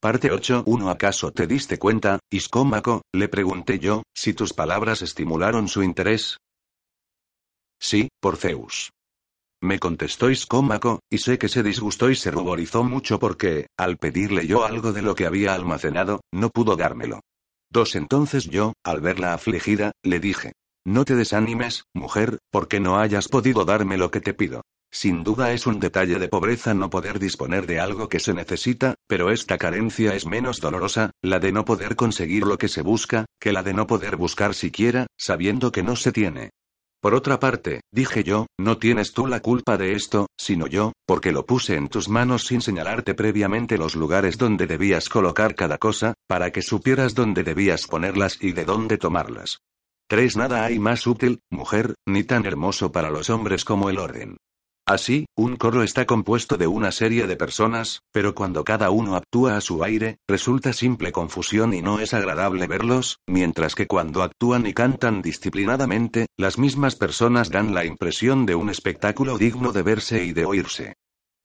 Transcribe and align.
Parte 0.00 0.30
8. 0.30 0.62
¿Uno 0.66 0.90
acaso 0.90 1.32
te 1.32 1.48
diste 1.48 1.76
cuenta, 1.76 2.20
Iscómaco? 2.30 3.02
Le 3.12 3.28
pregunté 3.28 3.80
yo, 3.80 4.04
si 4.14 4.32
tus 4.32 4.52
palabras 4.52 5.02
estimularon 5.02 5.66
su 5.66 5.82
interés. 5.82 6.36
Sí, 7.80 8.08
por 8.20 8.36
Zeus. 8.36 8.92
Me 9.60 9.80
contestó 9.80 10.30
Iscómaco, 10.30 11.00
y 11.10 11.18
sé 11.18 11.36
que 11.36 11.48
se 11.48 11.64
disgustó 11.64 12.10
y 12.10 12.14
se 12.14 12.30
ruborizó 12.30 12.84
mucho 12.84 13.18
porque, 13.18 13.66
al 13.76 13.96
pedirle 13.96 14.46
yo 14.46 14.64
algo 14.64 14.92
de 14.92 15.02
lo 15.02 15.16
que 15.16 15.26
había 15.26 15.52
almacenado, 15.52 16.20
no 16.32 16.50
pudo 16.50 16.76
dármelo. 16.76 17.18
Dos 17.68 17.96
entonces 17.96 18.44
yo, 18.44 18.74
al 18.84 19.00
verla 19.00 19.34
afligida, 19.34 19.90
le 20.04 20.20
dije. 20.20 20.52
No 20.86 21.04
te 21.04 21.16
desanimes, 21.16 21.82
mujer, 21.92 22.38
porque 22.52 22.78
no 22.78 23.00
hayas 23.00 23.26
podido 23.26 23.64
darme 23.64 23.98
lo 23.98 24.12
que 24.12 24.20
te 24.20 24.32
pido. 24.32 24.62
Sin 24.90 25.22
duda 25.22 25.52
es 25.52 25.66
un 25.66 25.80
detalle 25.80 26.18
de 26.18 26.28
pobreza 26.28 26.72
no 26.72 26.88
poder 26.88 27.18
disponer 27.18 27.66
de 27.66 27.78
algo 27.78 28.08
que 28.08 28.20
se 28.20 28.32
necesita, 28.32 28.94
pero 29.06 29.30
esta 29.30 29.58
carencia 29.58 30.14
es 30.14 30.26
menos 30.26 30.60
dolorosa, 30.60 31.10
la 31.22 31.40
de 31.40 31.52
no 31.52 31.64
poder 31.64 31.94
conseguir 31.94 32.44
lo 32.44 32.56
que 32.56 32.68
se 32.68 32.82
busca, 32.82 33.26
que 33.38 33.52
la 33.52 33.62
de 33.62 33.74
no 33.74 33.86
poder 33.86 34.16
buscar 34.16 34.54
siquiera, 34.54 35.06
sabiendo 35.16 35.72
que 35.72 35.82
no 35.82 35.94
se 35.94 36.12
tiene. 36.12 36.50
Por 37.00 37.14
otra 37.14 37.38
parte, 37.38 37.82
dije 37.92 38.24
yo, 38.24 38.46
no 38.58 38.78
tienes 38.78 39.12
tú 39.12 39.28
la 39.28 39.40
culpa 39.40 39.76
de 39.76 39.92
esto, 39.92 40.26
sino 40.36 40.66
yo, 40.66 40.92
porque 41.06 41.30
lo 41.30 41.46
puse 41.46 41.76
en 41.76 41.88
tus 41.88 42.08
manos 42.08 42.46
sin 42.46 42.60
señalarte 42.60 43.14
previamente 43.14 43.78
los 43.78 43.94
lugares 43.94 44.36
donde 44.36 44.66
debías 44.66 45.08
colocar 45.08 45.54
cada 45.54 45.78
cosa, 45.78 46.14
para 46.26 46.50
que 46.50 46.62
supieras 46.62 47.14
dónde 47.14 47.44
debías 47.44 47.86
ponerlas 47.86 48.38
y 48.40 48.50
de 48.50 48.64
dónde 48.64 48.98
tomarlas. 48.98 49.60
3. 50.08 50.38
Nada 50.38 50.64
hay 50.64 50.78
más 50.80 51.06
útil, 51.06 51.40
mujer, 51.50 51.94
ni 52.04 52.24
tan 52.24 52.46
hermoso 52.46 52.90
para 52.90 53.10
los 53.10 53.30
hombres 53.30 53.64
como 53.64 53.90
el 53.90 53.98
orden. 53.98 54.38
Así, 54.88 55.26
un 55.36 55.56
coro 55.56 55.82
está 55.82 56.06
compuesto 56.06 56.56
de 56.56 56.66
una 56.66 56.92
serie 56.92 57.26
de 57.26 57.36
personas, 57.36 58.00
pero 58.10 58.34
cuando 58.34 58.64
cada 58.64 58.88
uno 58.88 59.16
actúa 59.16 59.58
a 59.58 59.60
su 59.60 59.84
aire, 59.84 60.16
resulta 60.26 60.72
simple 60.72 61.12
confusión 61.12 61.74
y 61.74 61.82
no 61.82 62.00
es 62.00 62.14
agradable 62.14 62.66
verlos, 62.66 63.18
mientras 63.26 63.74
que 63.74 63.86
cuando 63.86 64.22
actúan 64.22 64.66
y 64.66 64.72
cantan 64.72 65.20
disciplinadamente, 65.20 66.28
las 66.38 66.56
mismas 66.56 66.96
personas 66.96 67.50
dan 67.50 67.74
la 67.74 67.84
impresión 67.84 68.46
de 68.46 68.54
un 68.54 68.70
espectáculo 68.70 69.36
digno 69.36 69.72
de 69.72 69.82
verse 69.82 70.24
y 70.24 70.32
de 70.32 70.46
oírse. 70.46 70.94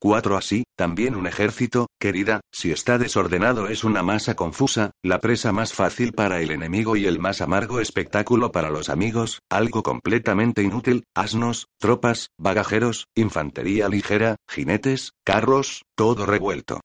4. 0.04 0.36
Así, 0.36 0.66
también 0.76 1.16
un 1.16 1.28
ejército, 1.28 1.88
querida, 1.98 2.42
si 2.52 2.74
está 2.74 2.98
desordenado 2.98 3.70
es 3.70 3.86
una 3.86 4.04
masa 4.04 4.36
confusa, 4.36 4.92
la 5.02 5.22
presa 5.22 5.54
más 5.54 5.72
fácil 5.72 6.12
para 6.12 6.42
el 6.42 6.52
enemigo 6.52 6.98
y 6.98 7.06
el 7.06 7.20
más 7.20 7.40
amargo 7.40 7.80
espectáculo 7.80 8.52
para 8.52 8.70
los 8.70 8.90
amigos, 8.90 9.40
algo 9.50 9.82
completamente 9.82 10.62
inútil, 10.62 11.06
asnos, 11.16 11.68
tropas, 11.80 12.32
bagajeros, 12.38 13.08
infantería 13.16 13.88
ligera, 13.88 14.36
jinetes, 14.46 15.14
carros, 15.24 15.84
todo 15.96 16.26
revuelto. 16.26 16.82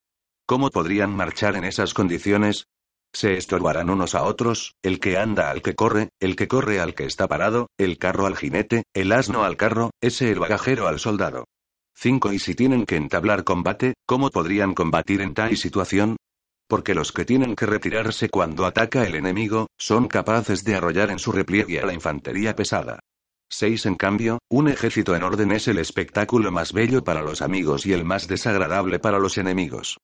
¿Cómo 0.47 0.71
podrían 0.71 1.11
marchar 1.11 1.57
en 1.57 1.65
esas 1.65 1.95
condiciones? 1.95 2.67
Se 3.13 3.37
estorbarán 3.37 3.91
unos 3.91 4.15
a 4.15 4.23
otros, 4.23 4.77
el 4.81 5.01
que 5.01 5.19
anda 5.19 5.51
al 5.51 5.61
que 5.61 5.75
corre, 5.75 6.11
el 6.21 6.37
que 6.37 6.47
corre 6.47 6.79
al 6.79 6.95
que 6.95 7.07
está 7.07 7.27
parado, 7.27 7.67
el 7.79 7.99
carro 7.99 8.27
al 8.27 8.37
jinete, 8.37 8.85
el 8.95 9.11
asno 9.11 9.43
al 9.43 9.57
carro, 9.57 9.91
ese 10.01 10.31
el 10.31 10.39
bagajero 10.39 10.87
al 10.87 11.01
soldado. 11.01 11.47
5. 12.01 12.33
Y 12.33 12.39
si 12.39 12.55
tienen 12.55 12.87
que 12.87 12.95
entablar 12.95 13.43
combate, 13.43 13.95
¿cómo 14.07 14.31
podrían 14.31 14.73
combatir 14.73 15.21
en 15.21 15.35
tal 15.35 15.57
situación? 15.57 16.17
Porque 16.69 16.95
los 16.95 17.11
que 17.11 17.25
tienen 17.25 17.57
que 17.57 17.67
retirarse 17.67 18.29
cuando 18.29 18.67
ataca 18.67 19.05
el 19.05 19.17
enemigo, 19.17 19.67
son 19.77 20.07
capaces 20.07 20.63
de 20.63 20.77
arrollar 20.77 21.11
en 21.11 21.19
su 21.19 21.33
repliegue 21.33 21.81
a 21.81 21.87
la 21.87 21.95
infantería 21.95 22.55
pesada. 22.55 23.01
6. 23.51 23.87
En 23.87 23.95
cambio, 23.97 24.39
un 24.49 24.69
ejército 24.69 25.17
en 25.17 25.25
orden 25.25 25.51
es 25.51 25.67
el 25.67 25.79
espectáculo 25.79 26.53
más 26.53 26.73
bello 26.73 27.03
para 27.03 27.23
los 27.23 27.43
amigos 27.43 27.85
y 27.85 27.93
el 27.95 28.05
más 28.05 28.29
desagradable 28.29 29.01
para 29.01 29.19
los 29.19 29.37
enemigos. 29.37 29.99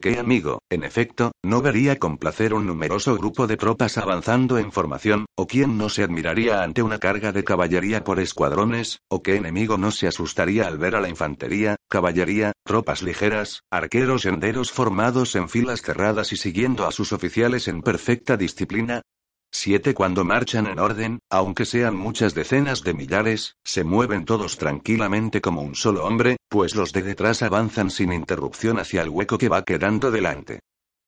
¿Qué 0.00 0.16
amigo, 0.16 0.62
en 0.70 0.84
efecto, 0.84 1.32
no 1.42 1.60
vería 1.60 1.98
con 1.98 2.18
placer 2.18 2.54
un 2.54 2.68
numeroso 2.68 3.16
grupo 3.16 3.48
de 3.48 3.56
tropas 3.56 3.98
avanzando 3.98 4.56
en 4.56 4.70
formación, 4.70 5.26
o 5.34 5.48
quién 5.48 5.76
no 5.76 5.88
se 5.88 6.04
admiraría 6.04 6.62
ante 6.62 6.84
una 6.84 7.00
carga 7.00 7.32
de 7.32 7.42
caballería 7.42 8.04
por 8.04 8.20
escuadrones, 8.20 9.00
o 9.08 9.24
qué 9.24 9.34
enemigo 9.34 9.76
no 9.76 9.90
se 9.90 10.06
asustaría 10.06 10.68
al 10.68 10.78
ver 10.78 10.94
a 10.94 11.00
la 11.00 11.08
infantería, 11.08 11.74
caballería, 11.88 12.52
tropas 12.64 13.02
ligeras, 13.02 13.62
arqueros 13.72 14.24
y 14.24 14.28
enderos 14.28 14.70
formados 14.70 15.34
en 15.34 15.48
filas 15.48 15.82
cerradas 15.82 16.32
y 16.32 16.36
siguiendo 16.36 16.86
a 16.86 16.92
sus 16.92 17.12
oficiales 17.12 17.66
en 17.66 17.82
perfecta 17.82 18.36
disciplina? 18.36 19.02
7. 19.50 19.94
Cuando 19.94 20.24
marchan 20.24 20.66
en 20.66 20.78
orden, 20.78 21.20
aunque 21.30 21.64
sean 21.64 21.96
muchas 21.96 22.34
decenas 22.34 22.82
de 22.82 22.94
millares, 22.94 23.56
se 23.64 23.82
mueven 23.82 24.24
todos 24.24 24.58
tranquilamente 24.58 25.40
como 25.40 25.62
un 25.62 25.74
solo 25.74 26.04
hombre, 26.04 26.36
pues 26.48 26.74
los 26.74 26.92
de 26.92 27.02
detrás 27.02 27.42
avanzan 27.42 27.90
sin 27.90 28.12
interrupción 28.12 28.78
hacia 28.78 29.02
el 29.02 29.08
hueco 29.08 29.38
que 29.38 29.48
va 29.48 29.64
quedando 29.64 30.10
delante. 30.10 30.60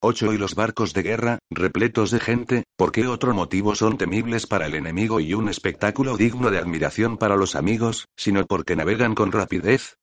8. 0.02 0.32
Y 0.32 0.38
los 0.38 0.54
barcos 0.54 0.94
de 0.94 1.02
guerra, 1.02 1.38
repletos 1.50 2.10
de 2.10 2.20
gente, 2.20 2.64
¿por 2.76 2.90
qué 2.90 3.06
otro 3.06 3.34
motivo 3.34 3.74
son 3.74 3.98
temibles 3.98 4.46
para 4.46 4.66
el 4.66 4.74
enemigo 4.74 5.20
y 5.20 5.34
un 5.34 5.50
espectáculo 5.50 6.16
digno 6.16 6.50
de 6.50 6.56
admiración 6.56 7.18
para 7.18 7.36
los 7.36 7.54
amigos, 7.54 8.06
sino 8.16 8.46
porque 8.46 8.76
navegan 8.76 9.14
con 9.14 9.30
rapidez? 9.30 9.99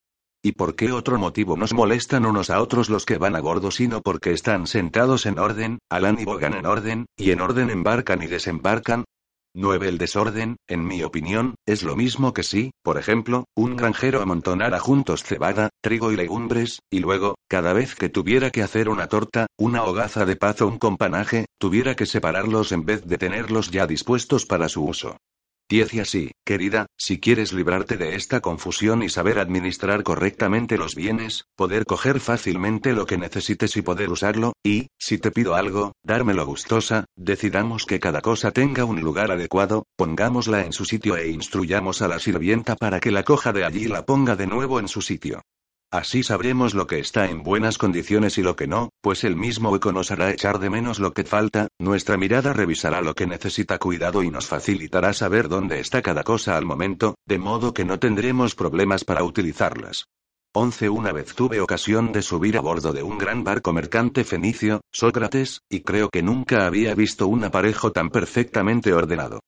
¿Y 0.48 0.52
por 0.52 0.76
qué 0.76 0.92
otro 0.92 1.18
motivo 1.18 1.58
nos 1.58 1.74
molestan 1.74 2.24
unos 2.24 2.48
a 2.48 2.62
otros 2.62 2.88
los 2.88 3.04
que 3.04 3.18
van 3.18 3.36
a 3.36 3.40
bordo 3.42 3.70
sino 3.70 4.00
porque 4.00 4.32
están 4.32 4.66
sentados 4.66 5.26
en 5.26 5.38
orden, 5.38 5.78
alan 5.90 6.18
y 6.18 6.24
bogan 6.24 6.54
en 6.54 6.64
orden, 6.64 7.04
y 7.18 7.32
en 7.32 7.42
orden 7.42 7.68
embarcan 7.68 8.22
y 8.22 8.28
desembarcan? 8.28 9.04
9. 9.52 9.86
El 9.90 9.98
desorden, 9.98 10.56
en 10.66 10.86
mi 10.86 11.02
opinión, 11.02 11.54
es 11.66 11.82
lo 11.82 11.96
mismo 11.96 12.32
que 12.32 12.44
si, 12.44 12.70
por 12.82 12.96
ejemplo, 12.96 13.44
un 13.54 13.76
granjero 13.76 14.22
amontonara 14.22 14.80
juntos 14.80 15.22
cebada, 15.22 15.68
trigo 15.82 16.12
y 16.12 16.16
legumbres, 16.16 16.80
y 16.90 17.00
luego, 17.00 17.34
cada 17.46 17.74
vez 17.74 17.94
que 17.94 18.08
tuviera 18.08 18.50
que 18.50 18.62
hacer 18.62 18.88
una 18.88 19.06
torta, 19.06 19.48
una 19.58 19.84
hogaza 19.84 20.24
de 20.24 20.36
paz 20.36 20.62
o 20.62 20.66
un 20.66 20.78
companaje, 20.78 21.44
tuviera 21.58 21.94
que 21.94 22.06
separarlos 22.06 22.72
en 22.72 22.86
vez 22.86 23.04
de 23.04 23.18
tenerlos 23.18 23.70
ya 23.70 23.86
dispuestos 23.86 24.46
para 24.46 24.70
su 24.70 24.82
uso. 24.82 25.18
10 25.68 25.94
y 25.94 26.00
así, 26.00 26.30
querida, 26.46 26.86
si 26.96 27.20
quieres 27.20 27.52
librarte 27.52 27.98
de 27.98 28.14
esta 28.14 28.40
confusión 28.40 29.02
y 29.02 29.10
saber 29.10 29.38
administrar 29.38 30.02
correctamente 30.02 30.78
los 30.78 30.94
bienes, 30.94 31.44
poder 31.56 31.84
coger 31.84 32.20
fácilmente 32.20 32.94
lo 32.94 33.04
que 33.04 33.18
necesites 33.18 33.76
y 33.76 33.82
poder 33.82 34.08
usarlo, 34.08 34.54
y, 34.64 34.88
si 34.98 35.18
te 35.18 35.30
pido 35.30 35.54
algo, 35.54 35.92
dármelo 36.02 36.46
gustosa, 36.46 37.04
decidamos 37.16 37.84
que 37.84 38.00
cada 38.00 38.22
cosa 38.22 38.50
tenga 38.50 38.86
un 38.86 39.02
lugar 39.02 39.30
adecuado, 39.30 39.84
pongámosla 39.96 40.64
en 40.64 40.72
su 40.72 40.86
sitio 40.86 41.16
e 41.16 41.28
instruyamos 41.28 42.00
a 42.00 42.08
la 42.08 42.18
sirvienta 42.18 42.74
para 42.74 42.98
que 42.98 43.10
la 43.10 43.22
coja 43.22 43.52
de 43.52 43.64
allí 43.64 43.84
y 43.84 43.88
la 43.88 44.06
ponga 44.06 44.36
de 44.36 44.46
nuevo 44.46 44.80
en 44.80 44.88
su 44.88 45.02
sitio. 45.02 45.42
Así 45.90 46.22
sabremos 46.22 46.74
lo 46.74 46.86
que 46.86 46.98
está 46.98 47.30
en 47.30 47.42
buenas 47.42 47.78
condiciones 47.78 48.36
y 48.36 48.42
lo 48.42 48.56
que 48.56 48.66
no, 48.66 48.90
pues 49.00 49.24
el 49.24 49.36
mismo 49.36 49.74
eco 49.74 49.90
nos 49.90 50.10
hará 50.10 50.30
echar 50.30 50.58
de 50.58 50.68
menos 50.68 50.98
lo 50.98 51.14
que 51.14 51.24
falta, 51.24 51.68
nuestra 51.78 52.18
mirada 52.18 52.52
revisará 52.52 53.00
lo 53.00 53.14
que 53.14 53.26
necesita 53.26 53.78
cuidado 53.78 54.22
y 54.22 54.30
nos 54.30 54.46
facilitará 54.46 55.14
saber 55.14 55.48
dónde 55.48 55.80
está 55.80 56.02
cada 56.02 56.24
cosa 56.24 56.58
al 56.58 56.66
momento, 56.66 57.14
de 57.26 57.38
modo 57.38 57.72
que 57.72 57.86
no 57.86 57.98
tendremos 57.98 58.54
problemas 58.54 59.04
para 59.04 59.24
utilizarlas. 59.24 60.04
11. 60.52 60.90
Una 60.90 61.10
vez 61.12 61.34
tuve 61.34 61.58
ocasión 61.58 62.12
de 62.12 62.20
subir 62.20 62.58
a 62.58 62.60
bordo 62.60 62.92
de 62.92 63.02
un 63.02 63.16
gran 63.16 63.42
barco 63.42 63.72
mercante 63.72 64.24
fenicio, 64.24 64.82
Sócrates, 64.92 65.62
y 65.70 65.80
creo 65.80 66.10
que 66.10 66.22
nunca 66.22 66.66
había 66.66 66.94
visto 66.94 67.28
un 67.28 67.44
aparejo 67.44 67.92
tan 67.92 68.10
perfectamente 68.10 68.92
ordenado. 68.92 69.40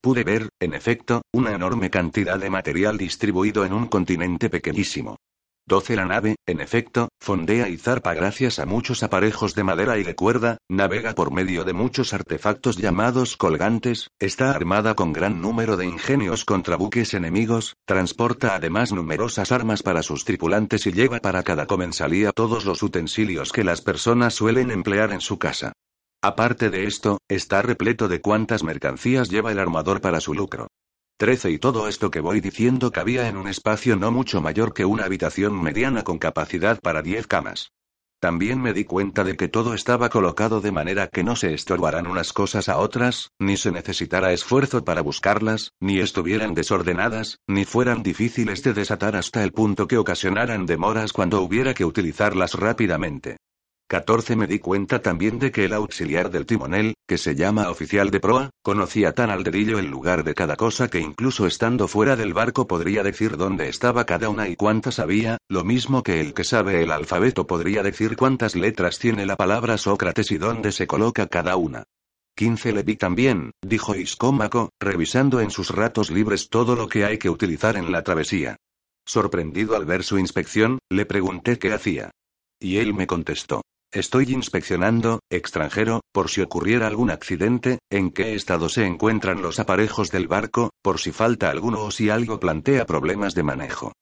Pude 0.00 0.22
ver, 0.22 0.48
en 0.60 0.74
efecto, 0.74 1.22
una 1.32 1.52
enorme 1.52 1.90
cantidad 1.90 2.38
de 2.38 2.50
material 2.50 2.96
distribuido 2.98 3.64
en 3.64 3.72
un 3.72 3.86
continente 3.88 4.48
pequeñísimo. 4.48 5.16
12. 5.68 5.96
La 5.96 6.06
nave, 6.06 6.36
en 6.46 6.60
efecto, 6.60 7.10
fondea 7.20 7.68
y 7.68 7.76
zarpa 7.76 8.14
gracias 8.14 8.58
a 8.58 8.64
muchos 8.64 9.02
aparejos 9.02 9.54
de 9.54 9.64
madera 9.64 9.98
y 9.98 10.02
de 10.02 10.14
cuerda, 10.14 10.56
navega 10.66 11.14
por 11.14 11.30
medio 11.30 11.64
de 11.64 11.74
muchos 11.74 12.14
artefactos 12.14 12.78
llamados 12.78 13.36
colgantes, 13.36 14.08
está 14.18 14.50
armada 14.50 14.94
con 14.94 15.12
gran 15.12 15.42
número 15.42 15.76
de 15.76 15.84
ingenios 15.84 16.46
contra 16.46 16.76
buques 16.76 17.12
enemigos, 17.12 17.76
transporta 17.84 18.54
además 18.54 18.92
numerosas 18.92 19.52
armas 19.52 19.82
para 19.82 20.02
sus 20.02 20.24
tripulantes 20.24 20.86
y 20.86 20.92
lleva 20.92 21.20
para 21.20 21.42
cada 21.42 21.66
comensalía 21.66 22.32
todos 22.32 22.64
los 22.64 22.82
utensilios 22.82 23.52
que 23.52 23.62
las 23.62 23.82
personas 23.82 24.34
suelen 24.34 24.70
emplear 24.70 25.12
en 25.12 25.20
su 25.20 25.38
casa. 25.38 25.74
Aparte 26.22 26.70
de 26.70 26.84
esto, 26.84 27.18
está 27.28 27.60
repleto 27.60 28.08
de 28.08 28.22
cuantas 28.22 28.64
mercancías 28.64 29.28
lleva 29.28 29.52
el 29.52 29.58
armador 29.58 30.00
para 30.00 30.20
su 30.20 30.32
lucro. 30.32 30.68
13 31.20 31.50
y 31.50 31.58
todo 31.58 31.88
esto 31.88 32.12
que 32.12 32.20
voy 32.20 32.40
diciendo 32.40 32.92
cabía 32.92 33.26
en 33.26 33.36
un 33.36 33.48
espacio 33.48 33.96
no 33.96 34.12
mucho 34.12 34.40
mayor 34.40 34.72
que 34.72 34.84
una 34.84 35.04
habitación 35.04 35.60
mediana 35.60 36.04
con 36.04 36.18
capacidad 36.18 36.78
para 36.80 37.02
10 37.02 37.26
camas. 37.26 37.72
También 38.20 38.62
me 38.62 38.72
di 38.72 38.84
cuenta 38.84 39.24
de 39.24 39.36
que 39.36 39.48
todo 39.48 39.74
estaba 39.74 40.10
colocado 40.10 40.60
de 40.60 40.70
manera 40.70 41.08
que 41.08 41.24
no 41.24 41.34
se 41.34 41.54
estorbaran 41.54 42.06
unas 42.06 42.32
cosas 42.32 42.68
a 42.68 42.78
otras, 42.78 43.32
ni 43.40 43.56
se 43.56 43.72
necesitara 43.72 44.32
esfuerzo 44.32 44.84
para 44.84 45.02
buscarlas, 45.02 45.72
ni 45.80 45.98
estuvieran 45.98 46.54
desordenadas, 46.54 47.40
ni 47.48 47.64
fueran 47.64 48.04
difíciles 48.04 48.62
de 48.62 48.72
desatar 48.72 49.16
hasta 49.16 49.42
el 49.42 49.50
punto 49.50 49.88
que 49.88 49.98
ocasionaran 49.98 50.66
demoras 50.66 51.12
cuando 51.12 51.42
hubiera 51.42 51.74
que 51.74 51.84
utilizarlas 51.84 52.54
rápidamente. 52.54 53.38
14 53.90 54.36
Me 54.36 54.46
di 54.46 54.58
cuenta 54.58 55.00
también 55.00 55.38
de 55.38 55.50
que 55.50 55.64
el 55.64 55.72
auxiliar 55.72 56.30
del 56.30 56.44
timonel, 56.44 56.92
que 57.06 57.16
se 57.16 57.34
llama 57.34 57.70
oficial 57.70 58.10
de 58.10 58.20
proa, 58.20 58.50
conocía 58.62 59.12
tan 59.12 59.30
al 59.30 59.44
dedillo 59.44 59.78
el 59.78 59.86
lugar 59.86 60.24
de 60.24 60.34
cada 60.34 60.56
cosa 60.56 60.88
que 60.88 61.00
incluso 61.00 61.46
estando 61.46 61.88
fuera 61.88 62.14
del 62.14 62.34
barco 62.34 62.66
podría 62.66 63.02
decir 63.02 63.38
dónde 63.38 63.70
estaba 63.70 64.04
cada 64.04 64.28
una 64.28 64.46
y 64.46 64.56
cuántas 64.56 64.98
había, 64.98 65.38
lo 65.48 65.64
mismo 65.64 66.02
que 66.02 66.20
el 66.20 66.34
que 66.34 66.44
sabe 66.44 66.82
el 66.82 66.90
alfabeto 66.90 67.46
podría 67.46 67.82
decir 67.82 68.14
cuántas 68.18 68.56
letras 68.56 68.98
tiene 68.98 69.24
la 69.24 69.36
palabra 69.36 69.78
Sócrates 69.78 70.32
y 70.32 70.36
dónde 70.36 70.70
se 70.72 70.86
coloca 70.86 71.26
cada 71.26 71.56
una. 71.56 71.84
15 72.36 72.72
le 72.72 72.82
vi 72.82 72.96
también, 72.96 73.52
dijo 73.62 73.94
Iscómaco, 73.94 74.68
revisando 74.78 75.40
en 75.40 75.50
sus 75.50 75.70
ratos 75.70 76.10
libres 76.10 76.50
todo 76.50 76.76
lo 76.76 76.90
que 76.90 77.06
hay 77.06 77.16
que 77.16 77.30
utilizar 77.30 77.78
en 77.78 77.90
la 77.90 78.02
travesía. 78.02 78.58
Sorprendido 79.06 79.76
al 79.76 79.86
ver 79.86 80.04
su 80.04 80.18
inspección, 80.18 80.78
le 80.90 81.06
pregunté 81.06 81.58
qué 81.58 81.72
hacía. 81.72 82.10
Y 82.60 82.76
él 82.76 82.92
me 82.92 83.06
contestó. 83.06 83.62
Estoy 83.92 84.34
inspeccionando, 84.34 85.20
extranjero, 85.30 86.02
por 86.12 86.28
si 86.28 86.42
ocurriera 86.42 86.86
algún 86.86 87.10
accidente, 87.10 87.78
en 87.90 88.10
qué 88.10 88.34
estado 88.34 88.68
se 88.68 88.84
encuentran 88.84 89.40
los 89.40 89.58
aparejos 89.58 90.10
del 90.10 90.28
barco, 90.28 90.70
por 90.82 90.98
si 91.00 91.10
falta 91.10 91.48
alguno 91.48 91.80
o 91.80 91.90
si 91.90 92.10
algo 92.10 92.38
plantea 92.38 92.84
problemas 92.84 93.34
de 93.34 93.44
manejo. 93.44 93.92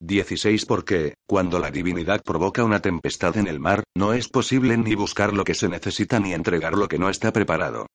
16 0.00 0.66
Porque, 0.66 1.14
cuando 1.28 1.60
la 1.60 1.70
divinidad 1.70 2.22
provoca 2.24 2.64
una 2.64 2.80
tempestad 2.80 3.36
en 3.36 3.46
el 3.46 3.60
mar, 3.60 3.84
no 3.96 4.14
es 4.14 4.28
posible 4.28 4.76
ni 4.76 4.96
buscar 4.96 5.32
lo 5.32 5.44
que 5.44 5.54
se 5.54 5.68
necesita 5.68 6.18
ni 6.18 6.34
entregar 6.34 6.72
lo 6.72 6.88
que 6.88 6.98
no 6.98 7.08
está 7.08 7.32
preparado. 7.32 7.86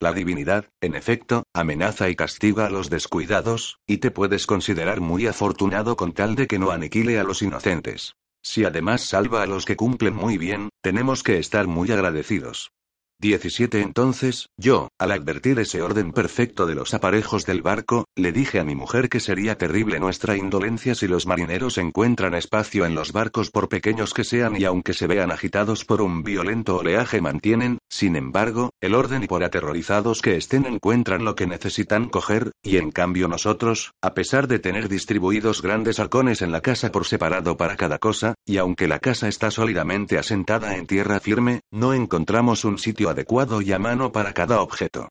La 0.00 0.12
divinidad, 0.12 0.66
en 0.80 0.94
efecto, 0.94 1.42
amenaza 1.52 2.08
y 2.08 2.14
castiga 2.14 2.66
a 2.66 2.70
los 2.70 2.88
descuidados, 2.88 3.78
y 3.84 3.98
te 3.98 4.12
puedes 4.12 4.46
considerar 4.46 5.00
muy 5.00 5.26
afortunado 5.26 5.96
con 5.96 6.12
tal 6.12 6.36
de 6.36 6.46
que 6.46 6.60
no 6.60 6.70
aniquile 6.70 7.18
a 7.18 7.24
los 7.24 7.42
inocentes. 7.42 8.14
Si 8.42 8.64
además 8.64 9.02
salva 9.02 9.42
a 9.42 9.46
los 9.46 9.64
que 9.64 9.76
cumplen 9.76 10.14
muy 10.14 10.38
bien, 10.38 10.70
tenemos 10.82 11.22
que 11.22 11.38
estar 11.38 11.66
muy 11.66 11.90
agradecidos. 11.92 12.72
17 13.20 13.82
Entonces, 13.82 14.48
yo, 14.56 14.88
al 14.98 15.12
advertir 15.12 15.58
ese 15.58 15.82
orden 15.82 16.12
perfecto 16.12 16.64
de 16.64 16.74
los 16.74 16.94
aparejos 16.94 17.44
del 17.44 17.60
barco, 17.60 18.06
le 18.16 18.32
dije 18.32 18.58
a 18.60 18.64
mi 18.64 18.74
mujer 18.74 19.10
que 19.10 19.20
sería 19.20 19.58
terrible 19.58 20.00
nuestra 20.00 20.38
indolencia 20.38 20.94
si 20.94 21.06
los 21.06 21.26
marineros 21.26 21.76
encuentran 21.76 22.34
espacio 22.34 22.86
en 22.86 22.94
los 22.94 23.12
barcos 23.12 23.50
por 23.50 23.68
pequeños 23.68 24.14
que 24.14 24.24
sean 24.24 24.58
y 24.58 24.64
aunque 24.64 24.94
se 24.94 25.06
vean 25.06 25.30
agitados 25.32 25.84
por 25.84 26.00
un 26.00 26.22
violento 26.22 26.78
oleaje 26.78 27.20
mantienen, 27.20 27.78
sin 27.90 28.16
embargo, 28.16 28.70
el 28.80 28.94
orden 28.94 29.24
y 29.24 29.26
por 29.26 29.44
aterrorizados 29.44 30.22
que 30.22 30.36
estén 30.36 30.64
encuentran 30.64 31.22
lo 31.22 31.34
que 31.34 31.46
necesitan 31.46 32.08
coger, 32.08 32.52
y 32.62 32.78
en 32.78 32.90
cambio 32.90 33.28
nosotros, 33.28 33.92
a 34.00 34.14
pesar 34.14 34.48
de 34.48 34.60
tener 34.60 34.88
distribuidos 34.88 35.60
grandes 35.60 36.00
halcones 36.00 36.40
en 36.40 36.52
la 36.52 36.62
casa 36.62 36.90
por 36.90 37.06
separado 37.06 37.58
para 37.58 37.76
cada 37.76 37.98
cosa, 37.98 38.34
y 38.46 38.56
aunque 38.56 38.88
la 38.88 38.98
casa 38.98 39.28
está 39.28 39.50
sólidamente 39.50 40.16
asentada 40.16 40.76
en 40.76 40.86
tierra 40.86 41.20
firme, 41.20 41.60
no 41.70 41.92
encontramos 41.92 42.64
un 42.64 42.78
sitio 42.78 43.09
adecuado 43.10 43.60
y 43.60 43.72
a 43.72 43.78
mano 43.78 44.12
para 44.12 44.32
cada 44.32 44.60
objeto. 44.60 45.08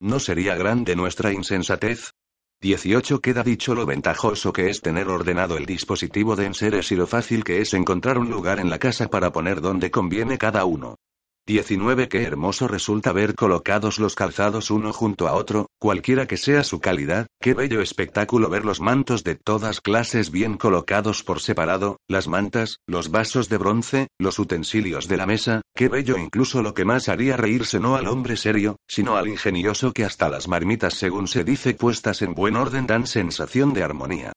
¿No 0.00 0.18
sería 0.18 0.56
grande 0.56 0.96
nuestra 0.96 1.32
insensatez? 1.32 2.12
18 2.60 3.20
Queda 3.20 3.42
dicho 3.42 3.74
lo 3.74 3.86
ventajoso 3.86 4.52
que 4.52 4.70
es 4.70 4.80
tener 4.80 5.08
ordenado 5.08 5.56
el 5.56 5.66
dispositivo 5.66 6.36
de 6.36 6.46
enseres 6.46 6.92
y 6.92 6.96
lo 6.96 7.06
fácil 7.06 7.44
que 7.44 7.60
es 7.60 7.74
encontrar 7.74 8.18
un 8.18 8.30
lugar 8.30 8.60
en 8.60 8.70
la 8.70 8.78
casa 8.78 9.08
para 9.08 9.32
poner 9.32 9.60
donde 9.60 9.90
conviene 9.90 10.38
cada 10.38 10.64
uno. 10.64 10.96
19 11.44 12.08
Qué 12.08 12.22
hermoso 12.22 12.68
resulta 12.68 13.10
ver 13.10 13.34
colocados 13.34 13.98
los 13.98 14.14
calzados 14.14 14.70
uno 14.70 14.92
junto 14.92 15.26
a 15.26 15.32
otro, 15.32 15.66
cualquiera 15.80 16.28
que 16.28 16.36
sea 16.36 16.62
su 16.62 16.78
calidad, 16.78 17.26
qué 17.40 17.52
bello 17.52 17.80
espectáculo 17.80 18.48
ver 18.48 18.64
los 18.64 18.80
mantos 18.80 19.24
de 19.24 19.34
todas 19.34 19.80
clases 19.80 20.30
bien 20.30 20.56
colocados 20.56 21.24
por 21.24 21.40
separado, 21.40 21.96
las 22.06 22.28
mantas, 22.28 22.78
los 22.86 23.10
vasos 23.10 23.48
de 23.48 23.58
bronce, 23.58 24.06
los 24.20 24.38
utensilios 24.38 25.08
de 25.08 25.16
la 25.16 25.26
mesa, 25.26 25.62
qué 25.74 25.88
bello 25.88 26.16
incluso 26.16 26.62
lo 26.62 26.74
que 26.74 26.84
más 26.84 27.08
haría 27.08 27.36
reírse 27.36 27.80
no 27.80 27.96
al 27.96 28.06
hombre 28.06 28.36
serio, 28.36 28.76
sino 28.86 29.16
al 29.16 29.26
ingenioso 29.26 29.92
que 29.92 30.04
hasta 30.04 30.28
las 30.28 30.46
marmitas 30.46 30.94
según 30.94 31.26
se 31.26 31.42
dice 31.42 31.74
puestas 31.74 32.22
en 32.22 32.34
buen 32.34 32.54
orden 32.54 32.86
dan 32.86 33.08
sensación 33.08 33.72
de 33.72 33.82
armonía. 33.82 34.32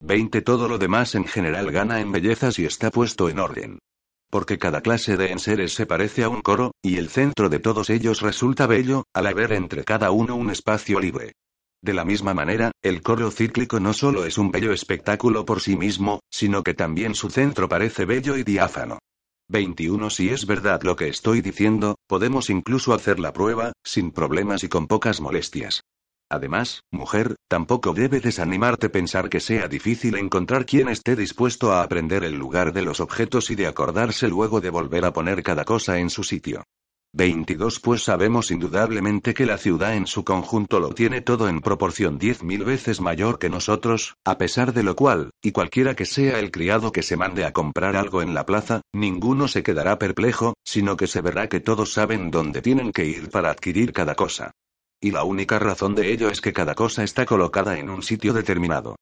20 0.00 0.42
Todo 0.42 0.68
lo 0.68 0.76
demás 0.76 1.14
en 1.14 1.24
general 1.24 1.70
gana 1.70 2.00
en 2.00 2.12
belleza 2.12 2.52
si 2.52 2.66
está 2.66 2.90
puesto 2.90 3.30
en 3.30 3.38
orden 3.38 3.78
porque 4.30 4.58
cada 4.58 4.80
clase 4.80 5.16
de 5.16 5.32
enseres 5.32 5.74
se 5.74 5.86
parece 5.86 6.22
a 6.22 6.28
un 6.28 6.40
coro, 6.40 6.72
y 6.82 6.96
el 6.96 7.08
centro 7.08 7.48
de 7.48 7.58
todos 7.58 7.90
ellos 7.90 8.20
resulta 8.20 8.66
bello, 8.66 9.04
al 9.12 9.26
haber 9.26 9.52
entre 9.52 9.84
cada 9.84 10.10
uno 10.12 10.36
un 10.36 10.50
espacio 10.50 11.00
libre. 11.00 11.32
De 11.82 11.94
la 11.94 12.04
misma 12.04 12.34
manera, 12.34 12.72
el 12.82 13.02
coro 13.02 13.30
cíclico 13.30 13.80
no 13.80 13.92
solo 13.92 14.24
es 14.26 14.38
un 14.38 14.50
bello 14.50 14.72
espectáculo 14.72 15.44
por 15.44 15.60
sí 15.60 15.76
mismo, 15.76 16.20
sino 16.30 16.62
que 16.62 16.74
también 16.74 17.14
su 17.14 17.30
centro 17.30 17.68
parece 17.68 18.04
bello 18.04 18.36
y 18.36 18.44
diáfano. 18.44 18.98
21 19.48 20.10
Si 20.10 20.28
es 20.28 20.46
verdad 20.46 20.82
lo 20.82 20.94
que 20.94 21.08
estoy 21.08 21.40
diciendo, 21.40 21.96
podemos 22.06 22.50
incluso 22.50 22.94
hacer 22.94 23.18
la 23.18 23.32
prueba, 23.32 23.72
sin 23.82 24.12
problemas 24.12 24.62
y 24.62 24.68
con 24.68 24.86
pocas 24.86 25.20
molestias. 25.20 25.82
Además, 26.30 26.84
mujer, 26.92 27.34
tampoco 27.48 27.92
debe 27.92 28.20
desanimarte 28.20 28.88
pensar 28.88 29.28
que 29.28 29.40
sea 29.40 29.66
difícil 29.66 30.16
encontrar 30.16 30.64
quien 30.64 30.88
esté 30.88 31.16
dispuesto 31.16 31.72
a 31.72 31.82
aprender 31.82 32.22
el 32.22 32.36
lugar 32.36 32.72
de 32.72 32.82
los 32.82 33.00
objetos 33.00 33.50
y 33.50 33.56
de 33.56 33.66
acordarse 33.66 34.28
luego 34.28 34.60
de 34.60 34.70
volver 34.70 35.04
a 35.04 35.12
poner 35.12 35.42
cada 35.42 35.64
cosa 35.64 35.98
en 35.98 36.08
su 36.08 36.22
sitio. 36.22 36.62
22 37.12 37.80
Pues 37.80 38.04
sabemos 38.04 38.52
indudablemente 38.52 39.34
que 39.34 39.44
la 39.44 39.58
ciudad 39.58 39.96
en 39.96 40.06
su 40.06 40.24
conjunto 40.24 40.78
lo 40.78 40.90
tiene 40.90 41.20
todo 41.20 41.48
en 41.48 41.60
proporción 41.60 42.18
diez 42.18 42.44
mil 42.44 42.64
veces 42.64 43.00
mayor 43.00 43.40
que 43.40 43.50
nosotros, 43.50 44.14
a 44.24 44.38
pesar 44.38 44.72
de 44.72 44.84
lo 44.84 44.94
cual, 44.94 45.30
y 45.42 45.50
cualquiera 45.50 45.96
que 45.96 46.06
sea 46.06 46.38
el 46.38 46.52
criado 46.52 46.92
que 46.92 47.02
se 47.02 47.16
mande 47.16 47.44
a 47.44 47.52
comprar 47.52 47.96
algo 47.96 48.22
en 48.22 48.32
la 48.32 48.46
plaza, 48.46 48.82
ninguno 48.92 49.48
se 49.48 49.64
quedará 49.64 49.98
perplejo, 49.98 50.54
sino 50.64 50.96
que 50.96 51.08
se 51.08 51.20
verá 51.20 51.48
que 51.48 51.58
todos 51.58 51.92
saben 51.92 52.30
dónde 52.30 52.62
tienen 52.62 52.92
que 52.92 53.06
ir 53.06 53.28
para 53.30 53.50
adquirir 53.50 53.92
cada 53.92 54.14
cosa. 54.14 54.52
Y 55.02 55.12
la 55.12 55.24
única 55.24 55.58
razón 55.58 55.94
de 55.94 56.12
ello 56.12 56.28
es 56.28 56.42
que 56.42 56.52
cada 56.52 56.74
cosa 56.74 57.02
está 57.02 57.24
colocada 57.24 57.78
en 57.78 57.88
un 57.88 58.02
sitio 58.02 58.34
determinado. 58.34 58.96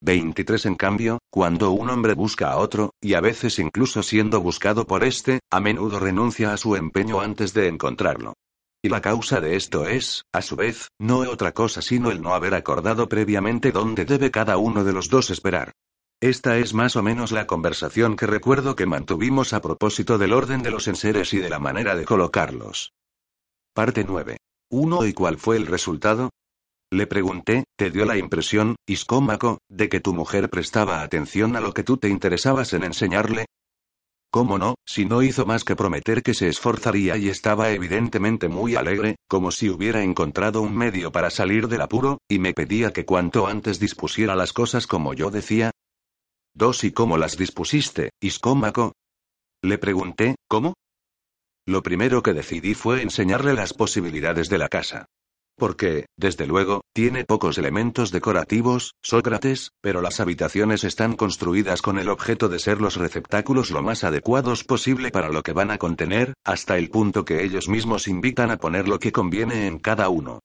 23 0.00 0.66
En 0.66 0.74
cambio, 0.74 1.18
cuando 1.30 1.70
un 1.70 1.88
hombre 1.88 2.14
busca 2.14 2.50
a 2.50 2.56
otro, 2.56 2.90
y 3.00 3.14
a 3.14 3.20
veces 3.20 3.60
incluso 3.60 4.02
siendo 4.02 4.40
buscado 4.40 4.84
por 4.84 5.04
éste, 5.04 5.38
a 5.48 5.60
menudo 5.60 6.00
renuncia 6.00 6.52
a 6.52 6.56
su 6.56 6.74
empeño 6.74 7.20
antes 7.20 7.54
de 7.54 7.68
encontrarlo. 7.68 8.34
Y 8.82 8.88
la 8.88 9.00
causa 9.00 9.40
de 9.40 9.54
esto 9.54 9.86
es, 9.86 10.24
a 10.32 10.42
su 10.42 10.56
vez, 10.56 10.88
no 10.98 11.18
otra 11.18 11.52
cosa 11.52 11.82
sino 11.82 12.10
el 12.10 12.20
no 12.20 12.34
haber 12.34 12.54
acordado 12.54 13.08
previamente 13.08 13.70
dónde 13.70 14.04
debe 14.04 14.32
cada 14.32 14.56
uno 14.56 14.82
de 14.82 14.92
los 14.92 15.08
dos 15.08 15.30
esperar. 15.30 15.70
Esta 16.20 16.58
es 16.58 16.74
más 16.74 16.96
o 16.96 17.02
menos 17.04 17.30
la 17.30 17.46
conversación 17.46 18.16
que 18.16 18.26
recuerdo 18.26 18.74
que 18.74 18.86
mantuvimos 18.86 19.52
a 19.52 19.60
propósito 19.60 20.18
del 20.18 20.32
orden 20.32 20.64
de 20.64 20.72
los 20.72 20.88
enseres 20.88 21.32
y 21.32 21.38
de 21.38 21.48
la 21.48 21.60
manera 21.60 21.94
de 21.94 22.04
colocarlos. 22.04 22.92
Parte 23.72 24.04
9. 24.04 24.36
¿Uno 24.72 25.04
y 25.04 25.12
cuál 25.12 25.36
fue 25.36 25.58
el 25.58 25.66
resultado? 25.66 26.30
Le 26.90 27.06
pregunté, 27.06 27.64
¿te 27.76 27.90
dio 27.90 28.06
la 28.06 28.16
impresión, 28.16 28.76
Iscómaco, 28.86 29.58
de 29.68 29.90
que 29.90 30.00
tu 30.00 30.14
mujer 30.14 30.48
prestaba 30.48 31.02
atención 31.02 31.56
a 31.56 31.60
lo 31.60 31.74
que 31.74 31.84
tú 31.84 31.98
te 31.98 32.08
interesabas 32.08 32.72
en 32.72 32.84
enseñarle? 32.84 33.44
¿Cómo 34.30 34.56
no, 34.56 34.76
si 34.86 35.04
no 35.04 35.22
hizo 35.22 35.44
más 35.44 35.64
que 35.64 35.76
prometer 35.76 36.22
que 36.22 36.32
se 36.32 36.48
esforzaría 36.48 37.18
y 37.18 37.28
estaba 37.28 37.68
evidentemente 37.68 38.48
muy 38.48 38.74
alegre, 38.74 39.16
como 39.28 39.50
si 39.50 39.68
hubiera 39.68 40.02
encontrado 40.02 40.62
un 40.62 40.74
medio 40.74 41.12
para 41.12 41.28
salir 41.28 41.68
del 41.68 41.82
apuro, 41.82 42.16
y 42.26 42.38
me 42.38 42.54
pedía 42.54 42.94
que 42.94 43.04
cuanto 43.04 43.46
antes 43.46 43.78
dispusiera 43.78 44.34
las 44.34 44.54
cosas 44.54 44.86
como 44.86 45.12
yo 45.12 45.30
decía? 45.30 45.70
Dos 46.54 46.82
y 46.84 46.92
cómo 46.92 47.18
las 47.18 47.36
dispusiste, 47.36 48.08
Iscómaco? 48.22 48.94
Le 49.62 49.76
pregunté, 49.76 50.36
¿cómo? 50.48 50.72
Lo 51.66 51.82
primero 51.82 52.22
que 52.22 52.32
decidí 52.32 52.74
fue 52.74 53.02
enseñarle 53.02 53.54
las 53.54 53.72
posibilidades 53.72 54.48
de 54.48 54.58
la 54.58 54.68
casa. 54.68 55.06
Porque, 55.56 56.06
desde 56.16 56.46
luego, 56.46 56.80
tiene 56.92 57.24
pocos 57.24 57.56
elementos 57.56 58.10
decorativos, 58.10 58.94
Sócrates, 59.00 59.70
pero 59.80 60.00
las 60.00 60.18
habitaciones 60.18 60.82
están 60.82 61.14
construidas 61.14 61.80
con 61.80 62.00
el 62.00 62.08
objeto 62.08 62.48
de 62.48 62.58
ser 62.58 62.80
los 62.80 62.96
receptáculos 62.96 63.70
lo 63.70 63.80
más 63.80 64.02
adecuados 64.02 64.64
posible 64.64 65.12
para 65.12 65.28
lo 65.28 65.42
que 65.44 65.52
van 65.52 65.70
a 65.70 65.78
contener, 65.78 66.34
hasta 66.44 66.78
el 66.78 66.90
punto 66.90 67.24
que 67.24 67.44
ellos 67.44 67.68
mismos 67.68 68.08
invitan 68.08 68.50
a 68.50 68.56
poner 68.56 68.88
lo 68.88 68.98
que 68.98 69.12
conviene 69.12 69.68
en 69.68 69.78
cada 69.78 70.08
uno. 70.08 70.40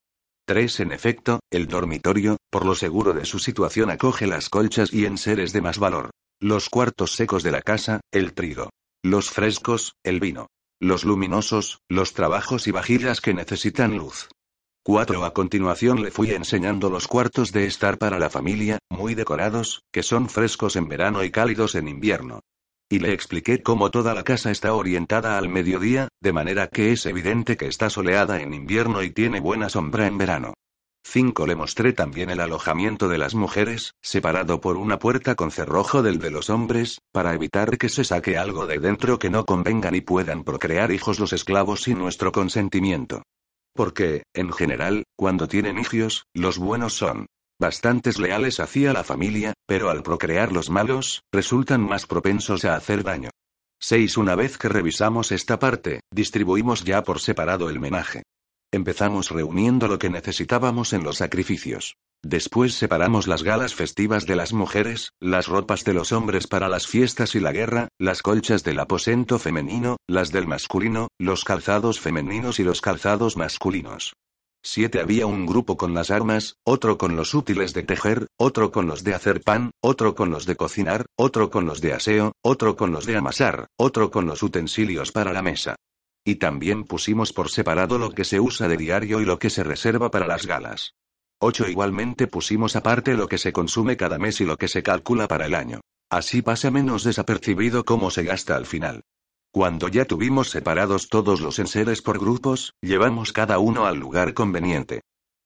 3. 0.46 0.80
En 0.80 0.92
efecto, 0.92 1.40
el 1.50 1.66
dormitorio, 1.66 2.36
por 2.48 2.64
lo 2.64 2.76
seguro 2.76 3.12
de 3.12 3.24
su 3.24 3.40
situación, 3.40 3.90
acoge 3.90 4.28
las 4.28 4.48
colchas 4.48 4.92
y 4.92 5.04
enseres 5.04 5.52
de 5.52 5.62
más 5.62 5.78
valor. 5.78 6.10
Los 6.40 6.68
cuartos 6.68 7.16
secos 7.16 7.42
de 7.42 7.50
la 7.50 7.60
casa, 7.60 8.00
el 8.12 8.34
trigo. 8.34 8.70
Los 9.02 9.30
frescos, 9.30 9.94
el 10.04 10.20
vino. 10.20 10.46
Los 10.80 11.02
luminosos, 11.02 11.80
los 11.88 12.14
trabajos 12.14 12.68
y 12.68 12.70
vajillas 12.70 13.20
que 13.20 13.34
necesitan 13.34 13.96
luz. 13.96 14.28
4. 14.84 15.24
A 15.24 15.34
continuación 15.34 16.04
le 16.04 16.12
fui 16.12 16.30
enseñando 16.30 16.88
los 16.88 17.08
cuartos 17.08 17.50
de 17.50 17.66
estar 17.66 17.98
para 17.98 18.20
la 18.20 18.30
familia, 18.30 18.78
muy 18.88 19.16
decorados, 19.16 19.82
que 19.92 20.04
son 20.04 20.28
frescos 20.28 20.76
en 20.76 20.86
verano 20.86 21.24
y 21.24 21.32
cálidos 21.32 21.74
en 21.74 21.88
invierno. 21.88 22.42
Y 22.88 23.00
le 23.00 23.12
expliqué 23.12 23.60
cómo 23.60 23.90
toda 23.90 24.14
la 24.14 24.22
casa 24.22 24.52
está 24.52 24.72
orientada 24.72 25.36
al 25.36 25.48
mediodía, 25.48 26.06
de 26.22 26.32
manera 26.32 26.68
que 26.68 26.92
es 26.92 27.06
evidente 27.06 27.56
que 27.56 27.66
está 27.66 27.90
soleada 27.90 28.40
en 28.40 28.54
invierno 28.54 29.02
y 29.02 29.10
tiene 29.10 29.40
buena 29.40 29.68
sombra 29.68 30.06
en 30.06 30.16
verano. 30.16 30.54
5. 31.04 31.46
Le 31.46 31.56
mostré 31.56 31.92
también 31.92 32.30
el 32.30 32.40
alojamiento 32.40 33.08
de 33.08 33.18
las 33.18 33.34
mujeres, 33.34 33.94
separado 34.02 34.60
por 34.60 34.76
una 34.76 34.98
puerta 34.98 35.34
con 35.34 35.50
cerrojo 35.50 36.02
del 36.02 36.18
de 36.18 36.30
los 36.30 36.50
hombres, 36.50 37.00
para 37.12 37.34
evitar 37.34 37.78
que 37.78 37.88
se 37.88 38.04
saque 38.04 38.36
algo 38.36 38.66
de 38.66 38.78
dentro 38.78 39.18
que 39.18 39.30
no 39.30 39.44
convenga 39.44 39.90
ni 39.90 40.00
puedan 40.00 40.44
procrear 40.44 40.92
hijos 40.92 41.18
los 41.18 41.32
esclavos 41.32 41.82
sin 41.82 41.98
nuestro 41.98 42.32
consentimiento. 42.32 43.22
Porque, 43.74 44.24
en 44.34 44.52
general, 44.52 45.04
cuando 45.16 45.48
tienen 45.48 45.78
hijos, 45.78 46.24
los 46.34 46.58
buenos 46.58 46.94
son 46.94 47.26
bastantes 47.60 48.18
leales 48.18 48.60
hacia 48.60 48.92
la 48.92 49.04
familia, 49.04 49.54
pero 49.66 49.90
al 49.90 50.02
procrear 50.02 50.52
los 50.52 50.70
malos, 50.70 51.22
resultan 51.32 51.80
más 51.80 52.06
propensos 52.06 52.64
a 52.64 52.76
hacer 52.76 53.02
daño. 53.02 53.30
6. 53.80 54.16
Una 54.16 54.34
vez 54.34 54.58
que 54.58 54.68
revisamos 54.68 55.32
esta 55.32 55.58
parte, 55.58 56.00
distribuimos 56.12 56.84
ya 56.84 57.02
por 57.02 57.20
separado 57.20 57.70
el 57.70 57.78
menaje. 57.78 58.22
Empezamos 58.70 59.30
reuniendo 59.30 59.88
lo 59.88 59.98
que 59.98 60.10
necesitábamos 60.10 60.92
en 60.92 61.02
los 61.02 61.16
sacrificios. 61.16 61.96
Después 62.22 62.74
separamos 62.74 63.26
las 63.26 63.42
galas 63.42 63.74
festivas 63.74 64.26
de 64.26 64.36
las 64.36 64.52
mujeres, 64.52 65.12
las 65.20 65.46
ropas 65.46 65.84
de 65.84 65.94
los 65.94 66.12
hombres 66.12 66.46
para 66.46 66.68
las 66.68 66.86
fiestas 66.86 67.34
y 67.34 67.40
la 67.40 67.52
guerra, 67.52 67.88
las 67.98 68.20
colchas 68.20 68.64
del 68.64 68.78
aposento 68.80 69.38
femenino, 69.38 69.96
las 70.06 70.32
del 70.32 70.46
masculino, 70.46 71.08
los 71.18 71.44
calzados 71.44 71.98
femeninos 71.98 72.60
y 72.60 72.64
los 72.64 72.82
calzados 72.82 73.38
masculinos. 73.38 74.12
7. 74.62 75.00
Había 75.00 75.24
un 75.24 75.46
grupo 75.46 75.78
con 75.78 75.94
las 75.94 76.10
armas, 76.10 76.56
otro 76.62 76.98
con 76.98 77.16
los 77.16 77.32
útiles 77.32 77.72
de 77.72 77.84
tejer, 77.84 78.26
otro 78.36 78.70
con 78.70 78.86
los 78.86 79.02
de 79.02 79.14
hacer 79.14 79.40
pan, 79.40 79.70
otro 79.80 80.14
con 80.14 80.30
los 80.30 80.44
de 80.44 80.56
cocinar, 80.56 81.06
otro 81.16 81.48
con 81.48 81.64
los 81.64 81.80
de 81.80 81.94
aseo, 81.94 82.32
otro 82.42 82.76
con 82.76 82.92
los 82.92 83.06
de 83.06 83.16
amasar, 83.16 83.68
otro 83.78 84.10
con 84.10 84.26
los 84.26 84.42
utensilios 84.42 85.10
para 85.10 85.32
la 85.32 85.40
mesa. 85.40 85.76
Y 86.28 86.34
también 86.34 86.84
pusimos 86.84 87.32
por 87.32 87.48
separado 87.48 87.96
lo 87.96 88.10
que 88.10 88.22
se 88.22 88.38
usa 88.38 88.68
de 88.68 88.76
diario 88.76 89.22
y 89.22 89.24
lo 89.24 89.38
que 89.38 89.48
se 89.48 89.64
reserva 89.64 90.10
para 90.10 90.26
las 90.26 90.44
galas. 90.44 90.94
8. 91.40 91.68
Igualmente 91.68 92.26
pusimos 92.26 92.76
aparte 92.76 93.14
lo 93.14 93.28
que 93.28 93.38
se 93.38 93.50
consume 93.50 93.96
cada 93.96 94.18
mes 94.18 94.42
y 94.42 94.44
lo 94.44 94.58
que 94.58 94.68
se 94.68 94.82
calcula 94.82 95.26
para 95.26 95.46
el 95.46 95.54
año. 95.54 95.80
Así 96.10 96.42
pasa 96.42 96.70
menos 96.70 97.02
desapercibido 97.02 97.86
cómo 97.86 98.10
se 98.10 98.24
gasta 98.24 98.56
al 98.56 98.66
final. 98.66 99.04
Cuando 99.50 99.88
ya 99.88 100.04
tuvimos 100.04 100.50
separados 100.50 101.08
todos 101.08 101.40
los 101.40 101.58
enseres 101.58 102.02
por 102.02 102.18
grupos, 102.18 102.74
llevamos 102.82 103.32
cada 103.32 103.58
uno 103.58 103.86
al 103.86 103.96
lugar 103.96 104.34
conveniente. 104.34 105.00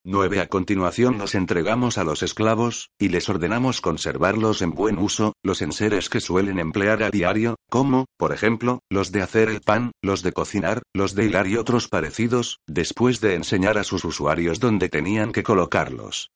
9. 0.05 0.41
A 0.41 0.49
continuación 0.49 1.19
los 1.19 1.37
entregamos 1.37 1.97
a 1.97 2.05
los 2.05 2.25
esclavos, 2.25 2.91
y 2.99 3.09
les 3.09 3.29
ordenamos 3.29 3.81
conservarlos 3.81 4.61
en 4.61 4.73
buen 4.73 4.99
uso, 4.99 5.35
los 5.45 5.63
enseres 5.63 6.09
que 6.09 6.21
suelen 6.21 6.59
emplear 6.59 7.05
a 7.05 7.11
diario, 7.11 7.57
como, 7.71 8.07
por 8.17 8.33
ejemplo, 8.33 8.81
los 8.91 9.13
de 9.13 9.23
hacer 9.23 9.49
el 9.49 9.61
pan, 9.61 9.93
los 10.03 10.23
de 10.23 10.33
cocinar, 10.33 10.83
los 10.93 11.15
de 11.15 11.27
hilar 11.27 11.47
y 11.47 11.57
otros 11.57 11.89
parecidos, 11.89 12.59
después 12.67 13.21
de 13.21 13.37
enseñar 13.37 13.79
a 13.79 13.85
sus 13.85 14.05
usuarios 14.05 14.59
dónde 14.59 14.89
tenían 14.89 15.31
que 15.31 15.45
colocarlos. 15.45 16.31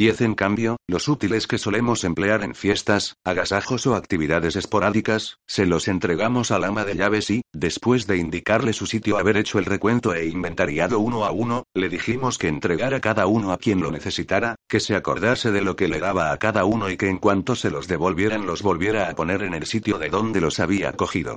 10. 0.00 0.22
En 0.22 0.34
cambio, 0.34 0.78
los 0.88 1.08
útiles 1.08 1.46
que 1.46 1.58
solemos 1.58 2.04
emplear 2.04 2.42
en 2.42 2.54
fiestas, 2.54 3.16
agasajos 3.22 3.86
o 3.86 3.94
actividades 3.94 4.56
esporádicas, 4.56 5.36
se 5.46 5.66
los 5.66 5.88
entregamos 5.88 6.50
al 6.52 6.64
ama 6.64 6.86
de 6.86 6.96
llaves 6.96 7.28
y, 7.28 7.42
después 7.52 8.06
de 8.06 8.16
indicarle 8.16 8.72
su 8.72 8.86
sitio, 8.86 9.18
haber 9.18 9.36
hecho 9.36 9.58
el 9.58 9.66
recuento 9.66 10.14
e 10.14 10.24
inventariado 10.24 11.00
uno 11.00 11.26
a 11.26 11.32
uno, 11.32 11.64
le 11.74 11.90
dijimos 11.90 12.38
que 12.38 12.48
entregara 12.48 13.02
cada 13.02 13.26
uno 13.26 13.52
a 13.52 13.58
quien 13.58 13.80
lo 13.82 13.90
necesitara, 13.90 14.56
que 14.70 14.80
se 14.80 14.96
acordase 14.96 15.52
de 15.52 15.60
lo 15.60 15.76
que 15.76 15.88
le 15.88 16.00
daba 16.00 16.32
a 16.32 16.38
cada 16.38 16.64
uno 16.64 16.88
y 16.88 16.96
que 16.96 17.10
en 17.10 17.18
cuanto 17.18 17.54
se 17.54 17.70
los 17.70 17.86
devolvieran 17.86 18.46
los 18.46 18.62
volviera 18.62 19.10
a 19.10 19.14
poner 19.14 19.42
en 19.42 19.52
el 19.52 19.66
sitio 19.66 19.98
de 19.98 20.08
donde 20.08 20.40
los 20.40 20.60
había 20.60 20.94
cogido. 20.94 21.36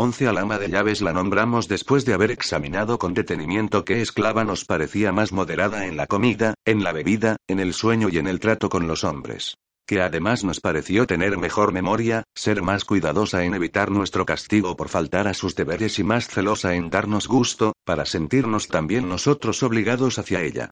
11 0.00 0.28
al 0.28 0.38
ama 0.38 0.58
de 0.60 0.68
llaves 0.68 1.00
la 1.00 1.12
nombramos 1.12 1.66
después 1.66 2.04
de 2.04 2.14
haber 2.14 2.30
examinado 2.30 3.00
con 3.00 3.14
detenimiento 3.14 3.84
qué 3.84 4.00
esclava 4.00 4.44
nos 4.44 4.64
parecía 4.64 5.10
más 5.10 5.32
moderada 5.32 5.86
en 5.86 5.96
la 5.96 6.06
comida, 6.06 6.54
en 6.64 6.84
la 6.84 6.92
bebida, 6.92 7.34
en 7.48 7.58
el 7.58 7.74
sueño 7.74 8.08
y 8.08 8.18
en 8.18 8.28
el 8.28 8.38
trato 8.38 8.68
con 8.68 8.86
los 8.86 9.02
hombres. 9.02 9.56
Que 9.88 10.00
además 10.00 10.44
nos 10.44 10.60
pareció 10.60 11.04
tener 11.08 11.36
mejor 11.36 11.72
memoria, 11.72 12.22
ser 12.32 12.62
más 12.62 12.84
cuidadosa 12.84 13.42
en 13.42 13.54
evitar 13.54 13.90
nuestro 13.90 14.24
castigo 14.24 14.76
por 14.76 14.88
faltar 14.88 15.26
a 15.26 15.34
sus 15.34 15.56
deberes 15.56 15.98
y 15.98 16.04
más 16.04 16.28
celosa 16.28 16.76
en 16.76 16.90
darnos 16.90 17.26
gusto, 17.26 17.72
para 17.84 18.06
sentirnos 18.06 18.68
también 18.68 19.08
nosotros 19.08 19.64
obligados 19.64 20.20
hacia 20.20 20.42
ella. 20.42 20.70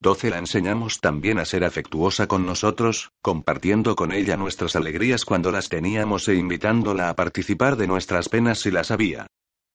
12. 0.00 0.30
La 0.30 0.38
enseñamos 0.38 1.00
también 1.00 1.40
a 1.40 1.44
ser 1.44 1.64
afectuosa 1.64 2.28
con 2.28 2.46
nosotros, 2.46 3.10
compartiendo 3.20 3.96
con 3.96 4.12
ella 4.12 4.36
nuestras 4.36 4.76
alegrías 4.76 5.24
cuando 5.24 5.50
las 5.50 5.68
teníamos 5.68 6.28
e 6.28 6.36
invitándola 6.36 7.08
a 7.08 7.16
participar 7.16 7.76
de 7.76 7.88
nuestras 7.88 8.28
penas 8.28 8.60
si 8.60 8.70
las 8.70 8.92
había. 8.92 9.26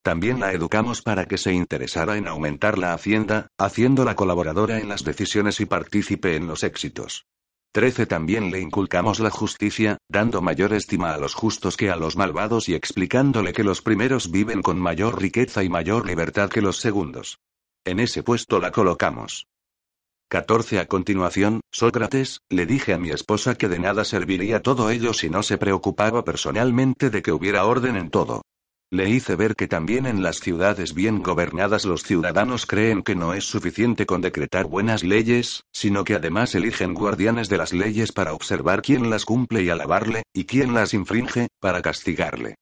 También 0.02 0.40
la 0.40 0.54
educamos 0.54 1.02
para 1.02 1.26
que 1.26 1.38
se 1.38 1.54
interesara 1.54 2.18
en 2.18 2.28
aumentar 2.28 2.78
la 2.78 2.94
hacienda, 2.94 3.48
haciéndola 3.58 4.16
colaboradora 4.16 4.80
en 4.80 4.88
las 4.88 5.04
decisiones 5.04 5.60
y 5.60 5.66
partícipe 5.66 6.36
en 6.36 6.48
los 6.48 6.64
éxitos. 6.64 7.26
13. 7.74 8.06
También 8.06 8.52
le 8.52 8.62
inculcamos 8.62 9.20
la 9.20 9.30
justicia, 9.30 9.98
dando 10.08 10.42
mayor 10.42 10.74
estima 10.74 11.14
a 11.14 11.18
los 11.18 11.34
justos 11.34 11.76
que 11.76 11.90
a 11.90 11.96
los 11.96 12.16
malvados 12.16 12.70
y 12.70 12.76
explicándole 12.76 13.52
que 13.52 13.64
los 13.64 13.82
primeros 13.82 14.32
viven 14.32 14.62
con 14.62 14.80
mayor 14.80 15.22
riqueza 15.22 15.64
y 15.64 15.70
mayor 15.70 16.06
libertad 16.06 16.50
que 16.50 16.62
los 16.62 16.78
segundos. 16.78 17.40
En 17.84 18.00
ese 18.00 18.24
puesto 18.24 18.60
la 18.60 18.72
colocamos. 18.72 19.48
14. 20.34 20.80
A 20.80 20.88
continuación, 20.88 21.62
Sócrates, 21.72 22.40
le 22.50 22.66
dije 22.66 22.96
a 22.96 22.98
mi 22.98 23.12
esposa 23.12 23.54
que 23.54 23.70
de 23.70 23.78
nada 23.78 24.04
serviría 24.04 24.64
todo 24.64 24.90
ello 24.90 25.14
si 25.14 25.30
no 25.30 25.44
se 25.44 25.60
preocupaba 25.60 26.26
personalmente 26.26 27.12
de 27.12 27.22
que 27.22 27.32
hubiera 27.32 27.66
orden 27.66 27.96
en 27.96 28.10
todo. 28.10 28.42
Le 28.90 29.08
hice 29.12 29.36
ver 29.36 29.56
que 29.56 29.68
también 29.68 30.08
en 30.08 30.24
las 30.24 30.40
ciudades 30.40 30.96
bien 30.96 31.22
gobernadas 31.22 31.86
los 31.86 32.02
ciudadanos 32.02 32.66
creen 32.66 33.04
que 33.04 33.14
no 33.14 33.36
es 33.36 33.44
suficiente 33.44 34.08
con 34.08 34.22
decretar 34.22 34.66
buenas 34.66 35.04
leyes, 35.04 35.66
sino 35.72 36.04
que 36.04 36.16
además 36.16 36.56
eligen 36.56 36.96
guardianes 36.96 37.48
de 37.48 37.60
las 37.60 37.72
leyes 37.72 38.12
para 38.12 38.34
observar 38.34 38.82
quién 38.82 39.12
las 39.12 39.26
cumple 39.26 39.62
y 39.62 39.70
alabarle, 39.70 40.24
y 40.34 40.46
quién 40.46 40.74
las 40.74 40.96
infringe, 40.96 41.48
para 41.60 41.84
castigarle. 41.84 42.56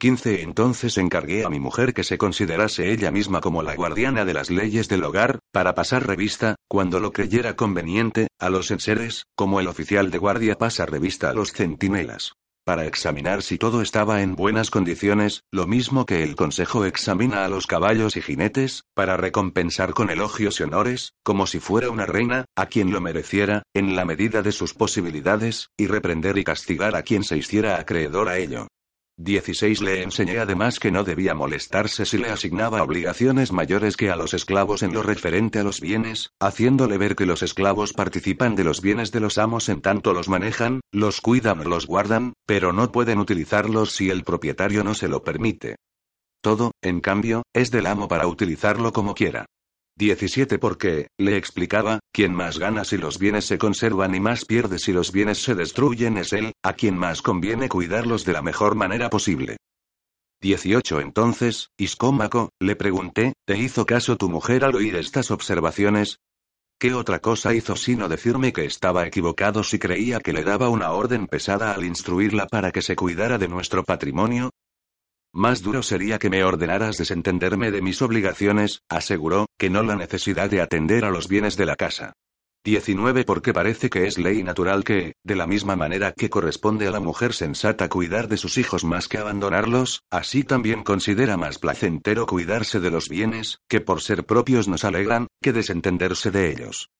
15. 0.00 0.42
Entonces 0.42 0.98
encargué 0.98 1.44
a 1.44 1.48
mi 1.48 1.60
mujer 1.60 1.94
que 1.94 2.02
se 2.02 2.18
considerase 2.18 2.90
ella 2.90 3.12
misma 3.12 3.40
como 3.40 3.62
la 3.62 3.76
guardiana 3.76 4.24
de 4.24 4.34
las 4.34 4.50
leyes 4.50 4.88
del 4.88 5.04
hogar, 5.04 5.38
para 5.52 5.76
pasar 5.76 6.04
revista, 6.04 6.56
cuando 6.66 6.98
lo 6.98 7.12
creyera 7.12 7.54
conveniente, 7.54 8.26
a 8.40 8.50
los 8.50 8.72
enseres, 8.72 9.26
como 9.36 9.60
el 9.60 9.68
oficial 9.68 10.10
de 10.10 10.18
guardia 10.18 10.58
pasa 10.58 10.86
revista 10.86 11.30
a 11.30 11.34
los 11.34 11.52
centinelas. 11.52 12.32
Para 12.64 12.86
examinar 12.86 13.42
si 13.42 13.58
todo 13.58 13.82
estaba 13.82 14.22
en 14.22 14.36
buenas 14.36 14.70
condiciones, 14.70 15.42
lo 15.50 15.66
mismo 15.66 16.06
que 16.06 16.22
el 16.22 16.36
consejo 16.36 16.84
examina 16.84 17.44
a 17.44 17.48
los 17.48 17.66
caballos 17.66 18.16
y 18.16 18.22
jinetes, 18.22 18.84
para 18.94 19.16
recompensar 19.16 19.92
con 19.92 20.10
elogios 20.10 20.60
y 20.60 20.64
honores, 20.64 21.12
como 21.22 21.46
si 21.46 21.58
fuera 21.58 21.90
una 21.90 22.06
reina, 22.06 22.44
a 22.56 22.66
quien 22.66 22.90
lo 22.90 23.00
mereciera, 23.00 23.62
en 23.74 23.96
la 23.96 24.04
medida 24.04 24.42
de 24.42 24.52
sus 24.52 24.74
posibilidades, 24.74 25.68
y 25.76 25.86
reprender 25.86 26.38
y 26.38 26.44
castigar 26.44 26.96
a 26.96 27.02
quien 27.02 27.24
se 27.24 27.36
hiciera 27.38 27.78
acreedor 27.78 28.28
a 28.28 28.38
ello. 28.38 28.66
16 29.22 29.82
Le 29.82 30.02
enseñé 30.02 30.38
además 30.38 30.78
que 30.78 30.90
no 30.90 31.04
debía 31.04 31.34
molestarse 31.34 32.06
si 32.06 32.16
le 32.16 32.30
asignaba 32.30 32.82
obligaciones 32.82 33.52
mayores 33.52 33.98
que 33.98 34.10
a 34.10 34.16
los 34.16 34.32
esclavos 34.32 34.82
en 34.82 34.94
lo 34.94 35.02
referente 35.02 35.58
a 35.58 35.62
los 35.62 35.82
bienes, 35.82 36.30
haciéndole 36.40 36.96
ver 36.96 37.16
que 37.16 37.26
los 37.26 37.42
esclavos 37.42 37.92
participan 37.92 38.56
de 38.56 38.64
los 38.64 38.80
bienes 38.80 39.12
de 39.12 39.20
los 39.20 39.36
amos 39.36 39.68
en 39.68 39.82
tanto 39.82 40.14
los 40.14 40.30
manejan, 40.30 40.80
los 40.90 41.20
cuidan 41.20 41.60
o 41.60 41.64
los 41.64 41.86
guardan, 41.86 42.32
pero 42.46 42.72
no 42.72 42.90
pueden 42.92 43.18
utilizarlos 43.18 43.92
si 43.92 44.08
el 44.08 44.24
propietario 44.24 44.84
no 44.84 44.94
se 44.94 45.08
lo 45.08 45.22
permite. 45.22 45.76
Todo, 46.40 46.72
en 46.80 47.00
cambio, 47.00 47.42
es 47.52 47.70
del 47.70 47.86
amo 47.86 48.08
para 48.08 48.26
utilizarlo 48.26 48.94
como 48.94 49.14
quiera. 49.14 49.44
17 49.96 50.58
Porque, 50.58 51.08
le 51.18 51.36
explicaba, 51.36 52.00
quien 52.12 52.34
más 52.34 52.58
gana 52.58 52.84
si 52.84 52.96
los 52.96 53.18
bienes 53.18 53.44
se 53.44 53.58
conservan 53.58 54.14
y 54.14 54.20
más 54.20 54.44
pierde 54.44 54.78
si 54.78 54.92
los 54.92 55.12
bienes 55.12 55.42
se 55.42 55.54
destruyen 55.54 56.16
es 56.16 56.32
él, 56.32 56.52
a 56.62 56.72
quien 56.72 56.96
más 56.96 57.22
conviene 57.22 57.68
cuidarlos 57.68 58.24
de 58.24 58.32
la 58.32 58.42
mejor 58.42 58.74
manera 58.74 59.10
posible. 59.10 59.56
18 60.40 61.00
Entonces, 61.00 61.68
Iscómaco, 61.76 62.50
le 62.58 62.74
pregunté, 62.76 63.34
¿te 63.46 63.58
hizo 63.58 63.84
caso 63.84 64.16
tu 64.16 64.30
mujer 64.30 64.64
al 64.64 64.74
oír 64.74 64.96
estas 64.96 65.30
observaciones? 65.30 66.18
¿Qué 66.80 66.94
otra 66.94 67.18
cosa 67.18 67.52
hizo 67.52 67.76
sino 67.76 68.08
decirme 68.08 68.54
que 68.54 68.64
estaba 68.64 69.06
equivocado 69.06 69.62
si 69.62 69.78
creía 69.78 70.20
que 70.20 70.32
le 70.32 70.44
daba 70.44 70.70
una 70.70 70.92
orden 70.92 71.26
pesada 71.26 71.72
al 71.74 71.84
instruirla 71.84 72.46
para 72.46 72.72
que 72.72 72.80
se 72.80 72.96
cuidara 72.96 73.36
de 73.36 73.48
nuestro 73.48 73.84
patrimonio? 73.84 74.50
Más 75.32 75.62
duro 75.62 75.82
sería 75.82 76.18
que 76.18 76.28
me 76.28 76.42
ordenaras 76.42 76.98
desentenderme 76.98 77.70
de 77.70 77.82
mis 77.82 78.02
obligaciones, 78.02 78.82
aseguró, 78.88 79.46
que 79.58 79.70
no 79.70 79.82
la 79.82 79.94
necesidad 79.94 80.50
de 80.50 80.60
atender 80.60 81.04
a 81.04 81.10
los 81.10 81.28
bienes 81.28 81.56
de 81.56 81.66
la 81.66 81.76
casa. 81.76 82.14
19 82.64 83.24
Porque 83.24 83.54
parece 83.54 83.88
que 83.88 84.06
es 84.06 84.18
ley 84.18 84.42
natural 84.42 84.84
que, 84.84 85.14
de 85.24 85.36
la 85.36 85.46
misma 85.46 85.76
manera 85.76 86.12
que 86.12 86.28
corresponde 86.28 86.88
a 86.88 86.90
la 86.90 87.00
mujer 87.00 87.32
sensata 87.32 87.88
cuidar 87.88 88.28
de 88.28 88.36
sus 88.36 88.58
hijos 88.58 88.84
más 88.84 89.08
que 89.08 89.18
abandonarlos, 89.18 90.02
así 90.10 90.42
también 90.42 90.82
considera 90.82 91.36
más 91.36 91.58
placentero 91.58 92.26
cuidarse 92.26 92.80
de 92.80 92.90
los 92.90 93.08
bienes, 93.08 93.60
que 93.68 93.80
por 93.80 94.02
ser 94.02 94.26
propios 94.26 94.68
nos 94.68 94.84
alegran, 94.84 95.28
que 95.40 95.52
desentenderse 95.52 96.30
de 96.30 96.50
ellos. 96.50 96.90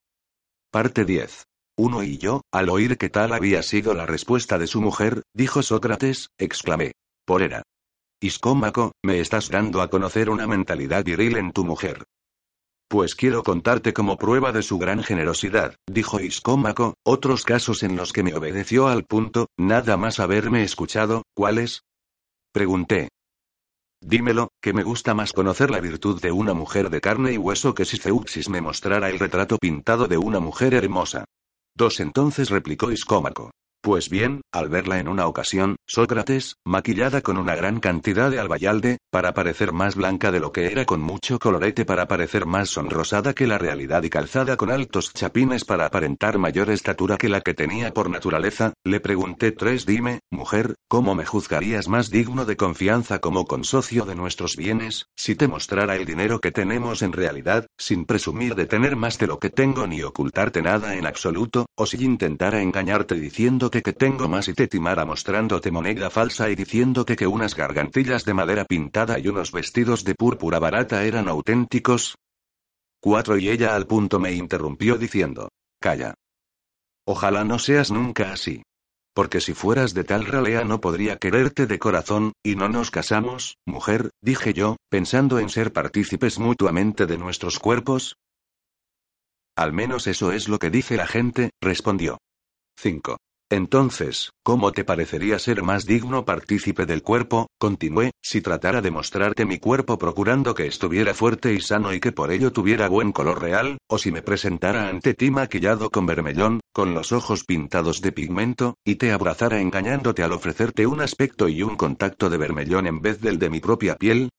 Parte 0.70 1.04
10. 1.04 1.44
Uno 1.76 2.04
y 2.04 2.16
yo, 2.16 2.42
al 2.52 2.68
oír 2.68 2.96
que 2.96 3.10
tal 3.10 3.32
había 3.32 3.62
sido 3.62 3.92
la 3.92 4.06
respuesta 4.06 4.56
de 4.56 4.66
su 4.66 4.80
mujer, 4.80 5.24
dijo 5.34 5.62
Sócrates, 5.62 6.28
exclamé. 6.38 6.92
Por 7.26 7.42
era. 7.42 7.64
Iscómaco, 8.22 8.92
me 9.02 9.18
estás 9.18 9.48
dando 9.48 9.80
a 9.80 9.88
conocer 9.88 10.28
una 10.28 10.46
mentalidad 10.46 11.02
viril 11.02 11.38
en 11.38 11.52
tu 11.52 11.64
mujer. 11.64 12.04
Pues 12.86 13.14
quiero 13.14 13.42
contarte 13.42 13.94
como 13.94 14.18
prueba 14.18 14.52
de 14.52 14.62
su 14.62 14.76
gran 14.76 15.02
generosidad, 15.02 15.76
dijo 15.86 16.20
Iscómaco, 16.20 16.98
otros 17.02 17.44
casos 17.44 17.82
en 17.82 17.96
los 17.96 18.12
que 18.12 18.22
me 18.22 18.34
obedeció 18.34 18.88
al 18.88 19.04
punto, 19.04 19.46
nada 19.56 19.96
más 19.96 20.20
haberme 20.20 20.64
escuchado, 20.64 21.22
¿cuáles? 21.34 21.84
Pregunté. 22.52 23.08
Dímelo, 24.02 24.50
que 24.60 24.74
me 24.74 24.82
gusta 24.82 25.14
más 25.14 25.32
conocer 25.32 25.70
la 25.70 25.80
virtud 25.80 26.20
de 26.20 26.30
una 26.30 26.52
mujer 26.52 26.90
de 26.90 27.00
carne 27.00 27.32
y 27.32 27.38
hueso 27.38 27.74
que 27.74 27.86
si 27.86 27.96
Zeuxis 27.96 28.50
me 28.50 28.60
mostrara 28.60 29.08
el 29.08 29.18
retrato 29.18 29.56
pintado 29.56 30.08
de 30.08 30.18
una 30.18 30.40
mujer 30.40 30.74
hermosa. 30.74 31.24
Dos 31.74 32.00
entonces 32.00 32.50
replicó 32.50 32.92
Iscómaco. 32.92 33.50
Pues 33.82 34.10
bien, 34.10 34.42
al 34.52 34.68
verla 34.68 34.98
en 34.98 35.08
una 35.08 35.26
ocasión, 35.26 35.76
Sócrates, 35.86 36.56
maquillada 36.66 37.22
con 37.22 37.38
una 37.38 37.56
gran 37.56 37.80
cantidad 37.80 38.30
de 38.30 38.38
albayalde, 38.38 38.98
para 39.10 39.32
parecer 39.32 39.72
más 39.72 39.94
blanca 39.94 40.30
de 40.30 40.38
lo 40.38 40.52
que 40.52 40.66
era 40.66 40.84
con 40.84 41.00
mucho 41.00 41.38
colorete 41.38 41.86
para 41.86 42.06
parecer 42.06 42.44
más 42.44 42.68
sonrosada 42.68 43.32
que 43.32 43.46
la 43.46 43.56
realidad 43.56 44.02
y 44.02 44.10
calzada 44.10 44.58
con 44.58 44.70
altos 44.70 45.14
chapines 45.14 45.64
para 45.64 45.86
aparentar 45.86 46.36
mayor 46.36 46.68
estatura 46.68 47.16
que 47.16 47.30
la 47.30 47.40
que 47.40 47.54
tenía 47.54 47.94
por 47.94 48.10
naturaleza, 48.10 48.74
le 48.84 49.00
pregunté 49.00 49.50
tres 49.50 49.86
dime, 49.86 50.20
mujer, 50.30 50.74
¿cómo 50.86 51.14
me 51.14 51.24
juzgarías 51.24 51.88
más 51.88 52.10
digno 52.10 52.44
de 52.44 52.58
confianza 52.58 53.18
como 53.18 53.46
consocio 53.46 54.04
de 54.04 54.14
nuestros 54.14 54.56
bienes, 54.56 55.06
si 55.16 55.36
te 55.36 55.48
mostrara 55.48 55.96
el 55.96 56.04
dinero 56.04 56.38
que 56.38 56.52
tenemos 56.52 57.00
en 57.00 57.14
realidad, 57.14 57.66
sin 57.78 58.04
presumir 58.04 58.56
de 58.56 58.66
tener 58.66 58.96
más 58.96 59.16
de 59.16 59.26
lo 59.26 59.38
que 59.38 59.48
tengo 59.48 59.86
ni 59.86 60.02
ocultarte 60.02 60.60
nada 60.60 60.96
en 60.96 61.06
absoluto, 61.06 61.64
o 61.76 61.86
si 61.86 62.04
intentara 62.04 62.60
engañarte 62.60 63.14
diciendo 63.14 63.69
que 63.70 63.92
tengo 63.92 64.28
más 64.28 64.48
y 64.48 64.54
te 64.54 64.68
timara 64.68 65.04
mostrándote 65.04 65.70
moneda 65.70 66.10
falsa 66.10 66.50
y 66.50 66.56
diciéndote 66.56 67.16
que 67.16 67.26
unas 67.26 67.54
gargantillas 67.54 68.24
de 68.24 68.34
madera 68.34 68.64
pintada 68.64 69.18
y 69.18 69.28
unos 69.28 69.52
vestidos 69.52 70.04
de 70.04 70.14
púrpura 70.14 70.58
barata 70.58 71.04
eran 71.04 71.28
auténticos? 71.28 72.16
Cuatro 73.00 73.38
y 73.38 73.48
ella 73.48 73.74
al 73.74 73.86
punto 73.86 74.18
me 74.18 74.32
interrumpió 74.32 74.98
diciendo, 74.98 75.48
calla. 75.80 76.14
Ojalá 77.06 77.44
no 77.44 77.58
seas 77.58 77.90
nunca 77.90 78.32
así. 78.32 78.62
Porque 79.14 79.40
si 79.40 79.54
fueras 79.54 79.94
de 79.94 80.04
tal 80.04 80.26
ralea 80.26 80.64
no 80.64 80.80
podría 80.80 81.16
quererte 81.16 81.66
de 81.66 81.78
corazón, 81.78 82.32
y 82.44 82.56
no 82.56 82.68
nos 82.68 82.90
casamos, 82.90 83.56
mujer, 83.66 84.10
dije 84.20 84.52
yo, 84.52 84.76
pensando 84.88 85.38
en 85.38 85.48
ser 85.48 85.72
partícipes 85.72 86.38
mutuamente 86.38 87.06
de 87.06 87.18
nuestros 87.18 87.58
cuerpos. 87.58 88.16
Al 89.56 89.72
menos 89.72 90.06
eso 90.06 90.32
es 90.32 90.48
lo 90.48 90.58
que 90.58 90.70
dice 90.70 90.96
la 90.96 91.06
gente, 91.06 91.50
respondió. 91.60 92.18
5. 92.78 93.16
Entonces, 93.52 94.30
¿cómo 94.44 94.70
te 94.70 94.84
parecería 94.84 95.36
ser 95.40 95.64
más 95.64 95.84
digno 95.84 96.24
partícipe 96.24 96.86
del 96.86 97.02
cuerpo? 97.02 97.48
Continué, 97.58 98.12
si 98.22 98.40
tratara 98.40 98.80
de 98.80 98.92
mostrarte 98.92 99.44
mi 99.44 99.58
cuerpo 99.58 99.98
procurando 99.98 100.54
que 100.54 100.68
estuviera 100.68 101.14
fuerte 101.14 101.52
y 101.52 101.60
sano 101.60 101.92
y 101.92 101.98
que 101.98 102.12
por 102.12 102.30
ello 102.30 102.52
tuviera 102.52 102.88
buen 102.88 103.10
color 103.10 103.42
real, 103.42 103.78
o 103.88 103.98
si 103.98 104.12
me 104.12 104.22
presentara 104.22 104.88
ante 104.88 105.14
ti 105.14 105.32
maquillado 105.32 105.90
con 105.90 106.06
vermellón, 106.06 106.60
con 106.72 106.94
los 106.94 107.10
ojos 107.10 107.42
pintados 107.42 108.00
de 108.02 108.12
pigmento, 108.12 108.76
y 108.84 108.94
te 108.94 109.10
abrazara 109.10 109.60
engañándote 109.60 110.22
al 110.22 110.32
ofrecerte 110.32 110.86
un 110.86 111.00
aspecto 111.00 111.48
y 111.48 111.64
un 111.64 111.74
contacto 111.74 112.30
de 112.30 112.36
vermellón 112.36 112.86
en 112.86 113.00
vez 113.00 113.20
del 113.20 113.40
de 113.40 113.50
mi 113.50 113.58
propia 113.58 113.96
piel, 113.96 114.30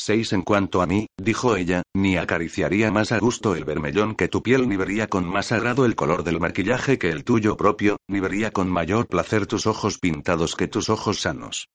Seis 0.00 0.32
en 0.32 0.42
cuanto 0.42 0.80
a 0.80 0.86
mí, 0.86 1.08
dijo 1.20 1.56
ella, 1.56 1.82
ni 1.92 2.16
acariciaría 2.16 2.92
más 2.92 3.10
a 3.10 3.18
gusto 3.18 3.56
el 3.56 3.64
vermellón 3.64 4.14
que 4.14 4.28
tu 4.28 4.44
piel, 4.44 4.68
ni 4.68 4.76
vería 4.76 5.08
con 5.08 5.26
más 5.26 5.50
agrado 5.50 5.84
el 5.84 5.96
color 5.96 6.22
del 6.22 6.38
maquillaje 6.38 6.98
que 6.98 7.10
el 7.10 7.24
tuyo 7.24 7.56
propio, 7.56 7.96
ni 8.06 8.20
vería 8.20 8.52
con 8.52 8.70
mayor 8.70 9.08
placer 9.08 9.46
tus 9.46 9.66
ojos 9.66 9.98
pintados 9.98 10.54
que 10.54 10.68
tus 10.68 10.88
ojos 10.88 11.20
sanos. 11.20 11.66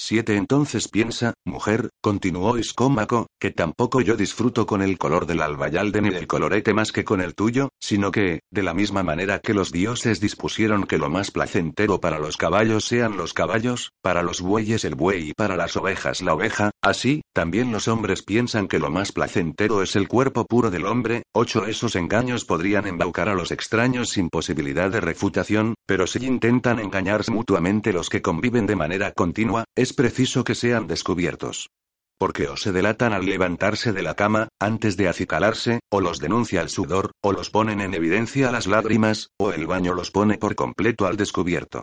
7. 0.00 0.36
Entonces 0.36 0.88
piensa, 0.88 1.34
mujer, 1.44 1.90
continuó 2.00 2.58
Iscómaco, 2.58 3.26
que 3.38 3.50
tampoco 3.50 4.00
yo 4.00 4.16
disfruto 4.16 4.66
con 4.66 4.82
el 4.82 4.98
color 4.98 5.26
del 5.26 5.42
albayalde 5.42 6.00
ni 6.00 6.10
del 6.10 6.26
colorete 6.26 6.72
más 6.74 6.90
que 6.90 7.04
con 7.04 7.20
el 7.20 7.34
tuyo, 7.34 7.68
sino 7.78 8.10
que, 8.10 8.40
de 8.50 8.62
la 8.62 8.74
misma 8.74 9.02
manera 9.02 9.40
que 9.40 9.54
los 9.54 9.72
dioses 9.72 10.20
dispusieron 10.20 10.84
que 10.84 10.98
lo 10.98 11.10
más 11.10 11.30
placentero 11.30 12.00
para 12.00 12.18
los 12.18 12.36
caballos 12.36 12.84
sean 12.84 13.16
los 13.16 13.34
caballos, 13.34 13.92
para 14.02 14.22
los 14.22 14.40
bueyes 14.40 14.84
el 14.84 14.94
buey 14.94 15.30
y 15.30 15.32
para 15.34 15.56
las 15.56 15.76
ovejas 15.76 16.22
la 16.22 16.34
oveja, 16.34 16.70
así, 16.82 17.22
también 17.34 17.70
los 17.70 17.86
hombres 17.88 18.22
piensan 18.22 18.68
que 18.68 18.78
lo 18.78 18.90
más 18.90 19.12
placentero 19.12 19.82
es 19.82 19.96
el 19.96 20.08
cuerpo 20.08 20.44
puro 20.46 20.70
del 20.70 20.86
hombre. 20.86 21.22
8. 21.32 21.66
Esos 21.66 21.94
engaños 21.96 22.44
podrían 22.44 22.86
embaucar 22.86 23.28
a 23.28 23.34
los 23.34 23.50
extraños 23.50 24.10
sin 24.10 24.30
posibilidad 24.30 24.90
de 24.90 25.00
refutación, 25.00 25.74
pero 25.86 26.06
si 26.06 26.24
intentan 26.24 26.78
engañarse 26.78 27.30
mutuamente 27.30 27.92
los 27.92 28.08
que 28.08 28.22
conviven 28.22 28.66
de 28.66 28.76
manera 28.76 29.12
continua, 29.12 29.64
es 29.76 29.89
preciso 29.92 30.44
que 30.44 30.54
sean 30.54 30.86
descubiertos. 30.86 31.70
Porque 32.18 32.48
o 32.48 32.56
se 32.56 32.72
delatan 32.72 33.12
al 33.12 33.24
levantarse 33.24 33.92
de 33.92 34.02
la 34.02 34.14
cama, 34.14 34.48
antes 34.60 34.96
de 34.96 35.08
acicalarse, 35.08 35.80
o 35.90 36.00
los 36.00 36.18
denuncia 36.18 36.60
el 36.60 36.68
sudor, 36.68 37.12
o 37.22 37.32
los 37.32 37.50
ponen 37.50 37.80
en 37.80 37.94
evidencia 37.94 38.52
las 38.52 38.66
lágrimas, 38.66 39.30
o 39.38 39.52
el 39.52 39.66
baño 39.66 39.94
los 39.94 40.10
pone 40.10 40.36
por 40.36 40.54
completo 40.54 41.06
al 41.06 41.16
descubierto. 41.16 41.82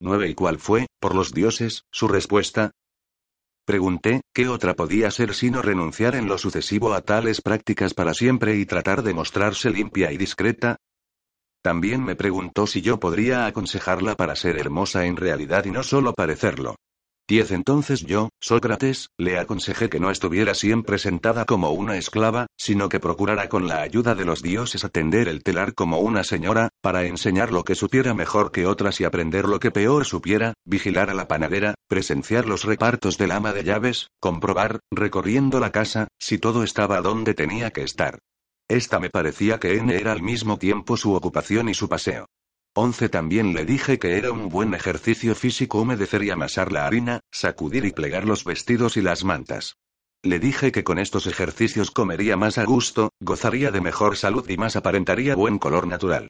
9. 0.00 0.28
¿Y 0.28 0.34
cuál 0.34 0.58
fue, 0.58 0.86
por 1.00 1.14
los 1.14 1.32
dioses, 1.32 1.84
su 1.90 2.06
respuesta? 2.06 2.72
Pregunté, 3.64 4.22
¿qué 4.32 4.48
otra 4.48 4.74
podía 4.74 5.10
ser 5.10 5.34
sino 5.34 5.60
renunciar 5.60 6.14
en 6.14 6.26
lo 6.26 6.38
sucesivo 6.38 6.94
a 6.94 7.02
tales 7.02 7.42
prácticas 7.42 7.94
para 7.94 8.14
siempre 8.14 8.56
y 8.56 8.64
tratar 8.64 9.02
de 9.02 9.12
mostrarse 9.12 9.70
limpia 9.70 10.12
y 10.12 10.16
discreta? 10.16 10.76
También 11.62 12.04
me 12.04 12.14
preguntó 12.14 12.66
si 12.66 12.80
yo 12.80 13.00
podría 13.00 13.46
aconsejarla 13.46 14.14
para 14.14 14.36
ser 14.36 14.58
hermosa 14.58 15.06
en 15.06 15.16
realidad 15.16 15.64
y 15.64 15.70
no 15.70 15.82
solo 15.82 16.14
parecerlo. 16.14 16.76
10 17.28 17.50
Entonces 17.50 18.06
yo, 18.06 18.30
Sócrates, 18.40 19.10
le 19.18 19.38
aconsejé 19.38 19.90
que 19.90 20.00
no 20.00 20.10
estuviera 20.10 20.54
siempre 20.54 20.96
sentada 20.96 21.44
como 21.44 21.72
una 21.72 21.98
esclava, 21.98 22.46
sino 22.56 22.88
que 22.88 23.00
procurara 23.00 23.50
con 23.50 23.68
la 23.68 23.82
ayuda 23.82 24.14
de 24.14 24.24
los 24.24 24.42
dioses 24.42 24.82
atender 24.82 25.28
el 25.28 25.42
telar 25.42 25.74
como 25.74 25.98
una 25.98 26.24
señora, 26.24 26.70
para 26.80 27.04
enseñar 27.04 27.52
lo 27.52 27.64
que 27.64 27.74
supiera 27.74 28.14
mejor 28.14 28.50
que 28.50 28.64
otras 28.64 28.98
y 29.02 29.04
aprender 29.04 29.44
lo 29.44 29.60
que 29.60 29.70
peor 29.70 30.06
supiera, 30.06 30.54
vigilar 30.64 31.10
a 31.10 31.14
la 31.14 31.28
panadera, 31.28 31.74
presenciar 31.86 32.46
los 32.46 32.64
repartos 32.64 33.18
del 33.18 33.32
ama 33.32 33.52
de 33.52 33.62
llaves, 33.62 34.08
comprobar, 34.20 34.80
recorriendo 34.90 35.60
la 35.60 35.70
casa, 35.70 36.08
si 36.18 36.38
todo 36.38 36.62
estaba 36.62 37.02
donde 37.02 37.34
tenía 37.34 37.72
que 37.72 37.82
estar. 37.82 38.20
Esta 38.68 39.00
me 39.00 39.10
parecía 39.10 39.58
que 39.58 39.76
N 39.76 39.94
era 39.94 40.12
al 40.12 40.22
mismo 40.22 40.58
tiempo 40.58 40.96
su 40.96 41.12
ocupación 41.12 41.68
y 41.68 41.74
su 41.74 41.90
paseo. 41.90 42.24
11 42.80 43.08
También 43.08 43.54
le 43.54 43.64
dije 43.64 43.98
que 43.98 44.18
era 44.18 44.30
un 44.30 44.48
buen 44.48 44.72
ejercicio 44.72 45.34
físico 45.34 45.80
humedecer 45.80 46.22
y 46.22 46.30
amasar 46.30 46.70
la 46.70 46.86
harina, 46.86 47.22
sacudir 47.32 47.84
y 47.84 47.90
plegar 47.90 48.24
los 48.24 48.44
vestidos 48.44 48.96
y 48.96 49.02
las 49.02 49.24
mantas. 49.24 49.74
Le 50.22 50.38
dije 50.38 50.70
que 50.70 50.84
con 50.84 51.00
estos 51.00 51.26
ejercicios 51.26 51.90
comería 51.90 52.36
más 52.36 52.56
a 52.56 52.64
gusto, 52.64 53.10
gozaría 53.18 53.72
de 53.72 53.80
mejor 53.80 54.16
salud 54.16 54.48
y 54.48 54.56
más 54.58 54.76
aparentaría 54.76 55.34
buen 55.34 55.58
color 55.58 55.88
natural. 55.88 56.28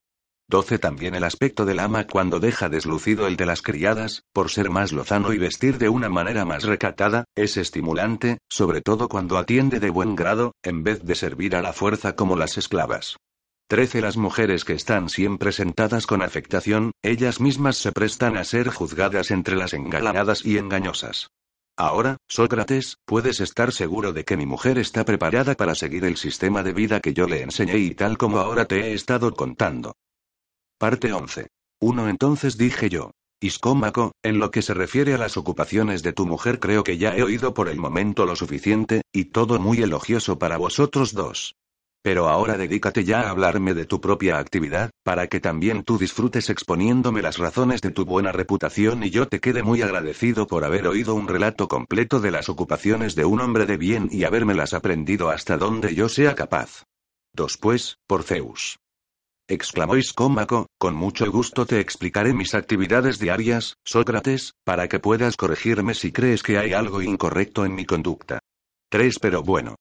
12 0.48 0.78
También 0.78 1.14
el 1.14 1.24
aspecto 1.24 1.66
del 1.66 1.80
ama 1.80 2.06
cuando 2.06 2.40
deja 2.40 2.70
deslucido 2.70 3.26
el 3.26 3.36
de 3.36 3.44
las 3.44 3.60
criadas, 3.60 4.22
por 4.32 4.48
ser 4.48 4.70
más 4.70 4.92
lozano 4.92 5.34
y 5.34 5.38
vestir 5.38 5.76
de 5.76 5.90
una 5.90 6.08
manera 6.08 6.46
más 6.46 6.64
recatada, 6.64 7.24
es 7.36 7.58
estimulante, 7.58 8.38
sobre 8.48 8.80
todo 8.80 9.10
cuando 9.10 9.36
atiende 9.36 9.80
de 9.80 9.90
buen 9.90 10.16
grado, 10.16 10.52
en 10.62 10.82
vez 10.82 11.04
de 11.04 11.14
servir 11.14 11.54
a 11.54 11.60
la 11.60 11.74
fuerza 11.74 12.16
como 12.16 12.36
las 12.36 12.56
esclavas. 12.56 13.18
13 13.68 14.00
Las 14.00 14.16
mujeres 14.16 14.64
que 14.64 14.72
están 14.72 15.10
siempre 15.10 15.52
sentadas 15.52 16.06
con 16.06 16.22
afectación, 16.22 16.92
ellas 17.02 17.38
mismas 17.38 17.76
se 17.76 17.92
prestan 17.92 18.38
a 18.38 18.44
ser 18.44 18.70
juzgadas 18.70 19.30
entre 19.30 19.56
las 19.56 19.74
engalanadas 19.74 20.42
y 20.42 20.56
engañosas. 20.56 21.28
Ahora, 21.76 22.16
Sócrates, 22.28 22.96
puedes 23.04 23.40
estar 23.40 23.72
seguro 23.72 24.14
de 24.14 24.24
que 24.24 24.38
mi 24.38 24.46
mujer 24.46 24.78
está 24.78 25.04
preparada 25.04 25.54
para 25.54 25.74
seguir 25.74 26.06
el 26.06 26.16
sistema 26.16 26.62
de 26.62 26.72
vida 26.72 27.00
que 27.00 27.12
yo 27.12 27.26
le 27.28 27.42
enseñé 27.42 27.76
y 27.76 27.94
tal 27.94 28.16
como 28.16 28.38
ahora 28.38 28.64
te 28.64 28.86
he 28.86 28.94
estado 28.94 29.34
contando. 29.34 29.92
Parte 30.78 31.12
11. 31.12 31.48
1. 31.80 32.08
Entonces 32.08 32.56
dije 32.56 32.88
yo. 32.88 33.10
Iscómaco, 33.38 34.12
en 34.22 34.38
lo 34.38 34.50
que 34.50 34.62
se 34.62 34.72
refiere 34.72 35.12
a 35.12 35.18
las 35.18 35.36
ocupaciones 35.36 36.02
de 36.02 36.14
tu 36.14 36.24
mujer 36.24 36.58
creo 36.58 36.84
que 36.84 36.96
ya 36.96 37.14
he 37.14 37.22
oído 37.22 37.52
por 37.52 37.68
el 37.68 37.76
momento 37.76 38.24
lo 38.24 38.34
suficiente, 38.34 39.02
y 39.12 39.26
todo 39.26 39.58
muy 39.58 39.82
elogioso 39.82 40.38
para 40.38 40.56
vosotros 40.56 41.12
dos. 41.12 41.54
Pero 42.02 42.28
ahora 42.28 42.56
dedícate 42.56 43.04
ya 43.04 43.22
a 43.22 43.30
hablarme 43.30 43.74
de 43.74 43.84
tu 43.84 44.00
propia 44.00 44.38
actividad, 44.38 44.90
para 45.02 45.26
que 45.26 45.40
también 45.40 45.82
tú 45.82 45.98
disfrutes 45.98 46.48
exponiéndome 46.48 47.22
las 47.22 47.38
razones 47.38 47.80
de 47.80 47.90
tu 47.90 48.04
buena 48.04 48.32
reputación 48.32 49.02
y 49.02 49.10
yo 49.10 49.26
te 49.26 49.40
quede 49.40 49.62
muy 49.62 49.82
agradecido 49.82 50.46
por 50.46 50.64
haber 50.64 50.86
oído 50.86 51.14
un 51.14 51.28
relato 51.28 51.68
completo 51.68 52.20
de 52.20 52.30
las 52.30 52.48
ocupaciones 52.48 53.14
de 53.14 53.24
un 53.24 53.40
hombre 53.40 53.66
de 53.66 53.76
bien 53.76 54.08
y 54.12 54.24
habérmelas 54.24 54.74
aprendido 54.74 55.30
hasta 55.30 55.56
donde 55.56 55.94
yo 55.94 56.08
sea 56.08 56.34
capaz. 56.34 56.84
Después, 57.32 57.98
por 58.06 58.22
Zeus 58.22 58.78
exclamó 59.48 59.96
Iscómaco, 59.96 60.66
con 60.78 60.94
mucho 60.94 61.30
gusto 61.32 61.64
te 61.64 61.80
explicaré 61.80 62.34
mis 62.34 62.54
actividades 62.54 63.18
diarias, 63.18 63.78
Sócrates, 63.82 64.52
para 64.62 64.88
que 64.88 65.00
puedas 65.00 65.36
corregirme 65.36 65.94
si 65.94 66.12
crees 66.12 66.42
que 66.42 66.58
hay 66.58 66.74
algo 66.74 67.00
incorrecto 67.00 67.64
en 67.64 67.74
mi 67.74 67.86
conducta. 67.86 68.40
3. 68.90 69.18
Pero 69.18 69.42
bueno. 69.42 69.76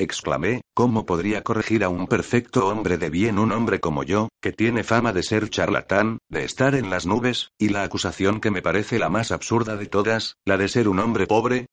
Exclamé, 0.00 0.60
¿cómo 0.74 1.06
podría 1.06 1.42
corregir 1.42 1.82
a 1.82 1.88
un 1.88 2.06
perfecto 2.06 2.68
hombre 2.68 2.98
de 2.98 3.10
bien 3.10 3.36
un 3.36 3.50
hombre 3.50 3.80
como 3.80 4.04
yo, 4.04 4.28
que 4.40 4.52
tiene 4.52 4.84
fama 4.84 5.12
de 5.12 5.24
ser 5.24 5.50
charlatán, 5.50 6.18
de 6.30 6.44
estar 6.44 6.76
en 6.76 6.88
las 6.88 7.04
nubes, 7.04 7.50
y 7.58 7.70
la 7.70 7.82
acusación 7.82 8.40
que 8.40 8.52
me 8.52 8.62
parece 8.62 9.00
la 9.00 9.08
más 9.08 9.32
absurda 9.32 9.76
de 9.76 9.86
todas, 9.86 10.34
la 10.44 10.56
de 10.56 10.68
ser 10.68 10.88
un 10.88 11.00
hombre 11.00 11.26
pobre? 11.26 11.66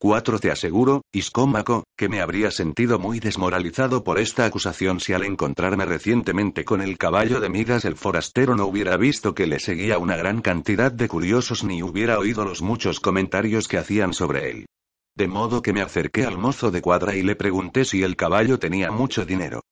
4. 0.00 0.40
Te 0.40 0.50
aseguro, 0.50 1.02
Iscómaco, 1.12 1.84
que 1.96 2.08
me 2.08 2.20
habría 2.20 2.50
sentido 2.50 2.98
muy 2.98 3.20
desmoralizado 3.20 4.02
por 4.02 4.18
esta 4.18 4.44
acusación 4.44 4.98
si 4.98 5.12
al 5.12 5.22
encontrarme 5.22 5.86
recientemente 5.86 6.64
con 6.64 6.82
el 6.82 6.98
caballo 6.98 7.38
de 7.38 7.48
Midas 7.48 7.84
el 7.84 7.94
forastero 7.94 8.56
no 8.56 8.66
hubiera 8.66 8.96
visto 8.96 9.36
que 9.36 9.46
le 9.46 9.60
seguía 9.60 9.98
una 9.98 10.16
gran 10.16 10.42
cantidad 10.42 10.90
de 10.90 11.06
curiosos 11.06 11.62
ni 11.62 11.80
hubiera 11.80 12.18
oído 12.18 12.44
los 12.44 12.60
muchos 12.60 12.98
comentarios 12.98 13.68
que 13.68 13.78
hacían 13.78 14.14
sobre 14.14 14.50
él. 14.50 14.66
De 15.16 15.28
modo 15.28 15.62
que 15.62 15.72
me 15.72 15.80
acerqué 15.80 16.26
al 16.26 16.36
mozo 16.36 16.70
de 16.70 16.82
cuadra 16.82 17.16
y 17.16 17.22
le 17.22 17.36
pregunté 17.36 17.86
si 17.86 18.02
el 18.02 18.16
caballo 18.16 18.58
tenía 18.58 18.90
mucho 18.90 19.24
dinero. 19.24 19.62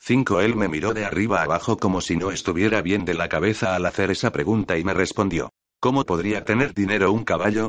5. 0.00 0.40
Él 0.40 0.56
me 0.56 0.66
miró 0.66 0.94
de 0.94 1.04
arriba 1.04 1.42
abajo 1.42 1.76
como 1.76 2.00
si 2.00 2.16
no 2.16 2.30
estuviera 2.30 2.80
bien 2.80 3.04
de 3.04 3.12
la 3.12 3.28
cabeza 3.28 3.74
al 3.74 3.84
hacer 3.84 4.10
esa 4.10 4.32
pregunta 4.32 4.78
y 4.78 4.84
me 4.84 4.94
respondió. 4.94 5.50
¿Cómo 5.78 6.04
podría 6.04 6.42
tener 6.44 6.72
dinero 6.72 7.12
un 7.12 7.24
caballo? 7.24 7.68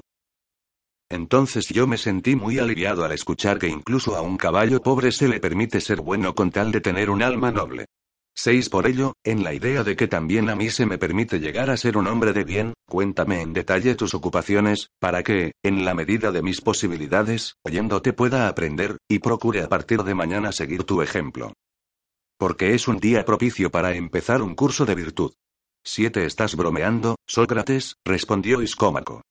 Entonces 1.09 1.67
yo 1.67 1.87
me 1.87 1.97
sentí 1.97 2.37
muy 2.37 2.57
aliviado 2.57 3.03
al 3.03 3.11
escuchar 3.11 3.59
que 3.59 3.67
incluso 3.67 4.15
a 4.15 4.21
un 4.21 4.37
caballo 4.37 4.81
pobre 4.81 5.11
se 5.11 5.27
le 5.27 5.41
permite 5.41 5.81
ser 5.81 5.99
bueno 5.99 6.35
con 6.35 6.51
tal 6.51 6.71
de 6.71 6.79
tener 6.79 7.09
un 7.09 7.21
alma 7.21 7.51
noble. 7.51 7.87
6. 8.37 8.69
Por 8.69 8.85
ello, 8.85 9.13
en 9.23 9.43
la 9.43 9.53
idea 9.53 9.83
de 9.83 9.95
que 9.95 10.07
también 10.07 10.49
a 10.49 10.55
mí 10.55 10.69
se 10.69 10.85
me 10.85 10.97
permite 10.97 11.39
llegar 11.39 11.69
a 11.69 11.77
ser 11.77 11.97
un 11.97 12.07
hombre 12.07 12.33
de 12.33 12.43
bien, 12.43 12.73
cuéntame 12.85 13.41
en 13.41 13.53
detalle 13.53 13.95
tus 13.95 14.13
ocupaciones, 14.13 14.89
para 14.99 15.23
que, 15.23 15.53
en 15.63 15.85
la 15.85 15.93
medida 15.93 16.31
de 16.31 16.41
mis 16.41 16.59
posibilidades, 16.59 17.55
oyéndote 17.63 18.11
pueda 18.11 18.49
aprender, 18.49 18.97
y 19.09 19.19
procure 19.19 19.61
a 19.61 19.69
partir 19.69 20.03
de 20.03 20.15
mañana 20.15 20.51
seguir 20.51 20.83
tu 20.83 21.01
ejemplo. 21.01 21.53
Porque 22.37 22.75
es 22.75 22.89
un 22.89 22.99
día 22.99 23.23
propicio 23.23 23.71
para 23.71 23.95
empezar 23.95 24.41
un 24.41 24.53
curso 24.53 24.85
de 24.85 24.95
virtud. 24.95 25.31
7. 25.85 26.25
Estás 26.25 26.55
bromeando, 26.55 27.15
Sócrates, 27.25 27.95
respondió 28.03 28.61
Iscómaco. 28.61 29.21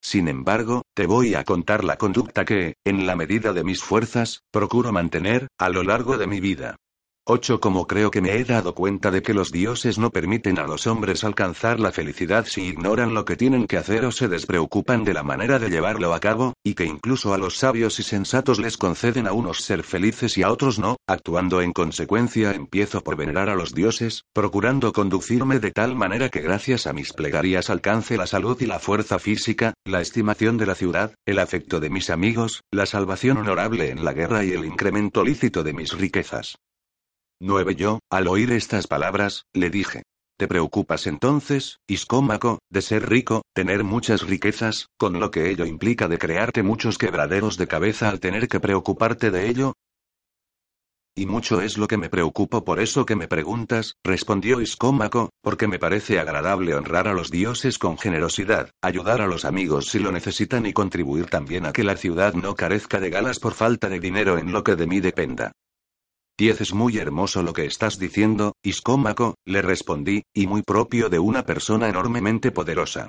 Sin 0.00 0.28
embargo, 0.28 0.82
te 0.94 1.06
voy 1.06 1.34
a 1.34 1.44
contar 1.44 1.84
la 1.84 1.96
conducta 1.96 2.44
que, 2.44 2.74
en 2.84 3.06
la 3.06 3.14
medida 3.14 3.52
de 3.52 3.62
mis 3.62 3.82
fuerzas, 3.82 4.40
procuro 4.50 4.90
mantener, 4.90 5.48
a 5.58 5.68
lo 5.68 5.82
largo 5.82 6.16
de 6.16 6.26
mi 6.26 6.40
vida. 6.40 6.76
8. 7.24 7.60
Como 7.60 7.86
creo 7.86 8.10
que 8.10 8.20
me 8.20 8.34
he 8.34 8.42
dado 8.42 8.74
cuenta 8.74 9.12
de 9.12 9.22
que 9.22 9.32
los 9.32 9.52
dioses 9.52 9.96
no 9.96 10.10
permiten 10.10 10.58
a 10.58 10.66
los 10.66 10.88
hombres 10.88 11.22
alcanzar 11.22 11.78
la 11.78 11.92
felicidad 11.92 12.46
si 12.46 12.62
ignoran 12.62 13.14
lo 13.14 13.24
que 13.24 13.36
tienen 13.36 13.68
que 13.68 13.76
hacer 13.76 14.04
o 14.04 14.10
se 14.10 14.26
despreocupan 14.26 15.04
de 15.04 15.14
la 15.14 15.22
manera 15.22 15.60
de 15.60 15.70
llevarlo 15.70 16.14
a 16.14 16.18
cabo, 16.18 16.54
y 16.64 16.74
que 16.74 16.84
incluso 16.84 17.32
a 17.32 17.38
los 17.38 17.58
sabios 17.58 18.00
y 18.00 18.02
sensatos 18.02 18.58
les 18.58 18.76
conceden 18.76 19.28
a 19.28 19.34
unos 19.34 19.58
ser 19.62 19.84
felices 19.84 20.36
y 20.36 20.42
a 20.42 20.50
otros 20.50 20.80
no, 20.80 20.96
actuando 21.06 21.62
en 21.62 21.72
consecuencia 21.72 22.56
empiezo 22.56 23.02
por 23.02 23.14
venerar 23.14 23.48
a 23.50 23.54
los 23.54 23.72
dioses, 23.72 24.24
procurando 24.32 24.92
conducirme 24.92 25.60
de 25.60 25.70
tal 25.70 25.94
manera 25.94 26.28
que 26.28 26.40
gracias 26.40 26.88
a 26.88 26.92
mis 26.92 27.12
plegarias 27.12 27.70
alcance 27.70 28.16
la 28.16 28.26
salud 28.26 28.60
y 28.60 28.66
la 28.66 28.80
fuerza 28.80 29.20
física, 29.20 29.74
la 29.84 30.00
estimación 30.00 30.56
de 30.56 30.66
la 30.66 30.74
ciudad, 30.74 31.14
el 31.24 31.38
afecto 31.38 31.78
de 31.78 31.88
mis 31.88 32.10
amigos, 32.10 32.62
la 32.72 32.86
salvación 32.86 33.36
honorable 33.36 33.90
en 33.90 34.04
la 34.04 34.12
guerra 34.12 34.44
y 34.44 34.50
el 34.50 34.64
incremento 34.64 35.22
lícito 35.22 35.62
de 35.62 35.72
mis 35.72 35.92
riquezas. 35.92 36.56
9. 37.44 37.74
Yo, 37.74 37.98
al 38.08 38.28
oír 38.28 38.52
estas 38.52 38.86
palabras, 38.86 39.46
le 39.52 39.68
dije. 39.68 40.04
¿Te 40.38 40.46
preocupas 40.46 41.08
entonces, 41.08 41.80
Iscómaco, 41.88 42.60
de 42.70 42.82
ser 42.82 43.08
rico, 43.08 43.42
tener 43.52 43.82
muchas 43.82 44.22
riquezas, 44.22 44.86
con 44.96 45.18
lo 45.18 45.32
que 45.32 45.50
ello 45.50 45.66
implica 45.66 46.06
de 46.06 46.18
crearte 46.18 46.62
muchos 46.62 46.98
quebraderos 46.98 47.58
de 47.58 47.66
cabeza 47.66 48.08
al 48.10 48.20
tener 48.20 48.46
que 48.46 48.60
preocuparte 48.60 49.32
de 49.32 49.48
ello? 49.48 49.74
Y 51.16 51.26
mucho 51.26 51.60
es 51.60 51.78
lo 51.78 51.88
que 51.88 51.96
me 51.96 52.08
preocupo 52.08 52.64
por 52.64 52.78
eso 52.78 53.04
que 53.04 53.16
me 53.16 53.26
preguntas, 53.26 53.96
respondió 54.04 54.60
Iscómaco, 54.60 55.30
porque 55.42 55.66
me 55.66 55.80
parece 55.80 56.20
agradable 56.20 56.76
honrar 56.76 57.08
a 57.08 57.12
los 57.12 57.32
dioses 57.32 57.76
con 57.76 57.98
generosidad, 57.98 58.70
ayudar 58.80 59.20
a 59.20 59.26
los 59.26 59.44
amigos 59.44 59.88
si 59.88 59.98
lo 59.98 60.12
necesitan 60.12 60.64
y 60.64 60.72
contribuir 60.72 61.26
también 61.26 61.66
a 61.66 61.72
que 61.72 61.82
la 61.82 61.96
ciudad 61.96 62.34
no 62.34 62.54
carezca 62.54 63.00
de 63.00 63.10
galas 63.10 63.40
por 63.40 63.54
falta 63.54 63.88
de 63.88 63.98
dinero 63.98 64.38
en 64.38 64.52
lo 64.52 64.62
que 64.62 64.76
de 64.76 64.86
mí 64.86 65.00
dependa. 65.00 65.52
10 66.42 66.60
es 66.60 66.74
muy 66.74 66.98
hermoso 66.98 67.44
lo 67.44 67.52
que 67.52 67.66
estás 67.66 68.00
diciendo, 68.00 68.56
Iscómaco, 68.64 69.36
le 69.44 69.62
respondí, 69.62 70.24
y 70.34 70.48
muy 70.48 70.62
propio 70.62 71.08
de 71.08 71.20
una 71.20 71.46
persona 71.46 71.88
enormemente 71.88 72.50
poderosa. 72.50 73.06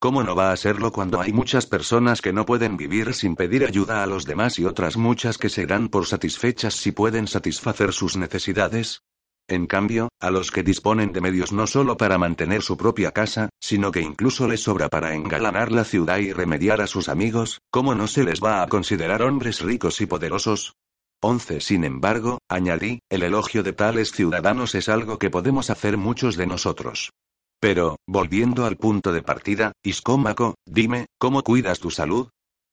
¿Cómo 0.00 0.24
no 0.24 0.34
va 0.34 0.50
a 0.50 0.56
serlo 0.56 0.90
cuando 0.90 1.20
hay 1.20 1.32
muchas 1.32 1.66
personas 1.66 2.20
que 2.20 2.32
no 2.32 2.44
pueden 2.44 2.76
vivir 2.76 3.14
sin 3.14 3.36
pedir 3.36 3.64
ayuda 3.64 4.02
a 4.02 4.06
los 4.06 4.24
demás 4.24 4.58
y 4.58 4.64
otras 4.64 4.96
muchas 4.96 5.38
que 5.38 5.48
se 5.48 5.64
dan 5.64 5.90
por 5.90 6.06
satisfechas 6.06 6.74
si 6.74 6.90
pueden 6.90 7.28
satisfacer 7.28 7.92
sus 7.92 8.16
necesidades? 8.16 9.02
En 9.46 9.68
cambio, 9.68 10.08
a 10.18 10.32
los 10.32 10.50
que 10.50 10.64
disponen 10.64 11.12
de 11.12 11.20
medios 11.20 11.52
no 11.52 11.68
solo 11.68 11.96
para 11.96 12.18
mantener 12.18 12.62
su 12.62 12.76
propia 12.76 13.12
casa, 13.12 13.48
sino 13.60 13.92
que 13.92 14.00
incluso 14.00 14.48
les 14.48 14.64
sobra 14.64 14.88
para 14.88 15.14
engalanar 15.14 15.70
la 15.70 15.84
ciudad 15.84 16.18
y 16.18 16.32
remediar 16.32 16.80
a 16.80 16.88
sus 16.88 17.08
amigos, 17.08 17.60
¿cómo 17.70 17.94
no 17.94 18.08
se 18.08 18.24
les 18.24 18.42
va 18.42 18.60
a 18.60 18.66
considerar 18.66 19.22
hombres 19.22 19.60
ricos 19.60 20.00
y 20.00 20.06
poderosos? 20.06 20.74
11. 21.24 21.60
Sin 21.60 21.84
embargo, 21.84 22.38
añadí, 22.48 22.98
el 23.08 23.22
elogio 23.22 23.62
de 23.62 23.72
tales 23.72 24.10
ciudadanos 24.10 24.74
es 24.74 24.88
algo 24.88 25.18
que 25.18 25.30
podemos 25.30 25.70
hacer 25.70 25.96
muchos 25.96 26.36
de 26.36 26.46
nosotros. 26.46 27.10
Pero, 27.60 27.96
volviendo 28.08 28.66
al 28.66 28.76
punto 28.76 29.12
de 29.12 29.22
partida, 29.22 29.72
Iscómaco, 29.84 30.56
dime, 30.66 31.06
¿cómo 31.18 31.44
cuidas 31.44 31.78
tu 31.78 31.92
salud? 31.92 32.28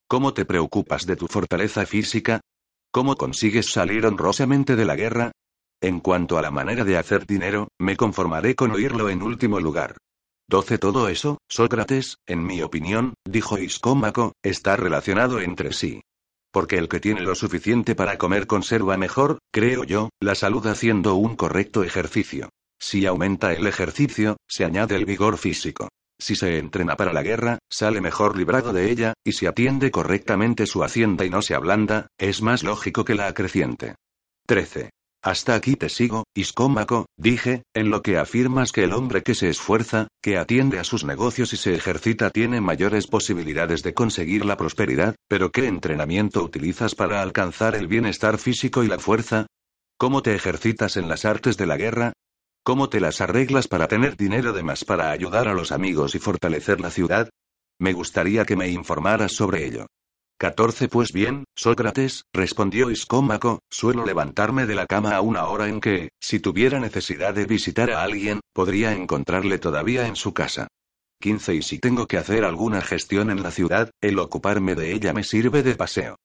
¿Cómo 0.08 0.34
te 0.34 0.46
preocupas 0.46 1.06
de 1.06 1.16
tu 1.16 1.28
fortaleza 1.28 1.86
física? 1.86 2.42
¿Cómo 2.92 3.16
consigues 3.16 3.72
salir 3.72 4.08
honrosamente 4.08 4.76
de 4.76 4.86
la 4.86 4.96
guerra? 4.96 5.32
En 5.80 6.00
cuanto 6.00 6.40
a 6.40 6.42
la 6.42 6.50
manera 6.50 6.84
de 6.84 6.98
hacer 6.98 7.28
dinero, 7.28 7.68
me 7.80 7.96
conformaré 7.96 8.56
con 8.56 8.72
oírlo 8.72 9.10
en 9.10 9.22
último 9.22 9.60
lugar. 9.60 9.96
12. 10.50 10.80
Todo 10.80 11.08
eso, 11.08 11.38
Sócrates, 11.48 12.18
en 12.26 12.44
mi 12.44 12.64
opinión, 12.64 13.14
dijo 13.24 13.60
Iscómaco, 13.60 14.34
está 14.42 14.76
relacionado 14.76 15.40
entre 15.40 15.72
sí. 15.72 16.02
Porque 16.52 16.78
el 16.78 16.88
que 16.88 17.00
tiene 17.00 17.22
lo 17.22 17.36
suficiente 17.36 17.96
para 17.96 18.18
comer 18.18 18.48
conserva 18.48 18.98
mejor, 18.98 19.40
creo 19.52 19.84
yo, 19.84 20.10
la 20.20 20.36
salud 20.36 20.66
haciendo 20.68 21.16
un 21.16 21.36
correcto 21.36 21.84
ejercicio. 21.84 22.50
Si 22.80 23.06
aumenta 23.06 23.54
el 23.54 23.68
ejercicio, 23.68 24.38
se 24.48 24.66
añade 24.66 24.96
el 24.96 25.06
vigor 25.06 25.38
físico. 25.38 25.90
Si 26.18 26.36
se 26.36 26.58
entrena 26.58 26.96
para 26.96 27.14
la 27.14 27.24
guerra, 27.24 27.60
sale 27.70 28.02
mejor 28.02 28.38
librado 28.38 28.74
de 28.74 28.92
ella, 28.92 29.14
y 29.24 29.34
si 29.34 29.46
atiende 29.46 29.92
correctamente 29.92 30.66
su 30.66 30.84
hacienda 30.84 31.24
y 31.24 31.30
no 31.30 31.42
se 31.42 31.56
ablanda, 31.56 32.08
es 32.18 32.42
más 32.42 32.64
lógico 32.64 33.06
que 33.06 33.16
la 33.16 33.28
acreciente. 33.28 33.96
13. 34.46 34.90
Hasta 35.22 35.54
aquí 35.54 35.76
te 35.76 35.90
sigo, 35.90 36.24
Iscómaco, 36.34 37.06
dije, 37.18 37.64
en 37.74 37.90
lo 37.90 38.02
que 38.02 38.18
afirmas 38.18 38.72
que 38.72 38.86
el 38.86 38.94
hombre 38.94 39.22
que 39.22 39.36
se 39.36 39.50
esfuerza, 39.50 40.08
que 40.22 40.38
atiende 40.38 40.80
a 40.80 40.86
sus 40.86 41.04
negocios 41.04 41.52
y 41.52 41.58
se 41.58 41.76
ejercita 41.76 42.30
tiene 42.30 42.62
mayores 42.62 43.08
posibilidades 43.08 43.84
de 43.84 43.94
conseguir 43.94 44.46
la 44.46 44.56
prosperidad, 44.56 45.16
pero 45.28 45.52
¿qué 45.52 45.68
entrenamiento 45.68 46.42
utilizas 46.42 46.96
para 46.96 47.22
alcanzar 47.22 47.76
el 47.76 47.88
bienestar 47.88 48.38
físico 48.38 48.82
y 48.86 48.88
la 48.88 48.98
fuerza? 48.98 49.48
¿Cómo 49.98 50.22
te 50.22 50.34
ejercitas 50.34 50.96
en 50.96 51.10
las 51.10 51.26
artes 51.26 51.58
de 51.58 51.66
la 51.66 51.76
guerra? 51.76 52.14
¿Cómo 52.64 52.88
te 52.88 53.02
las 53.02 53.20
arreglas 53.20 53.68
para 53.68 53.90
tener 53.90 54.16
dinero 54.16 54.54
de 54.54 54.64
más 54.64 54.86
para 54.86 55.12
ayudar 55.12 55.50
a 55.50 55.54
los 55.54 55.74
amigos 55.74 56.16
y 56.16 56.20
fortalecer 56.20 56.80
la 56.80 56.92
ciudad? 56.92 57.30
Me 57.78 57.92
gustaría 57.92 58.46
que 58.46 58.56
me 58.56 58.70
informaras 58.70 59.34
sobre 59.34 59.66
ello. 59.66 59.88
14 60.40 60.88
Pues 60.88 61.12
bien, 61.12 61.44
Sócrates, 61.54 62.24
respondió 62.34 62.90
Iscómaco, 62.92 63.60
suelo 63.70 64.06
levantarme 64.06 64.66
de 64.66 64.74
la 64.74 64.86
cama 64.86 65.14
a 65.18 65.20
una 65.20 65.46
hora 65.48 65.68
en 65.68 65.82
que, 65.82 66.12
si 66.22 66.40
tuviera 66.40 66.80
necesidad 66.80 67.34
de 67.34 67.44
visitar 67.44 67.92
a 67.92 68.04
alguien, 68.04 68.40
podría 68.54 68.94
encontrarle 68.94 69.60
todavía 69.60 70.08
en 70.08 70.16
su 70.16 70.34
casa. 70.34 70.70
15 71.20 71.56
Y 71.56 71.62
si 71.62 71.80
tengo 71.80 72.08
que 72.08 72.16
hacer 72.16 72.46
alguna 72.46 72.80
gestión 72.80 73.32
en 73.32 73.44
la 73.44 73.52
ciudad, 73.52 73.92
el 74.00 74.18
ocuparme 74.18 74.76
de 74.76 74.94
ella 74.94 75.12
me 75.12 75.26
sirve 75.26 75.62
de 75.62 75.76
paseo. 75.76 76.16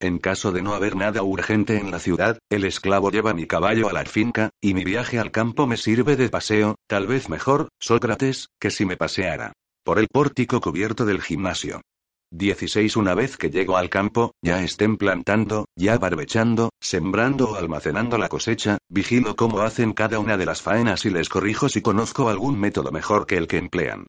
En 0.00 0.18
caso 0.18 0.52
de 0.52 0.62
no 0.62 0.74
haber 0.74 0.94
nada 0.94 1.24
urgente 1.24 1.76
en 1.76 1.90
la 1.90 1.98
ciudad, 1.98 2.38
el 2.50 2.64
esclavo 2.64 3.10
lleva 3.10 3.34
mi 3.34 3.48
caballo 3.48 3.88
a 3.88 3.92
la 3.92 4.04
finca, 4.04 4.50
y 4.60 4.74
mi 4.74 4.84
viaje 4.84 5.18
al 5.18 5.32
campo 5.32 5.66
me 5.66 5.78
sirve 5.78 6.14
de 6.14 6.28
paseo, 6.28 6.76
tal 6.86 7.08
vez 7.08 7.28
mejor, 7.28 7.70
Sócrates, 7.80 8.50
que 8.60 8.70
si 8.70 8.84
me 8.84 8.96
paseara. 8.96 9.52
Por 9.84 9.98
el 9.98 10.06
pórtico 10.06 10.60
cubierto 10.60 11.04
del 11.04 11.20
gimnasio. 11.20 11.80
16 12.36 12.96
Una 12.96 13.14
vez 13.14 13.36
que 13.36 13.48
llego 13.48 13.76
al 13.76 13.88
campo, 13.88 14.32
ya 14.42 14.60
estén 14.64 14.96
plantando, 14.96 15.66
ya 15.76 15.98
barbechando, 15.98 16.70
sembrando 16.80 17.50
o 17.50 17.54
almacenando 17.54 18.18
la 18.18 18.28
cosecha, 18.28 18.78
vigilo 18.88 19.36
cómo 19.36 19.60
hacen 19.60 19.92
cada 19.92 20.18
una 20.18 20.36
de 20.36 20.44
las 20.44 20.60
faenas 20.60 21.04
y 21.04 21.10
les 21.10 21.28
corrijo 21.28 21.68
si 21.68 21.80
conozco 21.80 22.28
algún 22.28 22.58
método 22.58 22.90
mejor 22.90 23.26
que 23.26 23.36
el 23.36 23.46
que 23.46 23.58
emplean. 23.58 24.06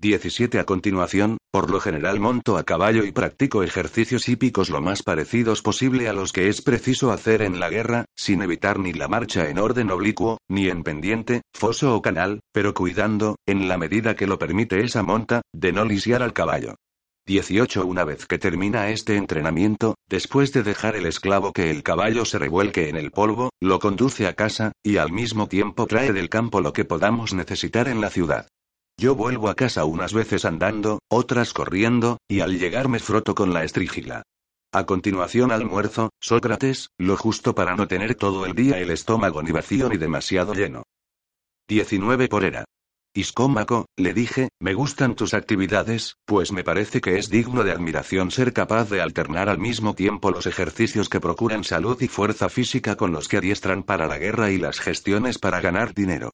17 0.00 0.58
A 0.58 0.64
continuación, 0.64 1.36
por 1.52 1.70
lo 1.70 1.78
general 1.80 2.18
monto 2.18 2.56
a 2.56 2.64
caballo 2.64 3.04
y 3.04 3.12
practico 3.12 3.62
ejercicios 3.62 4.26
hípicos 4.30 4.70
lo 4.70 4.80
más 4.80 5.02
parecidos 5.02 5.60
posible 5.60 6.08
a 6.08 6.14
los 6.14 6.32
que 6.32 6.48
es 6.48 6.62
preciso 6.62 7.12
hacer 7.12 7.42
en 7.42 7.60
la 7.60 7.68
guerra, 7.68 8.06
sin 8.16 8.40
evitar 8.40 8.78
ni 8.78 8.94
la 8.94 9.08
marcha 9.08 9.50
en 9.50 9.58
orden 9.58 9.90
oblicuo, 9.90 10.38
ni 10.48 10.70
en 10.70 10.82
pendiente, 10.82 11.42
foso 11.52 11.94
o 11.94 12.00
canal, 12.00 12.40
pero 12.52 12.72
cuidando, 12.72 13.36
en 13.46 13.68
la 13.68 13.76
medida 13.76 14.16
que 14.16 14.26
lo 14.26 14.38
permite 14.38 14.82
esa 14.82 15.02
monta, 15.02 15.42
de 15.52 15.72
no 15.72 15.84
lisiar 15.84 16.22
al 16.22 16.32
caballo. 16.32 16.74
18 17.26 17.84
Una 17.84 18.04
vez 18.04 18.24
que 18.26 18.38
termina 18.38 18.88
este 18.90 19.16
entrenamiento, 19.16 19.96
después 20.08 20.52
de 20.52 20.62
dejar 20.62 20.94
el 20.94 21.06
esclavo 21.06 21.52
que 21.52 21.72
el 21.72 21.82
caballo 21.82 22.24
se 22.24 22.38
revuelque 22.38 22.88
en 22.88 22.94
el 22.94 23.10
polvo, 23.10 23.50
lo 23.60 23.80
conduce 23.80 24.28
a 24.28 24.34
casa, 24.34 24.70
y 24.84 24.98
al 24.98 25.10
mismo 25.10 25.48
tiempo 25.48 25.88
trae 25.88 26.12
del 26.12 26.28
campo 26.28 26.60
lo 26.60 26.72
que 26.72 26.84
podamos 26.84 27.34
necesitar 27.34 27.88
en 27.88 28.00
la 28.00 28.10
ciudad. 28.10 28.46
Yo 28.96 29.16
vuelvo 29.16 29.48
a 29.48 29.56
casa 29.56 29.84
unas 29.84 30.14
veces 30.14 30.44
andando, 30.44 31.00
otras 31.10 31.52
corriendo, 31.52 32.18
y 32.28 32.40
al 32.40 32.60
llegar 32.60 32.88
me 32.88 33.00
froto 33.00 33.34
con 33.34 33.52
la 33.52 33.64
estrígila. 33.64 34.22
A 34.72 34.86
continuación 34.86 35.50
almuerzo, 35.50 36.10
Sócrates, 36.20 36.90
lo 36.96 37.16
justo 37.16 37.56
para 37.56 37.74
no 37.74 37.88
tener 37.88 38.14
todo 38.14 38.46
el 38.46 38.54
día 38.54 38.78
el 38.78 38.92
estómago 38.92 39.42
ni 39.42 39.50
vacío 39.50 39.88
ni 39.88 39.96
demasiado 39.96 40.54
lleno. 40.54 40.84
19 41.68 42.28
por 42.28 42.44
era. 42.44 42.64
Iscómaco, 43.16 43.86
le 43.96 44.12
dije, 44.12 44.50
me 44.60 44.74
gustan 44.74 45.14
tus 45.14 45.32
actividades, 45.32 46.16
pues 46.26 46.52
me 46.52 46.62
parece 46.62 47.00
que 47.00 47.18
es 47.18 47.30
digno 47.30 47.64
de 47.64 47.72
admiración 47.72 48.30
ser 48.30 48.52
capaz 48.52 48.90
de 48.90 49.00
alternar 49.00 49.48
al 49.48 49.58
mismo 49.58 49.94
tiempo 49.94 50.30
los 50.30 50.46
ejercicios 50.46 51.08
que 51.08 51.18
procuran 51.18 51.64
salud 51.64 52.00
y 52.02 52.08
fuerza 52.08 52.50
física 52.50 52.96
con 52.96 53.12
los 53.12 53.28
que 53.28 53.38
adiestran 53.38 53.84
para 53.84 54.06
la 54.06 54.18
guerra 54.18 54.50
y 54.50 54.58
las 54.58 54.80
gestiones 54.80 55.38
para 55.38 55.62
ganar 55.62 55.94
dinero. 55.94 56.32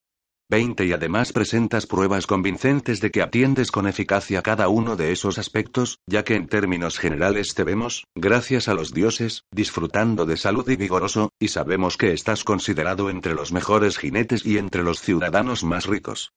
20 0.51 0.85
y 0.85 0.93
además 0.93 1.33
presentas 1.33 1.87
pruebas 1.87 2.27
convincentes 2.27 3.01
de 3.01 3.11
que 3.13 3.23
atiendes 3.23 3.71
con 3.71 3.87
eficacia 3.87 4.43
cada 4.43 4.69
uno 4.69 4.97
de 4.97 5.13
esos 5.13 5.39
aspectos, 5.39 6.01
ya 6.07 6.25
que 6.25 6.35
en 6.35 6.49
términos 6.49 6.99
generales 6.99 7.55
te 7.55 7.63
vemos, 7.63 8.05
gracias 8.15 8.67
a 8.67 8.75
los 8.75 8.93
dioses, 8.93 9.45
disfrutando 9.51 10.27
de 10.27 10.37
salud 10.37 10.69
y 10.69 10.77
vigoroso, 10.77 11.31
y 11.39 11.49
sabemos 11.49 11.97
que 11.97 12.13
estás 12.13 12.43
considerado 12.45 13.09
entre 13.09 13.35
los 13.35 13.53
mejores 13.53 13.99
jinetes 13.99 14.45
y 14.45 14.59
entre 14.59 14.83
los 14.83 15.01
ciudadanos 15.01 15.65
más 15.65 15.87
ricos. 15.87 16.33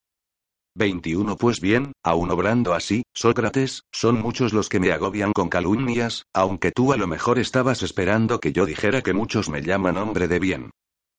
21 0.76 1.38
Pues 1.38 1.62
bien, 1.62 1.94
aun 2.04 2.30
obrando 2.32 2.74
así, 2.74 3.04
Sócrates, 3.14 3.84
son 3.94 4.22
muchos 4.22 4.52
los 4.52 4.68
que 4.68 4.82
me 4.82 4.92
agobian 4.92 5.32
con 5.32 5.48
calumnias, 5.48 6.26
aunque 6.34 6.72
tú 6.72 6.92
a 6.92 6.98
lo 6.98 7.08
mejor 7.08 7.40
estabas 7.40 7.82
esperando 7.82 8.42
que 8.42 8.52
yo 8.52 8.66
dijera 8.66 9.02
que 9.02 9.14
muchos 9.14 9.48
me 9.48 9.62
llaman 9.62 9.98
hombre 9.98 10.28
de 10.28 10.40
bien. 10.40 10.72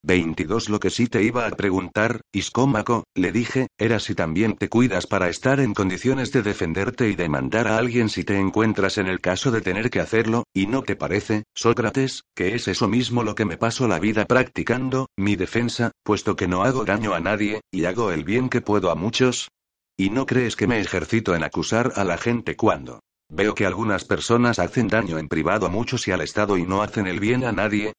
22 0.03 0.69
Lo 0.69 0.79
que 0.79 0.89
sí 0.89 1.07
te 1.07 1.23
iba 1.23 1.47
a 1.47 1.51
preguntar, 1.51 2.21
Iscómaco, 2.31 3.03
le 3.15 3.31
dije, 3.31 3.67
era 3.77 3.99
si 3.99 4.15
también 4.15 4.55
te 4.55 4.69
cuidas 4.69 5.07
para 5.07 5.29
estar 5.29 5.59
en 5.59 5.73
condiciones 5.73 6.31
de 6.31 6.43
defenderte 6.43 7.09
y 7.09 7.15
demandar 7.15 7.67
a 7.67 7.77
alguien 7.77 8.09
si 8.09 8.23
te 8.23 8.37
encuentras 8.37 8.97
en 8.97 9.07
el 9.07 9.19
caso 9.19 9.51
de 9.51 9.61
tener 9.61 9.89
que 9.89 9.99
hacerlo, 9.99 10.43
y 10.53 10.67
no 10.67 10.83
te 10.83 10.95
parece, 10.95 11.43
Sócrates, 11.55 12.23
que 12.35 12.55
es 12.55 12.67
eso 12.67 12.87
mismo 12.87 13.23
lo 13.23 13.35
que 13.35 13.45
me 13.45 13.57
paso 13.57 13.87
la 13.87 13.99
vida 13.99 14.25
practicando, 14.25 15.07
mi 15.17 15.35
defensa, 15.35 15.91
puesto 16.03 16.35
que 16.35 16.47
no 16.47 16.63
hago 16.63 16.85
daño 16.85 17.13
a 17.13 17.19
nadie, 17.19 17.61
y 17.71 17.85
hago 17.85 18.11
el 18.11 18.23
bien 18.23 18.49
que 18.49 18.61
puedo 18.61 18.91
a 18.91 18.95
muchos? 18.95 19.49
¿Y 19.97 20.11
no 20.11 20.25
crees 20.25 20.55
que 20.55 20.67
me 20.67 20.79
ejercito 20.79 21.35
en 21.35 21.43
acusar 21.43 21.93
a 21.95 22.03
la 22.03 22.17
gente 22.17 22.55
cuando 22.55 22.99
veo 23.29 23.55
que 23.55 23.65
algunas 23.65 24.05
personas 24.05 24.59
hacen 24.59 24.87
daño 24.87 25.17
en 25.17 25.27
privado 25.27 25.65
a 25.65 25.69
muchos 25.69 26.07
y 26.07 26.11
al 26.11 26.21
Estado 26.21 26.57
y 26.57 26.63
no 26.63 26.81
hacen 26.81 27.07
el 27.07 27.19
bien 27.19 27.43
a 27.43 27.51
nadie? 27.51 27.93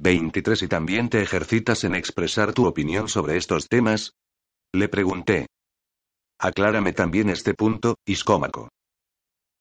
23 0.00 0.62
¿Y 0.62 0.68
también 0.68 1.10
te 1.10 1.20
ejercitas 1.20 1.84
en 1.84 1.94
expresar 1.94 2.54
tu 2.54 2.66
opinión 2.66 3.08
sobre 3.08 3.36
estos 3.36 3.68
temas? 3.68 4.14
Le 4.72 4.88
pregunté. 4.88 5.46
Aclárame 6.40 6.94
también 6.94 7.28
este 7.28 7.52
punto, 7.52 7.96
Iscómaco. 8.06 8.70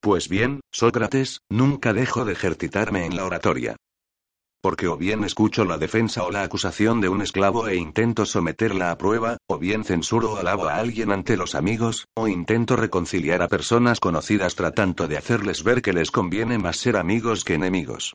Pues 0.02 0.30
bien, 0.30 0.62
Sócrates, 0.72 1.42
nunca 1.50 1.92
dejo 1.92 2.24
de 2.24 2.32
ejercitarme 2.32 3.06
en 3.06 3.18
la 3.18 3.26
oratoria. 3.26 3.76
Porque 4.62 4.88
o 4.88 4.96
bien 4.96 5.26
escucho 5.26 5.66
la 5.66 5.78
defensa 5.78 6.24
o 6.24 6.32
la 6.32 6.44
acusación 6.44 7.02
de 7.02 7.10
un 7.10 7.22
esclavo 7.22 7.68
e 7.68 7.76
intento 7.76 8.26
someterla 8.26 8.92
a 8.92 8.98
prueba, 8.98 9.38
o 9.46 9.58
bien 9.58 9.84
censuro 9.84 10.34
o 10.34 10.38
alabo 10.38 10.70
a 10.70 10.76
alguien 10.76 11.12
ante 11.12 11.36
los 11.36 11.54
amigos, 11.54 12.06
o 12.16 12.30
intento 12.30 12.78
reconciliar 12.78 13.42
a 13.42 13.50
personas 13.50 14.00
conocidas 14.00 14.56
tratando 14.56 15.10
de 15.10 15.18
hacerles 15.18 15.64
ver 15.64 15.82
que 15.82 15.92
les 15.92 16.12
conviene 16.12 16.58
más 16.58 16.78
ser 16.78 16.96
amigos 16.96 17.44
que 17.44 17.56
enemigos. 17.56 18.14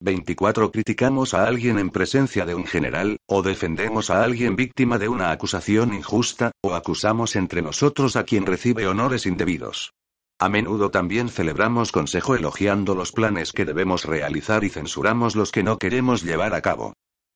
24. 0.00 0.70
Criticamos 0.70 1.34
a 1.34 1.46
alguien 1.46 1.78
en 1.78 1.90
presencia 1.90 2.44
de 2.44 2.54
un 2.54 2.66
general, 2.66 3.18
o 3.26 3.42
defendemos 3.42 4.10
a 4.10 4.22
alguien 4.22 4.56
víctima 4.56 4.98
de 4.98 5.08
una 5.08 5.30
acusación 5.30 5.94
injusta, 5.94 6.52
o 6.62 6.74
acusamos 6.74 7.36
entre 7.36 7.62
nosotros 7.62 8.16
a 8.16 8.24
quien 8.24 8.46
recibe 8.46 8.86
honores 8.86 9.26
indebidos. 9.26 9.92
A 10.38 10.48
menudo 10.48 10.90
también 10.90 11.28
celebramos 11.28 11.92
consejo 11.92 12.34
elogiando 12.34 12.94
los 12.94 13.12
planes 13.12 13.52
que 13.52 13.64
debemos 13.64 14.04
realizar 14.04 14.64
y 14.64 14.68
censuramos 14.68 15.36
los 15.36 15.52
que 15.52 15.62
no 15.62 15.78
queremos 15.78 16.22
llevar 16.22 16.54
a 16.54 16.60
cabo. 16.60 16.94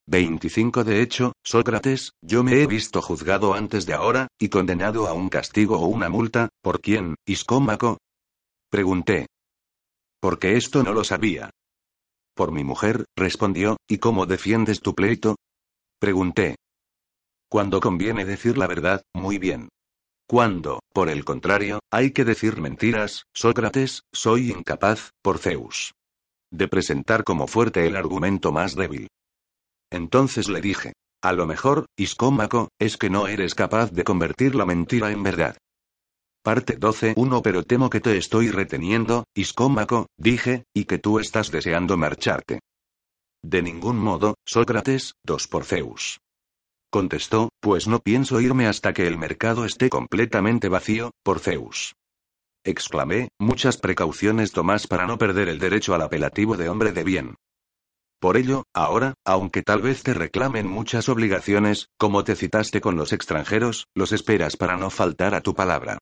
25 0.08 0.84
De 0.84 1.02
hecho, 1.02 1.32
Sócrates, 1.44 2.12
yo 2.22 2.42
me 2.42 2.62
he 2.62 2.66
visto 2.66 3.02
juzgado 3.02 3.54
antes 3.54 3.86
de 3.86 3.94
ahora, 3.94 4.28
y 4.38 4.48
condenado 4.48 5.06
a 5.06 5.12
un 5.12 5.28
castigo 5.28 5.78
o 5.78 5.86
una 5.86 6.08
multa, 6.08 6.48
¿por 6.62 6.80
quién, 6.80 7.14
Iscómaco? 7.26 7.98
Pregunté. 8.70 9.26
Porque 10.20 10.56
esto 10.56 10.82
no 10.82 10.92
lo 10.92 11.04
sabía. 11.04 11.50
Por 12.38 12.52
mi 12.52 12.62
mujer, 12.62 13.04
respondió, 13.16 13.78
¿y 13.88 13.98
cómo 13.98 14.24
defiendes 14.24 14.80
tu 14.80 14.94
pleito? 14.94 15.34
Pregunté. 15.98 16.54
Cuando 17.50 17.80
conviene 17.80 18.24
decir 18.24 18.56
la 18.56 18.68
verdad, 18.68 19.02
muy 19.12 19.38
bien. 19.38 19.68
Cuando, 20.28 20.78
por 20.94 21.08
el 21.08 21.24
contrario, 21.24 21.80
hay 21.90 22.12
que 22.12 22.24
decir 22.24 22.60
mentiras, 22.60 23.24
Sócrates, 23.34 24.02
soy 24.14 24.52
incapaz, 24.52 25.10
por 25.20 25.38
Zeus. 25.38 25.94
De 26.52 26.68
presentar 26.68 27.24
como 27.24 27.48
fuerte 27.48 27.84
el 27.88 27.96
argumento 27.96 28.52
más 28.52 28.76
débil. 28.76 29.08
Entonces 29.90 30.48
le 30.48 30.60
dije. 30.60 30.92
A 31.20 31.32
lo 31.32 31.44
mejor, 31.44 31.86
Iscómaco, 31.96 32.68
es 32.78 32.98
que 32.98 33.10
no 33.10 33.26
eres 33.26 33.56
capaz 33.56 33.90
de 33.90 34.04
convertir 34.04 34.54
la 34.54 34.64
mentira 34.64 35.10
en 35.10 35.24
verdad. 35.24 35.56
Parte 36.42 36.78
12.1 36.78 37.42
Pero 37.42 37.62
temo 37.62 37.90
que 37.90 38.00
te 38.00 38.16
estoy 38.16 38.50
reteniendo, 38.50 39.24
Iscómaco, 39.34 40.06
dije, 40.16 40.64
y 40.74 40.84
que 40.84 40.98
tú 40.98 41.18
estás 41.18 41.50
deseando 41.50 41.96
marcharte. 41.96 42.60
De 43.42 43.62
ningún 43.62 43.98
modo, 43.98 44.34
Sócrates, 44.44 45.14
dos 45.24 45.46
por 45.46 45.64
Zeus. 45.64 46.18
Contestó, 46.90 47.50
pues 47.60 47.86
no 47.86 48.00
pienso 48.00 48.40
irme 48.40 48.66
hasta 48.66 48.92
que 48.92 49.06
el 49.06 49.18
mercado 49.18 49.64
esté 49.64 49.90
completamente 49.90 50.68
vacío, 50.68 51.10
por 51.22 51.38
Zeus. 51.38 51.94
Exclamé, 52.64 53.28
muchas 53.38 53.76
precauciones 53.76 54.52
tomas 54.52 54.86
para 54.86 55.06
no 55.06 55.18
perder 55.18 55.48
el 55.48 55.58
derecho 55.58 55.94
al 55.94 56.02
apelativo 56.02 56.56
de 56.56 56.68
hombre 56.68 56.92
de 56.92 57.04
bien. 57.04 57.34
Por 58.20 58.36
ello, 58.36 58.64
ahora, 58.74 59.14
aunque 59.24 59.62
tal 59.62 59.80
vez 59.80 60.02
te 60.02 60.12
reclamen 60.12 60.66
muchas 60.66 61.08
obligaciones, 61.08 61.88
como 61.98 62.24
te 62.24 62.34
citaste 62.34 62.80
con 62.80 62.96
los 62.96 63.12
extranjeros, 63.12 63.86
los 63.94 64.12
esperas 64.12 64.56
para 64.56 64.76
no 64.76 64.90
faltar 64.90 65.34
a 65.34 65.40
tu 65.40 65.54
palabra. 65.54 65.98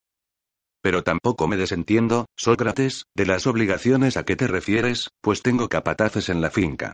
Pero 0.87 1.03
tampoco 1.03 1.49
me 1.49 1.57
desentiendo, 1.57 2.27
Sócrates, 2.37 3.07
de 3.13 3.27
las 3.27 3.49
obligaciones 3.49 4.17
a 4.17 4.25
que 4.25 4.37
te 4.37 4.47
refieres, 4.47 5.09
pues 5.21 5.43
tengo 5.43 5.69
capataces 5.69 6.29
en 6.29 6.41
la 6.41 6.49
finca. 6.49 6.93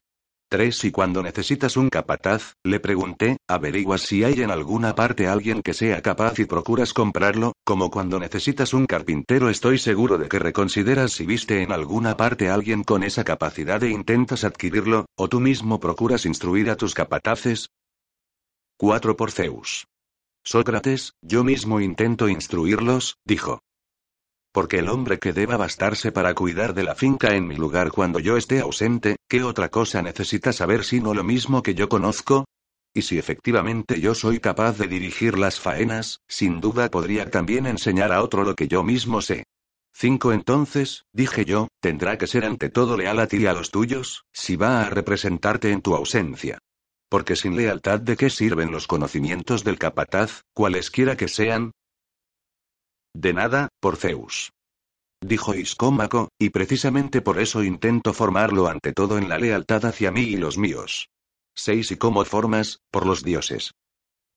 3. 0.48 0.84
Y 0.84 0.90
cuando 0.90 1.22
necesitas 1.22 1.76
un 1.76 1.90
capataz, 1.90 2.54
le 2.64 2.80
pregunté, 2.80 3.36
averiguas 3.46 4.00
si 4.00 4.24
hay 4.24 4.40
en 4.40 4.50
alguna 4.50 4.94
parte 4.94 5.26
alguien 5.26 5.60
que 5.60 5.74
sea 5.74 6.00
capaz 6.00 6.38
y 6.38 6.46
procuras 6.46 6.94
comprarlo, 6.94 7.52
como 7.66 7.90
cuando 7.90 8.18
necesitas 8.18 8.72
un 8.72 8.86
carpintero 8.86 9.50
estoy 9.50 9.76
seguro 9.76 10.16
de 10.16 10.30
que 10.30 10.38
reconsideras 10.38 11.12
si 11.12 11.26
viste 11.26 11.60
en 11.60 11.70
alguna 11.70 12.16
parte 12.16 12.48
alguien 12.48 12.84
con 12.84 13.02
esa 13.02 13.24
capacidad 13.24 13.82
e 13.82 13.90
intentas 13.90 14.44
adquirirlo, 14.44 15.04
o 15.18 15.28
tú 15.28 15.38
mismo 15.38 15.80
procuras 15.80 16.24
instruir 16.24 16.70
a 16.70 16.76
tus 16.76 16.94
capataces. 16.94 17.68
4. 18.78 19.18
Por 19.18 19.32
Zeus. 19.32 19.84
Sócrates, 20.44 21.12
yo 21.20 21.44
mismo 21.44 21.78
intento 21.78 22.30
instruirlos, 22.30 23.18
dijo. 23.26 23.60
Porque 24.52 24.80
el 24.80 24.90
hombre 24.90 25.18
que 25.18 25.32
deba 25.32 25.56
bastarse 25.56 26.12
para 26.12 26.34
cuidar 26.34 26.74
de 26.74 26.84
la 26.84 26.94
finca 26.94 27.34
en 27.34 27.46
mi 27.46 27.56
lugar 27.56 27.90
cuando 27.90 28.18
yo 28.18 28.36
esté 28.36 28.60
ausente, 28.60 29.16
¿qué 29.26 29.42
otra 29.42 29.70
cosa 29.70 30.02
necesita 30.02 30.52
saber 30.52 30.84
sino 30.84 31.14
lo 31.14 31.24
mismo 31.24 31.62
que 31.62 31.74
yo 31.74 31.88
conozco? 31.88 32.44
Y 32.94 33.02
si 33.02 33.18
efectivamente 33.18 33.98
yo 33.98 34.14
soy 34.14 34.40
capaz 34.40 34.76
de 34.76 34.88
dirigir 34.88 35.38
las 35.38 35.58
faenas, 35.58 36.20
sin 36.28 36.60
duda 36.60 36.90
podría 36.90 37.30
también 37.30 37.66
enseñar 37.66 38.12
a 38.12 38.22
otro 38.22 38.44
lo 38.44 38.54
que 38.54 38.68
yo 38.68 38.82
mismo 38.82 39.22
sé. 39.22 39.44
5 39.94 40.32
Entonces, 40.32 41.04
dije 41.12 41.46
yo, 41.46 41.68
tendrá 41.80 42.18
que 42.18 42.26
ser 42.26 42.44
ante 42.44 42.68
todo 42.68 42.98
leal 42.98 43.20
a 43.20 43.26
ti 43.26 43.38
y 43.38 43.46
a 43.46 43.54
los 43.54 43.70
tuyos, 43.70 44.24
si 44.32 44.56
va 44.56 44.82
a 44.82 44.90
representarte 44.90 45.70
en 45.70 45.80
tu 45.80 45.94
ausencia. 45.94 46.58
Porque 47.08 47.36
sin 47.36 47.56
lealtad 47.56 48.00
de 48.00 48.16
qué 48.16 48.28
sirven 48.28 48.70
los 48.70 48.86
conocimientos 48.86 49.64
del 49.64 49.78
capataz, 49.78 50.42
cualesquiera 50.54 51.16
que 51.16 51.28
sean, 51.28 51.72
de 53.14 53.32
nada, 53.32 53.68
por 53.80 53.96
Zeus. 53.96 54.52
Dijo 55.20 55.54
Iscómaco, 55.54 56.30
y 56.38 56.50
precisamente 56.50 57.20
por 57.20 57.38
eso 57.38 57.62
intento 57.62 58.12
formarlo 58.12 58.66
ante 58.66 58.92
todo 58.92 59.18
en 59.18 59.28
la 59.28 59.38
lealtad 59.38 59.84
hacia 59.84 60.10
mí 60.10 60.22
y 60.22 60.36
los 60.36 60.58
míos. 60.58 61.08
Seis 61.54 61.90
y 61.92 61.96
cómo 61.96 62.24
formas, 62.24 62.80
por 62.90 63.06
los 63.06 63.22
dioses. 63.22 63.72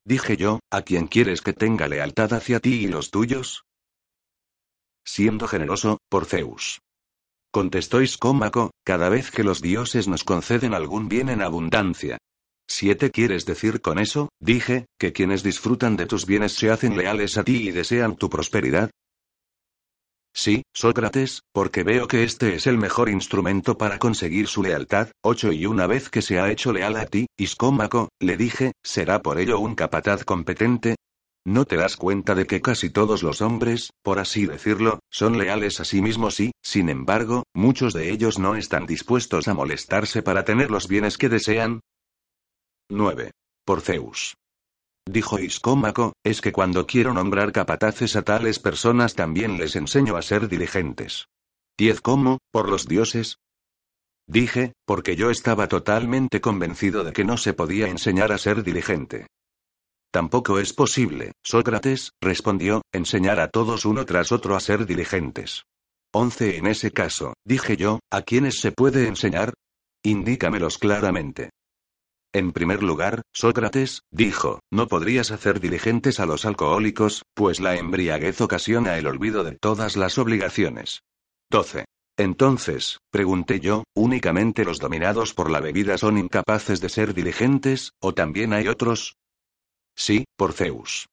Dije 0.05 0.37
yo, 0.37 0.59
¿a 0.69 0.83
quién 0.83 1.07
quieres 1.07 1.41
que 1.41 1.53
tenga 1.53 1.87
lealtad 1.87 2.33
hacia 2.33 2.59
ti 2.59 2.83
y 2.83 2.87
los 2.87 3.09
tuyos? 3.09 3.63
Siendo 5.03 5.47
generoso, 5.47 5.97
por 6.09 6.25
Zeus. 6.25 6.81
Contestó 7.51 8.01
Iscómaco, 8.01 8.71
cada 8.83 9.09
vez 9.09 9.31
que 9.31 9.43
los 9.43 9.61
dioses 9.61 10.07
nos 10.07 10.23
conceden 10.23 10.73
algún 10.73 11.07
bien 11.07 11.29
en 11.29 11.41
abundancia, 11.41 12.19
¿Siete 12.67 13.11
quieres 13.11 13.45
decir 13.45 13.81
con 13.81 13.99
eso? 13.99 14.29
Dije, 14.39 14.85
que 14.99 15.13
quienes 15.13 15.43
disfrutan 15.43 15.95
de 15.95 16.07
tus 16.07 16.25
bienes 16.25 16.53
se 16.53 16.71
hacen 16.71 16.97
leales 16.97 17.37
a 17.37 17.43
ti 17.43 17.67
y 17.67 17.71
desean 17.71 18.15
tu 18.15 18.29
prosperidad. 18.29 18.89
Sí, 20.33 20.63
Sócrates, 20.73 21.43
porque 21.53 21.83
veo 21.83 22.07
que 22.09 22.23
este 22.23 22.55
es 22.55 22.67
el 22.67 22.77
mejor 22.77 23.07
instrumento 23.07 23.77
para 23.77 23.99
conseguir 23.99 24.47
su 24.47 24.63
lealtad. 24.63 25.09
Ocho 25.23 25.53
y 25.53 25.65
una 25.65 25.87
vez 25.87 26.09
que 26.09 26.21
se 26.21 26.39
ha 26.39 26.51
hecho 26.51 26.73
leal 26.73 26.97
a 26.97 27.05
ti, 27.05 27.27
Iscómaco, 27.37 28.09
le 28.19 28.35
dije, 28.35 28.73
¿será 28.83 29.21
por 29.21 29.39
ello 29.39 29.59
un 29.59 29.75
capataz 29.75 30.25
competente? 30.25 30.95
¿No 31.47 31.63
te 31.63 31.77
das 31.77 31.95
cuenta 31.95 32.35
de 32.35 32.47
que 32.47 32.59
casi 32.59 32.89
todos 32.89 33.23
los 33.23 33.41
hombres, 33.41 33.91
por 34.03 34.19
así 34.19 34.45
decirlo, 34.45 34.99
son 35.09 35.37
leales 35.37 35.79
a 35.79 35.85
sí 35.85 36.01
mismos 36.01 36.39
y, 36.39 36.51
sin 36.61 36.89
embargo, 36.89 37.43
muchos 37.53 37.93
de 37.93 38.11
ellos 38.11 38.39
no 38.39 38.55
están 38.55 38.87
dispuestos 38.87 39.47
a 39.47 39.53
molestarse 39.53 40.21
para 40.21 40.43
tener 40.43 40.69
los 40.69 40.87
bienes 40.87 41.17
que 41.17 41.29
desean? 41.29 41.81
9. 42.89 43.31
Por 43.65 43.81
Zeus. 43.81 44.35
Dijo 45.07 45.39
Iscómaco, 45.39 46.13
es 46.23 46.39
que 46.39 46.51
cuando 46.51 46.85
quiero 46.85 47.13
nombrar 47.13 47.51
capataces 47.51 48.15
a 48.15 48.21
tales 48.21 48.59
personas 48.59 49.15
también 49.15 49.57
les 49.57 49.75
enseño 49.75 50.17
a 50.17 50.21
ser 50.21 50.47
diligentes. 50.47 51.27
10. 51.79 52.01
¿Cómo? 52.01 52.39
¿Por 52.51 52.69
los 52.69 52.87
dioses? 52.87 53.37
Dije, 54.27 54.73
porque 54.85 55.15
yo 55.15 55.31
estaba 55.31 55.67
totalmente 55.67 56.41
convencido 56.41 57.03
de 57.03 57.13
que 57.13 57.25
no 57.25 57.37
se 57.37 57.53
podía 57.53 57.87
enseñar 57.87 58.31
a 58.31 58.37
ser 58.37 58.63
diligente. 58.63 59.27
Tampoco 60.11 60.59
es 60.59 60.71
posible, 60.73 61.33
Sócrates, 61.43 62.11
respondió, 62.21 62.81
enseñar 62.93 63.39
a 63.39 63.49
todos 63.49 63.85
uno 63.85 64.05
tras 64.05 64.31
otro 64.31 64.55
a 64.55 64.59
ser 64.59 64.85
diligentes. 64.85 65.63
11 66.13 66.57
En 66.57 66.67
ese 66.67 66.91
caso, 66.91 67.33
dije 67.43 67.77
yo, 67.77 67.99
¿a 68.11 68.21
quiénes 68.21 68.59
se 68.59 68.71
puede 68.71 69.07
enseñar? 69.07 69.53
Indícamelos 70.03 70.77
claramente. 70.77 71.49
En 72.35 72.51
primer 72.51 72.83
lugar, 72.83 73.21
Sócrates, 73.31 74.01
dijo, 74.11 74.59
no 74.69 74.89
podrías 74.89 75.31
hacer 75.31 75.61
diligentes 75.61 76.19
a 76.19 76.25
los 76.25 76.43
alcohólicos, 76.43 77.23
pues 77.33 77.61
la 77.61 77.77
embriaguez 77.77 78.41
ocasiona 78.41 78.97
el 78.97 79.07
olvido 79.07 79.45
de 79.45 79.53
todas 79.53 79.95
las 79.95 80.17
obligaciones. 80.17 80.99
12. 81.49 81.85
Entonces, 82.17 82.99
pregunté 83.09 83.61
yo, 83.61 83.85
¿únicamente 83.95 84.65
los 84.65 84.79
dominados 84.79 85.33
por 85.33 85.49
la 85.49 85.61
bebida 85.61 85.97
son 85.97 86.17
incapaces 86.17 86.81
de 86.81 86.89
ser 86.89 87.13
diligentes, 87.13 87.93
o 88.01 88.13
también 88.13 88.51
hay 88.51 88.67
otros? 88.67 89.15
Sí, 89.95 90.25
por 90.35 90.51
Zeus. 90.51 91.07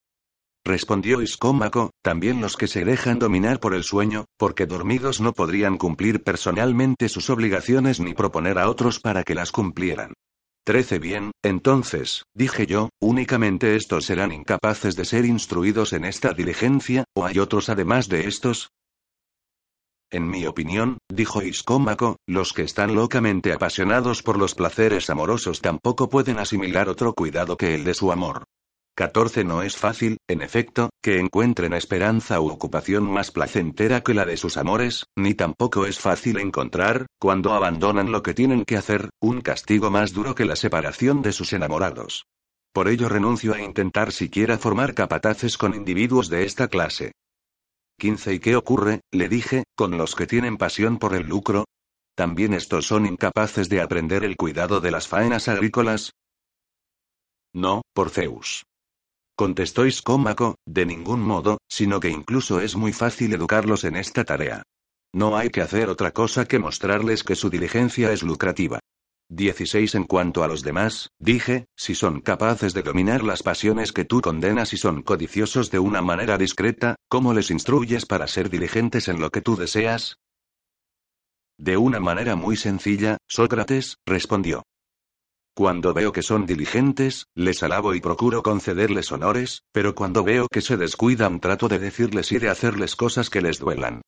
Respondió 0.65 1.23
Iscómaco, 1.23 1.93
también 2.03 2.41
los 2.41 2.57
que 2.57 2.67
se 2.67 2.85
dejan 2.85 3.21
dominar 3.21 3.61
por 3.61 3.75
el 3.75 3.85
sueño, 3.85 4.25
porque 4.37 4.67
dormidos 4.67 5.21
no 5.21 5.33
podrían 5.35 5.79
cumplir 5.79 6.25
personalmente 6.25 7.09
sus 7.09 7.31
obligaciones 7.31 8.01
ni 8.01 8.13
proponer 8.13 8.59
a 8.59 8.69
otros 8.69 8.99
para 8.99 9.23
que 9.23 9.37
las 9.37 9.53
cumplieran. 9.53 10.15
Trece 10.65 10.99
bien, 11.01 11.33
entonces, 11.43 12.23
dije 12.35 12.67
yo, 12.67 12.89
únicamente 13.01 13.75
estos 13.75 14.05
serán 14.05 14.31
incapaces 14.31 14.95
de 14.95 15.05
ser 15.05 15.25
instruidos 15.25 15.93
en 15.93 16.05
esta 16.05 16.33
diligencia, 16.33 17.05
o 17.15 17.27
hay 17.27 17.41
otros 17.41 17.69
además 17.69 18.09
de 18.09 18.29
estos, 18.29 18.69
en 20.13 20.29
mi 20.29 20.45
opinión, 20.45 20.99
dijo 21.11 21.41
Iscómaco, 21.41 22.17
los 22.29 22.53
que 22.53 22.65
están 22.65 22.95
locamente 22.95 23.51
apasionados 23.55 24.23
por 24.23 24.37
los 24.37 24.55
placeres 24.55 25.09
amorosos 25.09 25.63
tampoco 25.63 26.11
pueden 26.11 26.39
asimilar 26.39 26.91
otro 26.91 27.15
cuidado 27.15 27.57
que 27.57 27.75
el 27.75 27.85
de 27.85 27.95
su 27.95 28.13
amor. 28.13 28.45
14 28.95 29.45
No 29.45 29.63
es 29.63 29.79
fácil, 29.79 30.19
en 30.29 30.43
efecto, 30.43 30.91
que 31.03 31.19
encuentren 31.19 31.73
esperanza 31.73 32.41
u 32.41 32.49
ocupación 32.51 33.11
más 33.11 33.31
placentera 33.31 34.03
que 34.03 34.13
la 34.13 34.27
de 34.27 34.37
sus 34.37 34.59
amores, 34.59 35.07
ni 35.17 35.33
tampoco 35.33 35.87
es 35.87 35.99
fácil 35.99 36.39
encontrar, 36.39 37.07
cuando 37.19 37.55
abandonan 37.55 38.13
lo 38.13 38.23
que 38.23 38.35
tienen 38.35 38.67
que 38.67 38.77
hacer, 38.77 39.09
un 39.19 39.41
castigo 39.41 39.91
más 39.91 40.13
duro 40.13 40.35
que 40.35 40.45
la 40.45 40.57
separación 40.57 41.23
de 41.23 41.33
sus 41.33 41.55
enamorados. 41.55 42.27
Por 42.75 42.89
ello 42.89 43.09
renuncio 43.09 43.55
a 43.55 43.63
intentar 43.63 44.13
siquiera 44.13 44.59
formar 44.59 44.93
capataces 44.93 45.57
con 45.57 45.75
individuos 45.75 46.29
de 46.29 46.45
esta 46.45 46.69
clase. 46.69 47.13
15 47.99 48.35
¿Y 48.35 48.41
qué 48.41 48.57
ocurre? 48.57 49.01
le 49.11 49.29
dije, 49.31 49.65
con 49.75 49.97
los 49.97 50.15
que 50.15 50.27
tienen 50.27 50.59
pasión 50.59 50.99
por 50.99 51.15
el 51.15 51.27
lucro. 51.27 51.65
¿También 52.15 52.53
estos 52.53 52.89
son 52.89 53.07
incapaces 53.07 53.71
de 53.71 53.81
aprender 53.81 54.23
el 54.23 54.37
cuidado 54.37 54.81
de 54.81 54.91
las 54.91 55.09
faenas 55.09 55.49
agrícolas? 55.49 56.13
No, 57.55 57.81
por 57.95 58.11
Zeus. 58.11 58.65
Contestó 59.43 59.87
Iscómaco, 59.87 60.55
de 60.67 60.87
ningún 60.87 61.21
modo, 61.21 61.59
sino 61.69 61.99
que 61.99 62.09
incluso 62.09 62.61
es 62.61 62.77
muy 62.77 62.93
fácil 62.93 63.35
educarlos 63.35 63.83
en 63.83 63.97
esta 63.97 64.23
tarea. 64.23 64.63
No 65.13 65.37
hay 65.37 65.51
que 65.51 65.61
hacer 65.61 65.89
otra 65.89 66.13
cosa 66.13 66.47
que 66.47 66.61
mostrarles 66.61 67.25
que 67.25 67.35
su 67.35 67.51
diligencia 67.51 68.13
es 68.13 68.23
lucrativa. 68.23 68.79
16 69.31 69.97
En 69.97 70.05
cuanto 70.05 70.45
a 70.45 70.47
los 70.47 70.63
demás, 70.63 71.11
dije, 71.19 71.67
si 71.75 71.97
son 71.97 72.21
capaces 72.21 72.73
de 72.73 72.85
dominar 72.85 73.25
las 73.25 73.43
pasiones 73.43 73.91
que 73.91 74.05
tú 74.05 74.21
condenas 74.21 74.73
y 74.75 74.77
son 74.77 75.03
codiciosos 75.03 75.73
de 75.73 75.81
una 75.81 76.03
manera 76.03 76.39
discreta, 76.39 76.95
¿cómo 77.09 77.35
les 77.35 77.51
instruyes 77.51 78.07
para 78.07 78.29
ser 78.29 78.49
diligentes 78.49 79.09
en 79.09 79.19
lo 79.19 79.31
que 79.31 79.41
tú 79.41 79.57
deseas? 79.57 80.19
De 81.59 81.77
una 81.77 81.99
manera 81.99 82.37
muy 82.37 82.55
sencilla, 82.55 83.17
Sócrates, 83.27 83.97
respondió. 84.07 84.63
Cuando 85.55 85.93
veo 85.93 86.13
que 86.13 86.23
son 86.23 86.47
diligentes, 86.47 87.27
les 87.35 87.63
alabo 87.63 87.95
y 87.95 88.01
procuro 88.01 88.43
concederles 88.43 89.13
honores, 89.13 89.65
pero 89.71 89.95
cuando 89.95 90.25
veo 90.25 90.49
que 90.49 90.63
se 90.63 90.79
descuidan 90.79 91.41
trato 91.41 91.69
de 91.69 91.79
decirles 91.79 92.33
y 92.33 92.39
de 92.39 92.49
hacerles 92.49 92.97
cosas 92.97 93.29
que 93.29 93.43
les 93.43 93.59
duelan. 93.59 94.01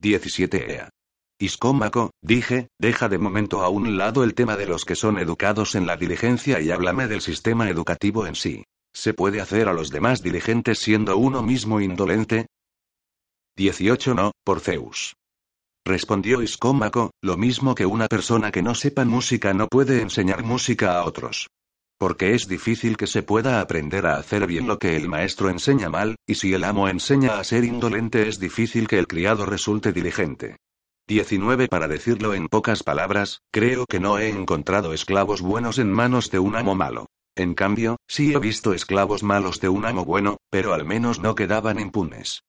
17 0.00 0.74
Ea. 0.74 0.90
Iscómaco, 1.38 2.10
dije, 2.20 2.68
deja 2.78 3.08
de 3.08 3.16
momento 3.16 3.62
a 3.62 3.70
un 3.70 3.96
lado 3.96 4.24
el 4.24 4.34
tema 4.34 4.58
de 4.58 4.66
los 4.66 4.84
que 4.84 4.94
son 4.94 5.18
educados 5.18 5.74
en 5.74 5.86
la 5.86 5.96
diligencia 5.96 6.60
y 6.60 6.70
háblame 6.70 7.08
del 7.08 7.22
sistema 7.22 7.70
educativo 7.70 8.26
en 8.26 8.34
sí. 8.34 8.64
¿Se 8.92 9.14
puede 9.14 9.40
hacer 9.40 9.68
a 9.68 9.72
los 9.72 9.88
demás 9.88 10.22
diligentes 10.22 10.80
siendo 10.80 11.16
uno 11.16 11.42
mismo 11.42 11.80
indolente? 11.80 12.46
18 13.56 14.14
No, 14.14 14.32
por 14.44 14.60
Zeus. 14.60 15.14
Respondió 15.84 16.42
Iscómaco, 16.42 17.10
lo 17.22 17.36
mismo 17.36 17.74
que 17.74 17.86
una 17.86 18.06
persona 18.06 18.52
que 18.52 18.62
no 18.62 18.74
sepa 18.74 19.04
música 19.04 19.54
no 19.54 19.66
puede 19.66 20.02
enseñar 20.02 20.44
música 20.44 20.98
a 20.98 21.04
otros. 21.04 21.48
Porque 21.98 22.34
es 22.34 22.48
difícil 22.48 22.96
que 22.96 23.06
se 23.06 23.22
pueda 23.22 23.60
aprender 23.60 24.06
a 24.06 24.16
hacer 24.16 24.46
bien 24.46 24.66
lo 24.66 24.78
que 24.78 24.96
el 24.96 25.08
maestro 25.08 25.48
enseña 25.48 25.88
mal, 25.88 26.16
y 26.26 26.34
si 26.34 26.52
el 26.52 26.64
amo 26.64 26.88
enseña 26.88 27.38
a 27.38 27.44
ser 27.44 27.64
indolente 27.64 28.28
es 28.28 28.38
difícil 28.38 28.88
que 28.88 28.98
el 28.98 29.06
criado 29.06 29.46
resulte 29.46 29.92
diligente. 29.92 30.56
19 31.08 31.68
Para 31.68 31.88
decirlo 31.88 32.34
en 32.34 32.48
pocas 32.48 32.82
palabras, 32.82 33.40
creo 33.50 33.86
que 33.86 34.00
no 34.00 34.18
he 34.18 34.28
encontrado 34.28 34.92
esclavos 34.92 35.40
buenos 35.40 35.78
en 35.78 35.90
manos 35.90 36.30
de 36.30 36.38
un 36.38 36.56
amo 36.56 36.74
malo. 36.74 37.06
En 37.36 37.54
cambio, 37.54 37.96
sí 38.06 38.34
he 38.34 38.38
visto 38.38 38.74
esclavos 38.74 39.22
malos 39.22 39.60
de 39.60 39.70
un 39.70 39.86
amo 39.86 40.04
bueno, 40.04 40.36
pero 40.50 40.74
al 40.74 40.84
menos 40.84 41.20
no 41.20 41.34
quedaban 41.34 41.80
impunes. 41.80 42.42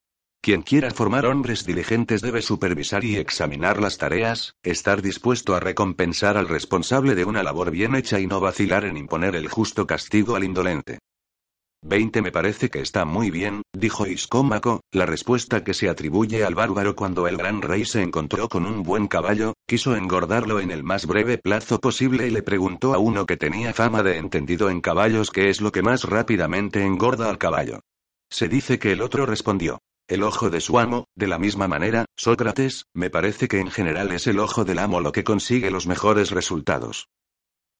Quien 0.44 0.64
quiera 0.64 0.90
formar 0.90 1.28
hombres 1.28 1.68
diligentes 1.68 2.20
debe 2.22 2.42
supervisar 2.42 3.04
y 3.04 3.16
examinar 3.16 3.80
las 3.80 4.00
tareas, 4.00 4.56
estar 4.64 5.04
dispuesto 5.04 5.54
a 5.54 5.60
recompensar 5.60 6.36
al 6.36 6.48
responsable 6.48 7.14
de 7.14 7.26
una 7.26 7.44
labor 7.44 7.70
bien 7.70 7.94
hecha 7.94 8.20
y 8.20 8.26
no 8.26 8.40
vacilar 8.40 8.86
en 8.86 8.98
imponer 8.98 9.36
el 9.36 9.48
justo 9.50 9.86
castigo 9.86 10.36
al 10.36 10.44
indolente. 10.44 10.98
20 11.84 12.24
Me 12.24 12.32
parece 12.32 12.72
que 12.72 12.80
está 12.80 13.06
muy 13.06 13.30
bien, 13.30 13.62
dijo 13.72 14.08
Iscómaco, 14.08 14.82
la 14.92 15.06
respuesta 15.06 15.64
que 15.64 15.76
se 15.76 15.90
atribuye 15.90 16.44
al 16.44 16.56
bárbaro 16.56 16.96
cuando 16.96 17.28
el 17.28 17.38
gran 17.38 17.62
rey 17.62 17.86
se 17.86 18.02
encontró 18.02 18.50
con 18.50 18.66
un 18.66 18.82
buen 18.82 19.08
caballo, 19.08 19.54
quiso 19.68 19.96
engordarlo 19.96 20.60
en 20.60 20.72
el 20.72 20.84
más 20.84 21.06
breve 21.06 21.38
plazo 21.38 21.80
posible 21.80 22.26
y 22.26 22.32
le 22.32 22.42
preguntó 22.42 22.96
a 22.96 22.98
uno 22.98 23.28
que 23.28 23.38
tenía 23.38 23.74
fama 23.76 24.02
de 24.02 24.18
entendido 24.18 24.72
en 24.72 24.82
caballos 24.82 25.30
qué 25.30 25.52
es 25.52 25.62
lo 25.62 25.72
que 25.72 25.84
más 25.84 26.04
rápidamente 26.04 26.84
engorda 26.84 27.30
al 27.30 27.38
caballo. 27.38 27.82
Se 28.32 28.48
dice 28.48 28.80
que 28.80 28.92
el 28.94 29.04
otro 29.04 29.28
respondió. 29.28 29.80
El 30.12 30.24
ojo 30.24 30.50
de 30.50 30.60
su 30.60 30.78
amo, 30.78 31.06
de 31.16 31.26
la 31.26 31.40
misma 31.40 31.70
manera, 31.70 32.04
Sócrates, 32.18 32.84
me 32.94 33.10
parece 33.10 33.48
que 33.48 33.62
en 33.62 33.72
general 33.72 34.12
es 34.12 34.28
el 34.28 34.40
ojo 34.40 34.66
del 34.66 34.80
amo 34.80 35.00
lo 35.00 35.14
que 35.14 35.24
consigue 35.24 35.72
los 35.72 35.88
mejores 35.88 36.32
resultados. 36.32 37.08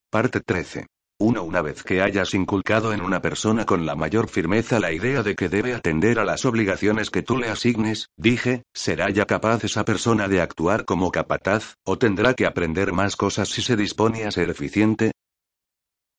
Parte 0.10 0.40
13. 0.40 0.88
Uno 1.20 1.44
una 1.44 1.62
vez 1.62 1.84
que 1.84 2.02
hayas 2.02 2.34
inculcado 2.34 2.94
en 2.94 3.02
una 3.02 3.22
persona 3.22 3.66
con 3.66 3.86
la 3.86 3.98
mayor 3.98 4.30
firmeza 4.30 4.80
la 4.80 4.94
idea 4.94 5.24
de 5.24 5.36
que 5.36 5.50
debe 5.50 5.74
atender 5.74 6.20
a 6.20 6.24
las 6.24 6.46
obligaciones 6.46 7.10
que 7.10 7.22
tú 7.22 7.38
le 7.38 7.50
asignes, 7.50 8.08
dije, 8.16 8.64
¿será 8.74 9.10
ya 9.10 9.26
capaz 9.26 9.66
esa 9.66 9.84
persona 9.84 10.30
de 10.30 10.40
actuar 10.40 10.86
como 10.86 11.12
capataz, 11.12 11.76
o 11.84 11.98
tendrá 11.98 12.34
que 12.34 12.46
aprender 12.46 12.94
más 12.94 13.18
cosas 13.18 13.50
si 13.50 13.62
se 13.62 13.76
dispone 13.76 14.24
a 14.24 14.32
ser 14.32 14.50
eficiente? 14.50 15.12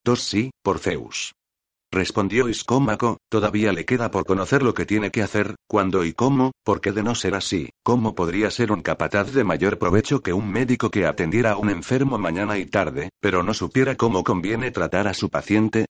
Dos 0.05 0.20
sí, 0.20 0.51
por 0.62 0.79
Zeus. 0.79 1.33
Respondió 1.94 2.48
Iscómaco, 2.48 3.18
todavía 3.28 3.70
le 3.74 3.85
queda 3.85 4.11
por 4.11 4.24
conocer 4.24 4.62
lo 4.62 4.72
que 4.72 4.87
tiene 4.87 5.11
que 5.11 5.22
hacer, 5.22 5.57
cuándo 5.68 6.07
y 6.07 6.14
cómo, 6.14 6.52
porque 6.64 6.90
de 6.90 7.02
no 7.02 7.14
ser 7.14 7.35
así, 7.35 7.68
¿cómo 7.83 8.14
podría 8.14 8.50
ser 8.50 8.72
un 8.72 8.81
capataz 8.81 9.35
de 9.35 9.44
mayor 9.44 9.78
provecho 9.78 10.22
que 10.22 10.33
un 10.33 10.50
médico 10.50 10.90
que 10.90 11.05
atendiera 11.05 11.52
a 11.52 11.59
un 11.59 11.68
enfermo 11.68 12.16
mañana 12.16 12.57
y 12.57 12.64
tarde, 12.64 13.11
pero 13.20 13.42
no 13.42 13.52
supiera 13.52 13.94
cómo 13.96 14.24
conviene 14.24 14.70
tratar 14.70 15.07
a 15.07 15.12
su 15.12 15.28
paciente? 15.28 15.85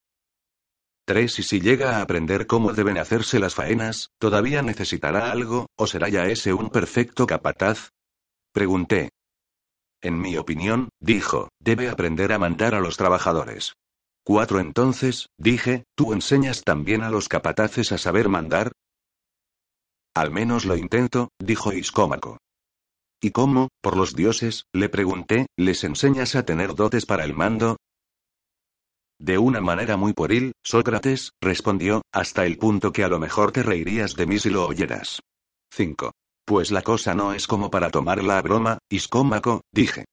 3. 1.07 1.39
Y 1.39 1.43
si 1.45 1.61
llega 1.61 1.99
a 1.99 2.03
aprender 2.03 2.49
cómo 2.49 2.73
deben 2.73 2.99
hacerse 2.99 3.39
las 3.39 3.55
faenas, 3.55 4.09
¿todavía 4.19 4.61
necesitará 4.61 5.31
algo, 5.31 5.67
o 5.77 5.87
será 5.87 6.09
ya 6.09 6.27
ese 6.27 6.53
un 6.53 6.71
perfecto 6.71 7.29
capataz? 7.29 7.91
Pregunté. 8.53 9.11
En 10.01 10.21
mi 10.21 10.37
opinión, 10.37 10.89
dijo, 10.99 11.49
debe 11.61 11.89
aprender 11.89 12.33
a 12.33 12.41
mandar 12.41 12.75
a 12.75 12.81
los 12.81 12.97
trabajadores. 12.97 13.75
Cuatro 14.25 14.61
entonces, 14.61 15.29
dije, 15.37 15.85
¿tú 15.97 16.13
enseñas 16.13 16.63
también 16.63 17.03
a 17.03 17.11
los 17.11 17.29
capataces 17.29 17.91
a 17.91 17.99
saber 17.99 18.29
mandar? 18.29 18.71
Al 20.15 20.31
menos 20.31 20.65
lo 20.65 20.77
intento, 20.77 21.31
dijo 21.41 21.73
Iscómaco. 21.73 22.39
¿Y 23.21 23.31
cómo, 23.31 23.69
por 23.81 23.97
los 23.97 24.15
dioses? 24.15 24.65
le 24.73 24.89
pregunté, 24.89 25.47
¿les 25.57 25.83
enseñas 25.85 26.37
a 26.37 26.45
tener 26.45 26.75
dotes 26.75 27.07
para 27.07 27.25
el 27.25 27.35
mando? 27.35 27.79
De 29.19 29.39
una 29.39 29.61
manera 29.61 29.97
muy 29.97 30.13
pueril, 30.13 30.53
Sócrates, 30.65 31.31
respondió, 31.41 32.03
hasta 32.13 32.45
el 32.45 32.59
punto 32.59 32.93
que 32.93 33.05
a 33.05 33.09
lo 33.09 33.19
mejor 33.19 33.53
te 33.53 33.63
reirías 33.63 34.15
de 34.15 34.27
mí 34.27 34.39
si 34.39 34.51
lo 34.51 34.67
oyeras. 34.67 35.21
5. 35.73 36.13
Pues 36.45 36.71
la 36.71 36.83
cosa 36.83 37.15
no 37.15 37.33
es 37.33 37.47
como 37.47 37.71
para 37.71 37.91
tomarla 37.91 38.39
a 38.39 38.43
broma, 38.43 38.79
Iscómaco, 38.89 39.63
dije. 39.73 40.05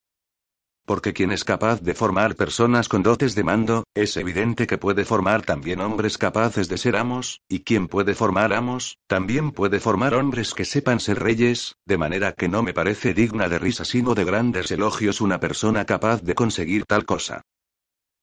Porque 0.89 1.13
quien 1.13 1.31
es 1.31 1.43
capaz 1.43 1.81
de 1.81 1.93
formar 1.93 2.35
personas 2.35 2.89
con 2.89 3.03
dotes 3.03 3.35
de 3.35 3.43
mando, 3.43 3.83
es 3.93 4.17
evidente 4.17 4.65
que 4.65 4.79
puede 4.79 5.05
formar 5.05 5.43
también 5.43 5.81
hombres 5.81 6.17
capaces 6.17 6.67
de 6.67 6.79
ser 6.79 6.95
amos, 6.95 7.41
y 7.47 7.59
quien 7.59 7.87
puede 7.87 8.15
formar 8.15 8.53
amos, 8.53 8.97
también 9.05 9.51
puede 9.51 9.79
formar 9.79 10.15
hombres 10.15 10.55
que 10.55 10.65
sepan 10.65 10.99
ser 10.99 11.19
reyes, 11.19 11.75
de 11.85 11.99
manera 11.99 12.31
que 12.31 12.47
no 12.47 12.63
me 12.63 12.73
parece 12.73 13.13
digna 13.13 13.47
de 13.47 13.59
risa 13.59 13.85
sino 13.85 14.15
de 14.15 14.23
grandes 14.23 14.71
elogios 14.71 15.21
una 15.21 15.39
persona 15.39 15.85
capaz 15.85 16.23
de 16.23 16.33
conseguir 16.33 16.85
tal 16.85 17.05
cosa. 17.05 17.43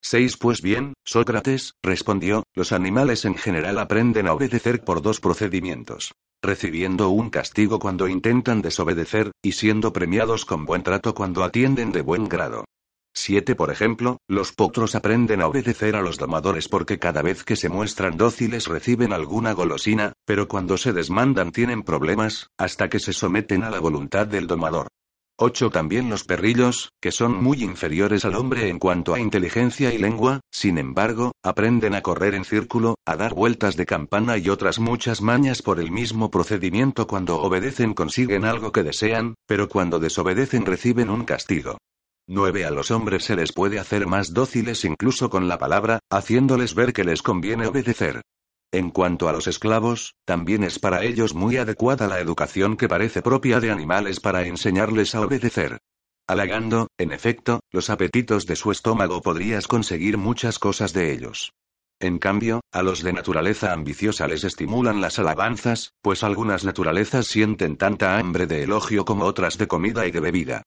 6 0.02 0.36
Pues 0.36 0.60
bien, 0.60 0.94
Sócrates, 1.04 1.74
respondió, 1.84 2.42
los 2.52 2.72
animales 2.72 3.24
en 3.26 3.36
general 3.36 3.78
aprenden 3.78 4.26
a 4.26 4.32
obedecer 4.32 4.82
por 4.82 5.02
dos 5.02 5.20
procedimientos 5.20 6.16
recibiendo 6.42 7.10
un 7.10 7.30
castigo 7.30 7.78
cuando 7.78 8.08
intentan 8.08 8.62
desobedecer, 8.62 9.32
y 9.42 9.52
siendo 9.52 9.92
premiados 9.92 10.44
con 10.44 10.64
buen 10.64 10.82
trato 10.82 11.14
cuando 11.14 11.44
atienden 11.44 11.92
de 11.92 12.02
buen 12.02 12.28
grado. 12.28 12.64
7. 13.14 13.54
Por 13.54 13.70
ejemplo, 13.70 14.18
los 14.28 14.52
potros 14.52 14.94
aprenden 14.94 15.40
a 15.40 15.46
obedecer 15.46 15.96
a 15.96 16.02
los 16.02 16.18
domadores 16.18 16.68
porque 16.68 16.98
cada 16.98 17.22
vez 17.22 17.44
que 17.44 17.56
se 17.56 17.70
muestran 17.70 18.18
dóciles 18.18 18.66
reciben 18.66 19.14
alguna 19.14 19.52
golosina, 19.52 20.12
pero 20.26 20.48
cuando 20.48 20.76
se 20.76 20.92
desmandan 20.92 21.50
tienen 21.50 21.82
problemas, 21.82 22.50
hasta 22.58 22.90
que 22.90 23.00
se 23.00 23.14
someten 23.14 23.64
a 23.64 23.70
la 23.70 23.80
voluntad 23.80 24.26
del 24.26 24.46
domador. 24.46 24.88
8. 25.38 25.70
También 25.70 26.08
los 26.08 26.24
perrillos, 26.24 26.92
que 27.00 27.12
son 27.12 27.42
muy 27.42 27.62
inferiores 27.62 28.24
al 28.24 28.36
hombre 28.36 28.68
en 28.68 28.78
cuanto 28.78 29.12
a 29.12 29.20
inteligencia 29.20 29.92
y 29.92 29.98
lengua, 29.98 30.40
sin 30.50 30.78
embargo, 30.78 31.32
aprenden 31.42 31.94
a 31.94 32.00
correr 32.00 32.34
en 32.34 32.44
círculo, 32.44 32.94
a 33.04 33.16
dar 33.16 33.34
vueltas 33.34 33.76
de 33.76 33.84
campana 33.84 34.38
y 34.38 34.48
otras 34.48 34.78
muchas 34.78 35.20
mañas 35.20 35.60
por 35.60 35.78
el 35.78 35.90
mismo 35.90 36.30
procedimiento 36.30 37.06
cuando 37.06 37.40
obedecen 37.40 37.92
consiguen 37.92 38.46
algo 38.46 38.72
que 38.72 38.82
desean, 38.82 39.34
pero 39.46 39.68
cuando 39.68 39.98
desobedecen 39.98 40.64
reciben 40.64 41.10
un 41.10 41.24
castigo. 41.24 41.76
9. 42.28 42.64
A 42.64 42.70
los 42.70 42.90
hombres 42.90 43.24
se 43.24 43.36
les 43.36 43.52
puede 43.52 43.78
hacer 43.78 44.06
más 44.06 44.32
dóciles 44.32 44.84
incluso 44.84 45.28
con 45.28 45.48
la 45.48 45.58
palabra, 45.58 46.00
haciéndoles 46.10 46.74
ver 46.74 46.92
que 46.92 47.04
les 47.04 47.22
conviene 47.22 47.66
obedecer. 47.66 48.22
En 48.76 48.90
cuanto 48.90 49.30
a 49.30 49.32
los 49.32 49.46
esclavos, 49.46 50.16
también 50.26 50.62
es 50.62 50.78
para 50.78 51.02
ellos 51.02 51.32
muy 51.32 51.56
adecuada 51.56 52.08
la 52.08 52.20
educación 52.20 52.76
que 52.76 52.90
parece 52.90 53.22
propia 53.22 53.58
de 53.58 53.70
animales 53.70 54.20
para 54.20 54.46
enseñarles 54.46 55.14
a 55.14 55.22
obedecer. 55.22 55.78
Halagando, 56.26 56.88
en 56.98 57.10
efecto, 57.10 57.60
los 57.70 57.88
apetitos 57.88 58.44
de 58.44 58.54
su 58.54 58.70
estómago 58.70 59.22
podrías 59.22 59.66
conseguir 59.66 60.18
muchas 60.18 60.58
cosas 60.58 60.92
de 60.92 61.10
ellos. 61.10 61.54
En 62.00 62.18
cambio, 62.18 62.60
a 62.70 62.82
los 62.82 63.02
de 63.02 63.14
naturaleza 63.14 63.72
ambiciosa 63.72 64.28
les 64.28 64.44
estimulan 64.44 65.00
las 65.00 65.18
alabanzas, 65.18 65.94
pues 66.02 66.22
algunas 66.22 66.64
naturalezas 66.64 67.28
sienten 67.28 67.78
tanta 67.78 68.18
hambre 68.18 68.46
de 68.46 68.64
elogio 68.64 69.06
como 69.06 69.24
otras 69.24 69.56
de 69.56 69.68
comida 69.68 70.06
y 70.06 70.10
de 70.10 70.20
bebida. 70.20 70.62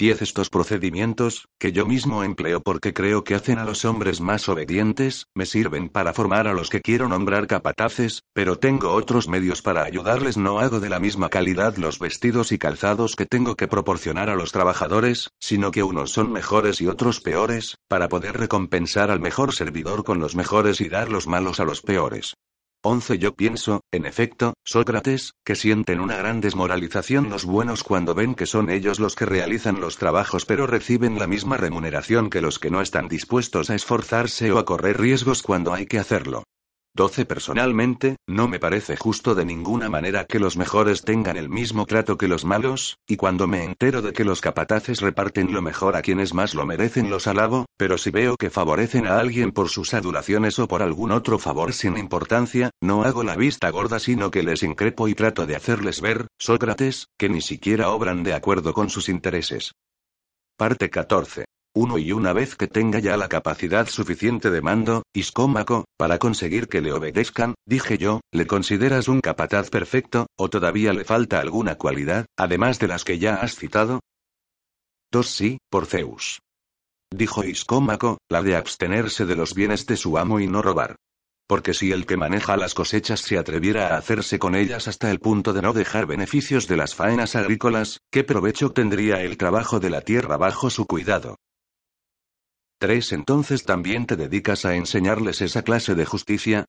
10. 0.00 0.22
Estos 0.22 0.48
procedimientos, 0.48 1.46
que 1.58 1.72
yo 1.72 1.84
mismo 1.84 2.24
empleo 2.24 2.62
porque 2.62 2.94
creo 2.94 3.22
que 3.22 3.34
hacen 3.34 3.58
a 3.58 3.66
los 3.66 3.84
hombres 3.84 4.22
más 4.22 4.48
obedientes, 4.48 5.26
me 5.34 5.44
sirven 5.44 5.90
para 5.90 6.14
formar 6.14 6.48
a 6.48 6.54
los 6.54 6.70
que 6.70 6.80
quiero 6.80 7.06
nombrar 7.06 7.46
capataces, 7.46 8.22
pero 8.32 8.56
tengo 8.56 8.92
otros 8.92 9.28
medios 9.28 9.60
para 9.60 9.84
ayudarles. 9.84 10.38
No 10.38 10.58
hago 10.58 10.80
de 10.80 10.88
la 10.88 11.00
misma 11.00 11.28
calidad 11.28 11.76
los 11.76 11.98
vestidos 11.98 12.50
y 12.50 12.58
calzados 12.58 13.14
que 13.14 13.26
tengo 13.26 13.56
que 13.56 13.68
proporcionar 13.68 14.30
a 14.30 14.36
los 14.36 14.52
trabajadores, 14.52 15.28
sino 15.38 15.70
que 15.70 15.82
unos 15.82 16.12
son 16.12 16.32
mejores 16.32 16.80
y 16.80 16.86
otros 16.86 17.20
peores, 17.20 17.76
para 17.86 18.08
poder 18.08 18.38
recompensar 18.38 19.10
al 19.10 19.20
mejor 19.20 19.54
servidor 19.54 20.02
con 20.02 20.18
los 20.18 20.34
mejores 20.34 20.80
y 20.80 20.88
dar 20.88 21.10
los 21.10 21.26
malos 21.26 21.60
a 21.60 21.64
los 21.64 21.82
peores. 21.82 22.36
11. 22.82 23.18
Yo 23.18 23.34
pienso, 23.34 23.82
en 23.92 24.06
efecto, 24.06 24.54
Sócrates, 24.64 25.34
que 25.44 25.54
sienten 25.54 26.00
una 26.00 26.16
gran 26.16 26.40
desmoralización 26.40 27.28
los 27.28 27.44
buenos 27.44 27.84
cuando 27.84 28.14
ven 28.14 28.34
que 28.34 28.46
son 28.46 28.70
ellos 28.70 29.00
los 29.00 29.16
que 29.16 29.26
realizan 29.26 29.80
los 29.80 29.98
trabajos 29.98 30.46
pero 30.46 30.66
reciben 30.66 31.18
la 31.18 31.26
misma 31.26 31.58
remuneración 31.58 32.30
que 32.30 32.40
los 32.40 32.58
que 32.58 32.70
no 32.70 32.80
están 32.80 33.08
dispuestos 33.08 33.68
a 33.68 33.74
esforzarse 33.74 34.50
o 34.50 34.58
a 34.58 34.64
correr 34.64 34.98
riesgos 34.98 35.42
cuando 35.42 35.74
hay 35.74 35.86
que 35.86 35.98
hacerlo. 35.98 36.44
12. 36.94 37.24
Personalmente, 37.24 38.16
no 38.26 38.48
me 38.48 38.58
parece 38.58 38.96
justo 38.96 39.34
de 39.34 39.44
ninguna 39.44 39.88
manera 39.88 40.24
que 40.24 40.40
los 40.40 40.56
mejores 40.56 41.02
tengan 41.02 41.36
el 41.36 41.48
mismo 41.48 41.86
trato 41.86 42.18
que 42.18 42.26
los 42.26 42.44
malos, 42.44 42.98
y 43.06 43.16
cuando 43.16 43.46
me 43.46 43.64
entero 43.64 44.02
de 44.02 44.12
que 44.12 44.24
los 44.24 44.40
capataces 44.40 45.00
reparten 45.00 45.52
lo 45.52 45.62
mejor 45.62 45.96
a 45.96 46.02
quienes 46.02 46.34
más 46.34 46.54
lo 46.54 46.66
merecen 46.66 47.08
los 47.08 47.26
alabo, 47.26 47.66
pero 47.76 47.96
si 47.96 48.10
veo 48.10 48.36
que 48.36 48.50
favorecen 48.50 49.06
a 49.06 49.18
alguien 49.18 49.52
por 49.52 49.68
sus 49.68 49.94
adulaciones 49.94 50.58
o 50.58 50.66
por 50.66 50.82
algún 50.82 51.12
otro 51.12 51.38
favor 51.38 51.72
sin 51.72 51.96
importancia, 51.96 52.70
no 52.80 53.04
hago 53.04 53.22
la 53.22 53.36
vista 53.36 53.70
gorda 53.70 54.00
sino 54.00 54.30
que 54.30 54.42
les 54.42 54.62
increpo 54.62 55.06
y 55.06 55.14
trato 55.14 55.46
de 55.46 55.56
hacerles 55.56 56.00
ver, 56.00 56.26
Sócrates, 56.38 57.06
que 57.16 57.28
ni 57.28 57.40
siquiera 57.40 57.90
obran 57.90 58.22
de 58.24 58.34
acuerdo 58.34 58.74
con 58.74 58.90
sus 58.90 59.08
intereses. 59.08 59.72
Parte 60.56 60.90
14. 60.90 61.49
Uno 61.72 61.98
y 61.98 62.10
una 62.10 62.32
vez 62.32 62.56
que 62.56 62.66
tenga 62.66 62.98
ya 62.98 63.16
la 63.16 63.28
capacidad 63.28 63.86
suficiente 63.88 64.50
de 64.50 64.60
mando, 64.60 65.04
Iscómaco, 65.14 65.84
para 65.96 66.18
conseguir 66.18 66.66
que 66.66 66.80
le 66.80 66.92
obedezcan, 66.92 67.54
dije 67.64 67.96
yo, 67.96 68.20
¿le 68.32 68.48
consideras 68.48 69.06
un 69.06 69.20
capataz 69.20 69.70
perfecto, 69.70 70.26
o 70.36 70.50
todavía 70.50 70.92
le 70.92 71.04
falta 71.04 71.38
alguna 71.38 71.76
cualidad, 71.76 72.26
además 72.36 72.80
de 72.80 72.88
las 72.88 73.04
que 73.04 73.20
ya 73.20 73.36
has 73.36 73.54
citado? 73.54 74.00
Dos 75.12 75.28
sí, 75.28 75.58
por 75.70 75.86
Zeus. 75.86 76.40
Dijo 77.12 77.44
Iscómaco, 77.44 78.18
la 78.28 78.42
de 78.42 78.56
abstenerse 78.56 79.24
de 79.24 79.36
los 79.36 79.54
bienes 79.54 79.86
de 79.86 79.96
su 79.96 80.18
amo 80.18 80.40
y 80.40 80.48
no 80.48 80.62
robar. 80.62 80.96
Porque 81.46 81.72
si 81.72 81.92
el 81.92 82.04
que 82.04 82.16
maneja 82.16 82.56
las 82.56 82.74
cosechas 82.74 83.20
se 83.20 83.38
atreviera 83.38 83.88
a 83.88 83.98
hacerse 83.98 84.40
con 84.40 84.56
ellas 84.56 84.88
hasta 84.88 85.10
el 85.10 85.20
punto 85.20 85.52
de 85.52 85.62
no 85.62 85.72
dejar 85.72 86.06
beneficios 86.06 86.66
de 86.66 86.76
las 86.76 86.96
faenas 86.96 87.36
agrícolas, 87.36 87.98
¿qué 88.10 88.24
provecho 88.24 88.70
tendría 88.70 89.22
el 89.22 89.36
trabajo 89.36 89.78
de 89.78 89.90
la 89.90 90.00
tierra 90.00 90.36
bajo 90.36 90.68
su 90.68 90.86
cuidado? 90.86 91.36
3. 92.80 93.12
Entonces 93.12 93.64
también 93.64 94.06
te 94.06 94.16
dedicas 94.16 94.64
a 94.64 94.74
enseñarles 94.74 95.42
esa 95.42 95.62
clase 95.62 95.94
de 95.94 96.06
justicia. 96.06 96.64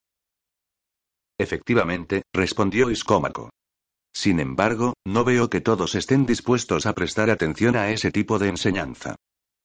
Efectivamente, 1.39 2.23
respondió 2.33 2.91
Iscómaco. 2.91 3.49
Sin 4.13 4.41
embargo, 4.41 4.93
no 5.07 5.23
veo 5.23 5.49
que 5.49 5.61
todos 5.61 5.95
estén 5.95 6.25
dispuestos 6.25 6.85
a 6.85 6.93
prestar 6.93 7.29
atención 7.29 7.77
a 7.77 7.91
ese 7.91 8.11
tipo 8.11 8.39
de 8.39 8.49
enseñanza. 8.49 9.15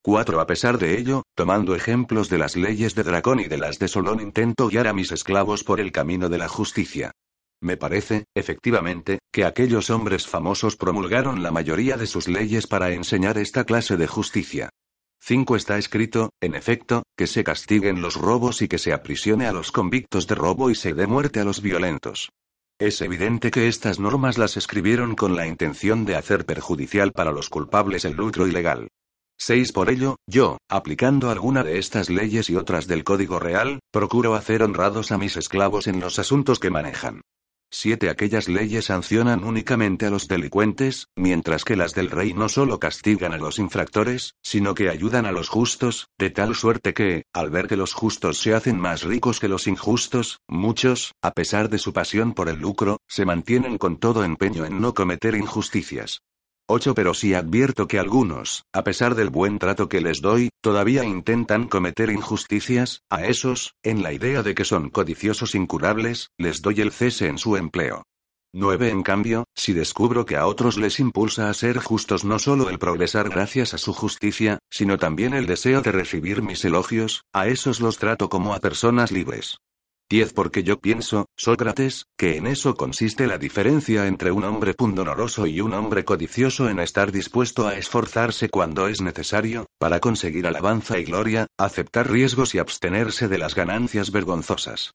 4. 0.03 0.41
A 0.41 0.47
pesar 0.47 0.79
de 0.79 0.97
ello, 0.97 1.25
tomando 1.35 1.75
ejemplos 1.75 2.29
de 2.29 2.39
las 2.39 2.55
leyes 2.55 2.95
de 2.95 3.03
Dracón 3.03 3.41
y 3.41 3.49
de 3.49 3.59
las 3.59 3.81
de 3.81 3.89
Solón, 3.89 4.21
intento 4.21 4.69
guiar 4.69 4.87
a 4.87 4.93
mis 4.93 5.11
esclavos 5.11 5.65
por 5.65 5.81
el 5.81 5.91
camino 5.91 6.29
de 6.29 6.39
la 6.39 6.47
justicia. 6.47 7.11
Me 7.61 7.77
parece, 7.77 8.27
efectivamente, 8.37 9.19
que 9.33 9.45
aquellos 9.45 9.91
hombres 9.91 10.29
famosos 10.29 10.77
promulgaron 10.77 11.43
la 11.43 11.51
mayoría 11.51 11.97
de 11.97 12.07
sus 12.07 12.29
leyes 12.29 12.69
para 12.69 12.93
enseñar 12.93 13.37
esta 13.37 13.65
clase 13.65 13.97
de 13.97 14.07
justicia. 14.07 14.71
5 15.29 15.57
está 15.57 15.77
escrito, 15.77 16.31
en 16.41 16.55
efecto, 16.55 17.03
que 17.19 17.27
se 17.27 17.43
castiguen 17.43 18.01
los 18.01 18.15
robos 18.15 18.63
y 18.63 18.69
que 18.69 18.79
se 18.79 18.93
aprisione 18.93 19.49
a 19.49 19.53
los 19.53 19.73
convictos 19.73 20.29
de 20.29 20.37
robo 20.37 20.71
y 20.71 20.77
se 20.77 20.95
dé 20.95 21.09
muerte 21.09 21.41
a 21.41 21.45
los 21.45 21.61
violentos. 21.61 22.31
Es 22.79 23.01
evidente 23.01 23.51
que 23.51 23.67
estas 23.67 23.99
normas 23.99 24.39
las 24.39 24.57
escribieron 24.57 25.17
con 25.17 25.35
la 25.35 25.49
intención 25.49 26.05
de 26.05 26.15
hacer 26.15 26.47
perjudicial 26.47 27.11
para 27.11 27.33
los 27.33 27.51
culpables 27.51 28.05
el 28.05 28.13
lucro 28.13 28.47
ilegal. 28.47 28.87
6 29.39 29.73
Por 29.73 29.91
ello, 29.91 30.15
yo, 30.29 30.59
aplicando 30.71 31.29
alguna 31.29 31.65
de 31.65 31.79
estas 31.79 32.09
leyes 32.09 32.49
y 32.49 32.55
otras 32.55 32.87
del 32.87 33.03
Código 33.03 33.41
Real, 33.41 33.81
procuro 33.91 34.37
hacer 34.37 34.63
honrados 34.63 35.11
a 35.11 35.19
mis 35.19 35.37
esclavos 35.37 35.89
en 35.89 35.99
los 35.99 36.21
asuntos 36.21 36.61
que 36.61 36.71
manejan. 36.71 37.23
7. 37.71 38.09
Aquellas 38.11 38.49
leyes 38.49 38.87
sancionan 38.87 39.45
únicamente 39.45 40.07
a 40.07 40.11
los 40.11 40.29
delincuentes, 40.29 41.09
mientras 41.17 41.65
que 41.65 41.77
las 41.77 41.95
del 41.95 42.11
rey 42.11 42.33
no 42.33 42.49
solo 42.49 42.79
castigan 42.79 43.33
a 43.33 43.39
los 43.39 43.59
infractores, 43.59 44.35
sino 44.43 44.75
que 44.75 44.89
ayudan 44.89 45.27
a 45.27 45.33
los 45.33 45.49
justos, 45.49 46.09
de 46.19 46.31
tal 46.31 46.55
suerte 46.55 46.95
que, 46.95 47.25
al 47.33 47.51
ver 47.51 47.67
que 47.67 47.77
los 47.77 47.93
justos 47.93 48.39
se 48.39 48.55
hacen 48.55 48.79
más 48.79 49.03
ricos 49.03 49.41
que 49.41 49.49
los 49.49 49.67
injustos, 49.67 50.41
muchos, 50.49 51.13
a 51.23 51.33
pesar 51.33 51.69
de 51.69 51.79
su 51.79 51.93
pasión 51.93 52.35
por 52.35 52.49
el 52.49 52.61
lucro, 52.61 52.99
se 53.07 53.25
mantienen 53.25 53.79
con 53.79 53.99
todo 53.99 54.25
empeño 54.25 54.65
en 54.65 54.81
no 54.81 54.95
cometer 54.95 55.35
injusticias. 55.35 56.23
8. 56.67 56.95
Pero 56.95 57.15
si 57.15 57.35
advierto 57.35 57.89
que 57.89 57.99
algunos, 57.99 58.65
a 58.73 58.85
pesar 58.85 59.15
del 59.15 59.31
buen 59.31 59.59
trato 59.59 59.89
que 59.89 60.01
les 60.01 60.21
doy, 60.21 60.51
todavía 60.61 61.05
intentan 61.05 61.69
cometer 61.69 62.11
injusticias, 62.11 63.03
a 63.11 63.25
esos, 63.27 63.75
en 63.83 64.03
la 64.03 64.13
idea 64.13 64.43
de 64.43 64.55
que 64.55 64.65
son 64.65 64.91
codiciosos 64.91 65.55
incurables, 65.55 66.31
les 66.39 66.63
doy 66.63 66.81
el 66.81 66.93
cese 66.93 67.29
en 67.29 67.39
su 67.39 67.57
empleo. 67.57 68.03
9. 68.53 68.89
En 68.89 69.03
cambio, 69.03 69.45
si 69.55 69.75
descubro 69.75 70.25
que 70.25 70.37
a 70.37 70.47
otros 70.47 70.79
les 70.79 70.99
impulsa 70.99 71.51
a 71.51 71.55
ser 71.55 71.79
justos 71.79 72.25
no 72.25 72.39
solo 72.39 72.71
el 72.71 72.79
progresar 72.79 73.29
gracias 73.29 73.75
a 73.75 73.79
su 73.79 73.93
justicia, 73.93 74.61
sino 74.71 74.97
también 74.99 75.35
el 75.35 75.47
deseo 75.47 75.83
de 75.83 75.93
recibir 75.93 76.41
mis 76.41 76.65
elogios, 76.65 77.23
a 77.35 77.49
esos 77.49 77.81
los 77.81 77.99
trato 77.99 78.31
como 78.31 78.55
a 78.55 78.61
personas 78.61 79.13
libres. 79.13 79.59
10 80.09 80.35
porque 80.35 80.63
yo 80.63 80.79
pienso, 80.79 81.27
Sócrates, 81.37 82.07
que 82.17 82.37
en 82.37 82.47
eso 82.47 82.75
consiste 82.75 83.27
la 83.27 83.39
diferencia 83.39 84.07
entre 84.07 84.31
un 84.31 84.45
hombre 84.45 84.75
pundonoroso 84.75 85.47
y 85.47 85.61
un 85.61 85.75
hombre 85.75 86.05
codicioso 86.05 86.69
en 86.69 86.79
estar 86.79 87.11
dispuesto 87.11 87.67
a 87.67 87.75
esforzarse 87.75 88.49
cuando 88.49 88.87
es 88.87 89.01
necesario, 89.01 89.67
para 89.79 89.99
conseguir 89.99 90.47
alabanza 90.47 90.99
y 90.99 91.05
gloria, 91.05 91.49
aceptar 91.59 92.11
riesgos 92.11 92.55
y 92.55 92.59
abstenerse 92.59 93.27
de 93.27 93.39
las 93.39 93.55
ganancias 93.55 94.13
vergonzosas. 94.13 94.93